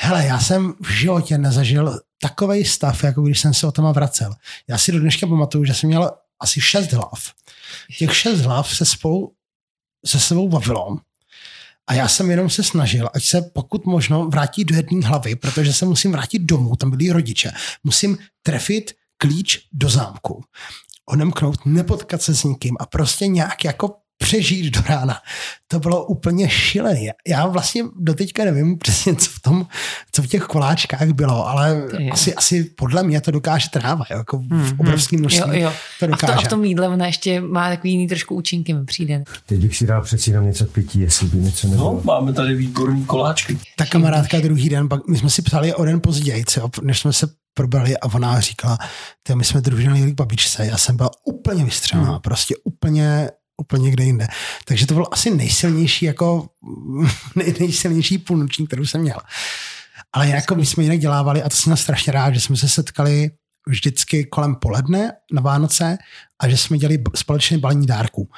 Hele, 0.00 0.26
já 0.26 0.40
jsem 0.40 0.74
v 0.82 0.90
životě 0.90 1.38
nezažil 1.38 2.00
takový 2.22 2.64
stav, 2.64 3.04
jako 3.04 3.22
když 3.22 3.40
jsem 3.40 3.54
se 3.54 3.66
o 3.66 3.72
tom 3.72 3.92
vracel. 3.92 4.34
Já 4.68 4.78
si 4.78 4.92
do 4.92 5.00
dneška 5.00 5.26
pamatuju, 5.26 5.64
že 5.64 5.74
jsem 5.74 5.88
měl 5.88 6.10
asi 6.40 6.60
šest 6.60 6.92
hlav. 6.92 7.32
Těch 7.98 8.16
šest 8.16 8.40
hlav 8.40 8.76
se 8.76 8.84
spolu 8.84 9.32
se 10.06 10.20
sebou 10.20 10.48
bavilo 10.48 10.98
a 11.86 11.94
já 11.94 12.08
jsem 12.08 12.30
jenom 12.30 12.50
se 12.50 12.62
snažil, 12.62 13.08
ať 13.14 13.24
se 13.24 13.42
pokud 13.42 13.86
možno 13.86 14.28
vrátí 14.28 14.64
do 14.64 14.74
jedné 14.76 15.06
hlavy, 15.06 15.36
protože 15.36 15.72
se 15.72 15.84
musím 15.84 16.12
vrátit 16.12 16.38
domů, 16.38 16.76
tam 16.76 16.90
byli 16.90 17.10
rodiče. 17.10 17.52
Musím 17.84 18.18
trefit 18.42 18.92
klíč 19.16 19.68
do 19.72 19.88
zámku. 19.88 20.44
Onemknout, 21.06 21.66
nepotkat 21.66 22.22
se 22.22 22.34
s 22.34 22.44
nikým 22.44 22.76
a 22.80 22.86
prostě 22.86 23.26
nějak 23.26 23.64
jako 23.64 23.96
přežít 24.18 24.74
do 24.74 24.80
rána. 24.88 25.18
To 25.68 25.78
bylo 25.80 26.04
úplně 26.04 26.48
šílené. 26.48 27.00
Já 27.28 27.46
vlastně 27.46 27.82
doteďka 27.96 28.44
nevím 28.44 28.78
přesně, 28.78 29.14
co 29.14 29.30
v 29.30 29.40
tom, 29.40 29.66
co 30.12 30.22
v 30.22 30.26
těch 30.26 30.42
koláčkách 30.42 31.08
bylo, 31.08 31.48
ale 31.48 31.82
asi, 32.12 32.34
asi 32.34 32.64
podle 32.64 33.02
mě 33.02 33.20
to 33.20 33.30
dokáže 33.30 33.68
tráva, 33.70 34.04
jako 34.10 34.38
v 34.38 34.42
Mhm. 34.42 34.74
obrovském 34.80 35.20
množství. 35.20 35.60
Jo, 35.60 35.62
jo. 35.62 35.72
To 36.00 36.04
A 36.04 36.06
v, 36.06 36.10
to, 36.10 36.26
dokáže. 36.26 36.32
a 36.32 36.40
v 36.40 36.48
tom 36.48 36.64
jídle 36.64 36.88
ona 36.88 37.06
ještě 37.06 37.40
má 37.40 37.68
takový 37.68 37.90
jiný 37.92 38.08
trošku 38.08 38.34
účinky, 38.34 38.74
mi 38.74 38.84
přijde. 38.84 39.24
Teď 39.46 39.58
bych 39.60 39.76
si 39.76 39.86
dal 39.86 40.02
přeci 40.02 40.30
jenom 40.30 40.46
něco 40.46 40.66
k 40.66 40.70
pití, 40.72 41.00
jestli 41.00 41.26
by 41.26 41.36
něco 41.36 41.68
nebylo. 41.68 41.92
No, 41.94 42.00
máme 42.04 42.32
tady 42.32 42.54
výborný 42.54 43.04
koláčky. 43.04 43.58
Ta 43.76 43.86
kamarádka 43.86 44.40
druhý 44.40 44.68
den, 44.68 44.88
pak 44.88 45.08
my 45.08 45.18
jsme 45.18 45.30
si 45.30 45.42
psali 45.42 45.74
o 45.74 45.84
den 45.84 46.00
později, 46.00 46.44
co, 46.48 46.70
než 46.82 46.98
jsme 47.00 47.12
se 47.12 47.28
probrali 47.54 47.96
a 47.98 48.06
ona 48.14 48.40
říkala, 48.40 48.78
ty 49.22 49.34
my 49.34 49.44
jsme 49.44 49.60
druhý 49.60 49.84
den 49.84 49.96
jeli 49.96 50.12
k 50.12 50.14
babičce, 50.14 50.66
já 50.66 50.76
jsem 50.76 50.96
byla 50.96 51.10
úplně 51.24 51.64
vystřelená, 51.64 52.10
Hmm. 52.10 52.20
prostě 52.20 52.54
úplně 52.64 53.30
úplně 53.58 53.90
kde 53.90 54.04
jinde. 54.04 54.26
Takže 54.64 54.86
to 54.86 54.94
byl 54.94 55.06
asi 55.12 55.30
nejsilnější, 55.30 56.04
jako 56.04 56.48
nej, 57.36 57.54
nejsilnější 57.60 58.18
půlnoční, 58.18 58.66
kterou 58.66 58.86
jsem 58.86 59.00
měl. 59.00 59.18
Ale 60.12 60.28
jako 60.28 60.54
my 60.54 60.66
jsme 60.66 60.82
jinak 60.82 60.98
dělávali 60.98 61.42
a 61.42 61.48
to 61.48 61.56
jsem 61.56 61.76
strašně 61.76 62.12
rád, 62.12 62.34
že 62.34 62.40
jsme 62.40 62.56
se 62.56 62.68
setkali 62.68 63.30
vždycky 63.68 64.24
kolem 64.24 64.54
poledne 64.54 65.12
na 65.32 65.42
Vánoce 65.42 65.98
a 66.40 66.48
že 66.48 66.56
jsme 66.56 66.78
dělali 66.78 66.98
společně 67.16 67.58
balení 67.58 67.86
dárků. 67.86 68.28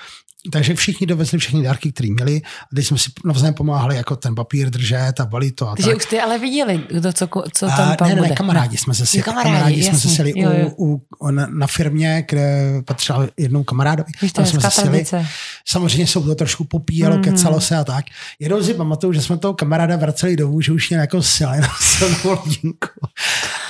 Takže 0.52 0.74
všichni 0.74 1.06
dovezli 1.06 1.38
všechny 1.38 1.62
dárky, 1.62 1.92
které 1.92 2.08
měli 2.10 2.42
a 2.72 2.74
teď 2.76 2.86
jsme 2.86 2.98
si 2.98 3.10
navzájem 3.24 3.54
pomáhali 3.54 3.96
jako 3.96 4.16
ten 4.16 4.34
papír 4.34 4.70
držet 4.70 5.20
a 5.20 5.26
balit 5.26 5.54
to 5.56 5.68
a 5.68 5.76
Takže 5.76 5.90
tak. 5.90 5.96
už 5.96 6.02
jste 6.02 6.22
ale 6.22 6.38
viděli, 6.38 6.80
kdo, 6.90 7.12
co, 7.12 7.28
co 7.52 7.66
tam, 7.66 7.88
A 7.92 7.96
tam 7.96 8.08
ne, 8.08 8.14
ne, 8.14 8.22
bude. 8.22 8.34
kamarádi 8.34 8.76
jsme 8.76 8.94
se 8.94 9.06
sjeli. 9.06 9.22
kamarádi, 9.22 9.52
kamarádi 9.52 9.82
jsme 9.82 9.98
se 9.98 10.08
sjeli 10.08 10.32
jo, 10.36 10.50
jo. 10.52 10.70
u, 10.78 11.02
u, 11.20 11.30
na, 11.30 11.46
na, 11.50 11.66
firmě, 11.66 12.24
kde 12.28 12.72
patřila 12.84 13.26
jednou 13.36 13.64
kamarádovi. 13.64 14.12
Víš, 14.22 14.32
Tam 14.32 14.46
jsme 14.46 14.60
se 14.60 14.70
sjeli. 14.70 15.04
Samozřejmě 15.68 16.06
se 16.06 16.12
to 16.20 16.34
trošku 16.34 16.64
popíjelo, 16.64 17.16
Mhm. 17.16 17.24
mm. 17.28 17.32
kecalo 17.36 17.60
se 17.60 17.76
a 17.76 17.84
tak. 17.84 18.04
Jenom 18.38 18.64
si 18.64 18.74
pamatuju, 18.74 19.12
že 19.12 19.22
jsme 19.22 19.38
toho 19.38 19.54
kamaráda 19.54 19.96
vraceli 19.96 20.36
domů, 20.36 20.60
že 20.60 20.72
už 20.72 20.88
měl 20.90 21.00
jako 21.00 21.22
silnou 21.22 21.68
lodinku. 22.24 22.88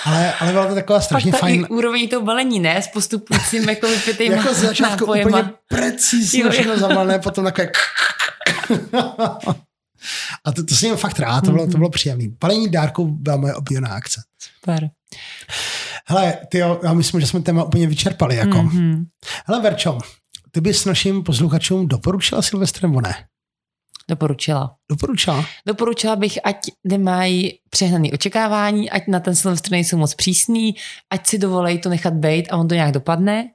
Ale, 0.04 0.34
ale 0.34 0.52
byla 0.52 0.66
to 0.66 0.74
taková 0.74 1.00
strašně 1.00 1.30
Pak 1.32 1.40
ta 1.40 1.46
fajn. 1.46 1.66
úroveň 1.70 2.08
toho 2.08 2.22
balení, 2.22 2.58
ne? 2.60 2.82
S 2.82 2.88
postupujícím 2.88 3.68
jako 3.68 3.86
vypitýma 3.90 4.36
Jako 4.36 4.54
z 4.54 4.58
začátku 4.58 5.00
nápojema. 5.04 5.38
úplně 5.38 5.52
precizně 5.68 6.40
Jo, 6.40 6.46
jo. 6.46 6.52
všechno 6.52 6.78
zavalené, 6.78 7.18
potom 7.18 7.44
takové 7.44 7.68
a 10.44 10.52
to, 10.52 10.64
to 10.64 10.74
jsem 10.74 10.88
měl 10.88 10.96
fakt 10.96 11.18
rád, 11.18 11.44
to 11.44 11.50
bylo, 11.50 11.66
to 11.66 11.76
bylo 11.78 11.90
příjemné. 11.90 12.24
Palení 12.38 12.68
dárků 12.68 13.04
byla 13.06 13.36
moje 13.36 13.54
oblíbená 13.54 13.88
akce. 13.88 14.22
Super. 14.58 14.90
Hele, 16.06 16.34
ty 16.48 16.58
já 16.58 16.92
myslím, 16.92 17.20
že 17.20 17.26
jsme 17.26 17.40
téma 17.42 17.64
úplně 17.64 17.86
vyčerpali. 17.86 18.36
Jako. 18.36 18.50
Mm-hmm. 18.58 18.72
Mhm. 18.72 19.04
Hele, 19.46 19.60
Verčo, 19.62 19.98
ty 20.50 20.60
bys 20.60 20.84
našim 20.84 21.22
posluchačům 21.22 21.88
doporučila 21.88 22.42
Silvestr 22.42 22.82
nebo 22.82 23.00
ne? 23.00 23.14
Doporučila. 24.10 24.74
Doporučila. 24.90 25.44
Doporučila 25.66 26.16
bych, 26.16 26.38
ať 26.44 26.56
nemají 26.84 27.58
přehnaný 27.70 28.12
očekávání, 28.12 28.90
ať 28.90 29.06
na 29.08 29.20
ten 29.20 29.34
Silvestr 29.34 29.70
nejsou 29.70 29.96
moc 29.96 30.14
přísný, 30.14 30.74
ať 31.10 31.26
si 31.26 31.38
dovolej 31.38 31.78
to 31.78 31.88
nechat 31.88 32.14
být 32.14 32.48
a 32.50 32.56
on 32.56 32.68
to 32.68 32.74
nějak 32.74 32.92
dopadne. 32.92 33.50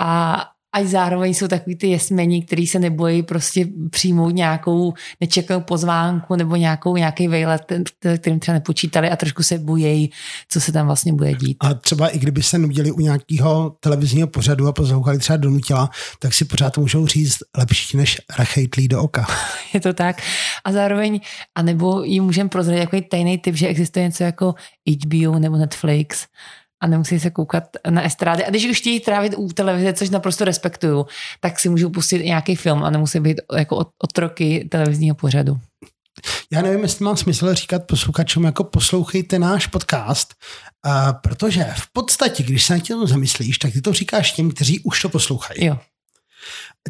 A 0.00 0.40
ať 0.78 0.86
zároveň 0.86 1.34
jsou 1.34 1.48
takový 1.48 1.76
ty 1.76 1.86
jesmeni, 1.86 2.42
který 2.42 2.66
se 2.66 2.78
nebojí 2.78 3.22
prostě 3.22 3.68
přijmout 3.90 4.30
nějakou 4.30 4.94
nečekanou 5.20 5.60
pozvánku 5.60 6.36
nebo 6.36 6.56
nějakou, 6.56 6.96
nějaký 6.96 7.28
vejlet, 7.28 7.72
kterým 8.18 8.40
třeba 8.40 8.54
nepočítali 8.54 9.10
a 9.10 9.16
trošku 9.16 9.42
se 9.42 9.58
bojí, 9.58 10.10
co 10.48 10.60
se 10.60 10.72
tam 10.72 10.86
vlastně 10.86 11.12
bude 11.12 11.34
dít. 11.34 11.56
A 11.60 11.74
třeba 11.74 12.08
i 12.08 12.18
kdyby 12.18 12.42
se 12.42 12.58
nudili 12.58 12.90
u 12.90 13.00
nějakého 13.00 13.76
televizního 13.80 14.28
pořadu 14.28 14.66
a 14.66 14.72
poslouchali 14.72 15.18
třeba 15.18 15.36
donutila, 15.36 15.90
tak 16.18 16.34
si 16.34 16.44
pořád 16.44 16.78
můžou 16.78 17.06
říct 17.06 17.38
lepší 17.58 17.96
než 17.96 18.20
rachejtlí 18.38 18.88
do 18.88 19.02
oka. 19.02 19.26
Je 19.74 19.80
to 19.80 19.92
tak. 19.92 20.22
A 20.64 20.72
zároveň, 20.72 21.20
anebo 21.54 22.02
jim 22.02 22.24
můžeme 22.24 22.48
prozradit 22.48 22.80
jako 22.80 23.00
tajný 23.10 23.38
typ, 23.38 23.54
že 23.54 23.68
existuje 23.68 24.04
něco 24.04 24.24
jako 24.24 24.54
HBO 24.86 25.38
nebo 25.38 25.56
Netflix 25.56 26.26
a 26.80 26.86
nemusí 26.86 27.20
se 27.20 27.30
koukat 27.30 27.64
na 27.90 28.04
estrády. 28.04 28.44
A 28.44 28.50
když 28.50 28.66
už 28.66 28.78
chtějí 28.78 29.00
trávit 29.00 29.34
u 29.36 29.48
televize, 29.48 29.92
což 29.92 30.10
naprosto 30.10 30.44
respektuju, 30.44 31.06
tak 31.40 31.60
si 31.60 31.68
můžou 31.68 31.90
pustit 31.90 32.24
nějaký 32.24 32.56
film 32.56 32.84
a 32.84 32.90
nemusí 32.90 33.20
být 33.20 33.40
jako 33.56 33.76
ot- 33.76 33.92
otroky 34.02 34.68
televizního 34.70 35.14
pořadu. 35.14 35.58
Já 36.52 36.62
nevím, 36.62 36.82
jestli 36.82 37.04
má 37.04 37.16
smysl 37.16 37.54
říkat 37.54 37.86
posluchačům, 37.86 38.44
jako 38.44 38.64
poslouchejte 38.64 39.38
náš 39.38 39.66
podcast, 39.66 40.34
a 40.84 41.12
protože 41.12 41.66
v 41.76 41.92
podstatě, 41.92 42.42
když 42.42 42.64
se 42.64 42.72
na 42.72 42.78
tím 42.78 43.06
zamyslíš, 43.06 43.58
tak 43.58 43.72
ty 43.72 43.80
to 43.80 43.92
říkáš 43.92 44.32
těm, 44.32 44.50
kteří 44.50 44.80
už 44.80 45.02
to 45.02 45.08
poslouchají. 45.08 45.64
Jo. 45.64 45.78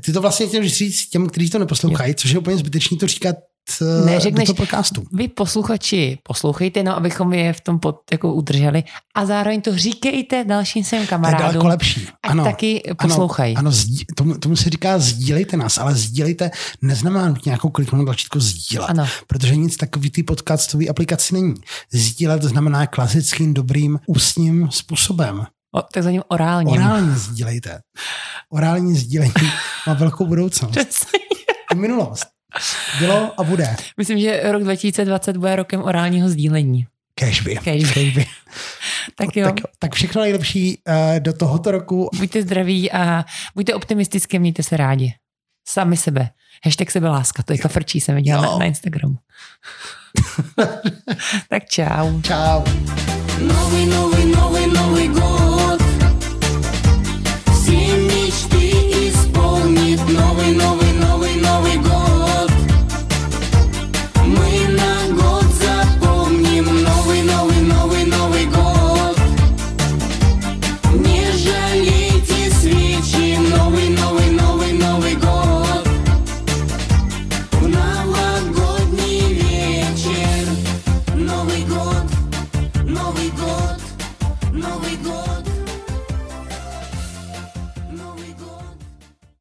Ty 0.04 0.12
to 0.12 0.20
vlastně 0.20 0.46
chtěl 0.46 0.68
říct 0.68 1.08
těm, 1.08 1.28
kteří 1.28 1.50
to 1.50 1.58
neposlouchají, 1.58 2.14
což 2.14 2.30
je 2.30 2.38
úplně 2.38 2.56
zbytečný 2.56 2.98
to 2.98 3.06
říkat 3.06 3.36
eh, 3.82 4.04
Neřekneš- 4.06 4.46
do 4.46 4.54
toho 4.54 4.66
podcastu. 4.66 5.02
Vy 5.12 5.28
posluchači 5.28 6.18
poslouchejte, 6.22 6.82
no 6.82 6.96
abychom 6.96 7.32
je 7.32 7.52
v 7.52 7.60
tom 7.60 7.78
pod, 7.78 8.00
jako 8.12 8.34
udrželi 8.34 8.84
a 9.14 9.26
zároveň 9.26 9.60
to 9.60 9.76
říkejte 9.78 10.44
dalším 10.44 10.84
svým 10.84 10.98
To 10.98 11.02
je 11.02 11.06
kamarádům. 11.06 11.46
daleko 11.46 11.68
lepší. 11.68 12.08
ať 12.22 12.36
taky 12.44 12.82
poslouchají. 13.02 13.56
Ano, 13.56 13.58
ano 13.68 13.72
zdí, 13.72 14.04
tomu, 14.16 14.38
tomu 14.38 14.56
se 14.56 14.70
říká 14.70 14.98
sdílejte 14.98 15.56
nás, 15.56 15.78
ale 15.78 15.94
sdílejte 15.94 16.50
neznamená 16.82 17.28
nutně 17.28 17.50
nějakou 17.50 17.68
kliknout 17.70 18.04
tlačítko 18.04 18.40
sdílet. 18.40 18.90
Ano. 18.90 19.06
Protože 19.26 19.56
nic 19.56 19.76
takový 19.76 20.10
ty 20.10 20.22
podcastové 20.22 20.86
aplikaci 20.88 21.34
není. 21.34 21.54
Sdílet 21.92 22.42
znamená 22.42 22.86
klasickým, 22.86 23.54
dobrým, 23.54 23.98
ústním 24.06 24.68
způsobem. 24.72 25.46
O, 25.74 25.82
takzvaným 25.82 26.22
orálním. 26.28 26.68
Orálně 26.72 27.12
sdílejte. 27.12 27.80
Orální 28.50 28.96
sdílení 28.96 29.32
má 29.86 29.94
velkou 29.94 30.26
budoucnost. 30.26 30.70
Přesně. 30.70 31.18
I 31.72 31.74
minulost. 31.74 32.26
Bylo 32.98 33.40
a 33.40 33.44
bude. 33.44 33.76
Myslím, 33.96 34.20
že 34.20 34.52
rok 34.52 34.62
2020 34.62 35.36
bude 35.36 35.56
rokem 35.56 35.82
orálního 35.82 36.28
sdílení. 36.28 36.86
Cashby. 37.14 37.56
Cashby. 37.56 38.26
tak 39.14 39.36
jo. 39.36 39.46
Tak, 39.46 39.54
tak 39.78 39.94
všechno 39.94 40.22
nejlepší 40.22 40.78
uh, 40.88 40.94
do 41.20 41.32
tohoto 41.32 41.70
roku. 41.70 42.10
Buďte 42.18 42.42
zdraví 42.42 42.92
a 42.92 43.24
buďte 43.54 43.74
optimistické, 43.74 44.38
mějte 44.38 44.62
se 44.62 44.76
rádi. 44.76 45.14
Sami 45.68 45.96
sebe. 45.96 46.30
Hashtag 46.64 46.90
sebeláska, 46.90 47.42
to 47.42 47.52
je 47.52 47.58
kafrčí, 47.58 48.00
jsem 48.00 48.14
viděla 48.14 48.42
na, 48.42 48.58
na 48.58 48.64
Instagramu. 48.64 49.16
tak 51.48 51.68
čau. 51.68 52.20
Čau. 52.20 52.62
Nový, 53.46 53.86
nový, 53.86 54.26
nový, 54.26 54.66
nový, 54.66 55.08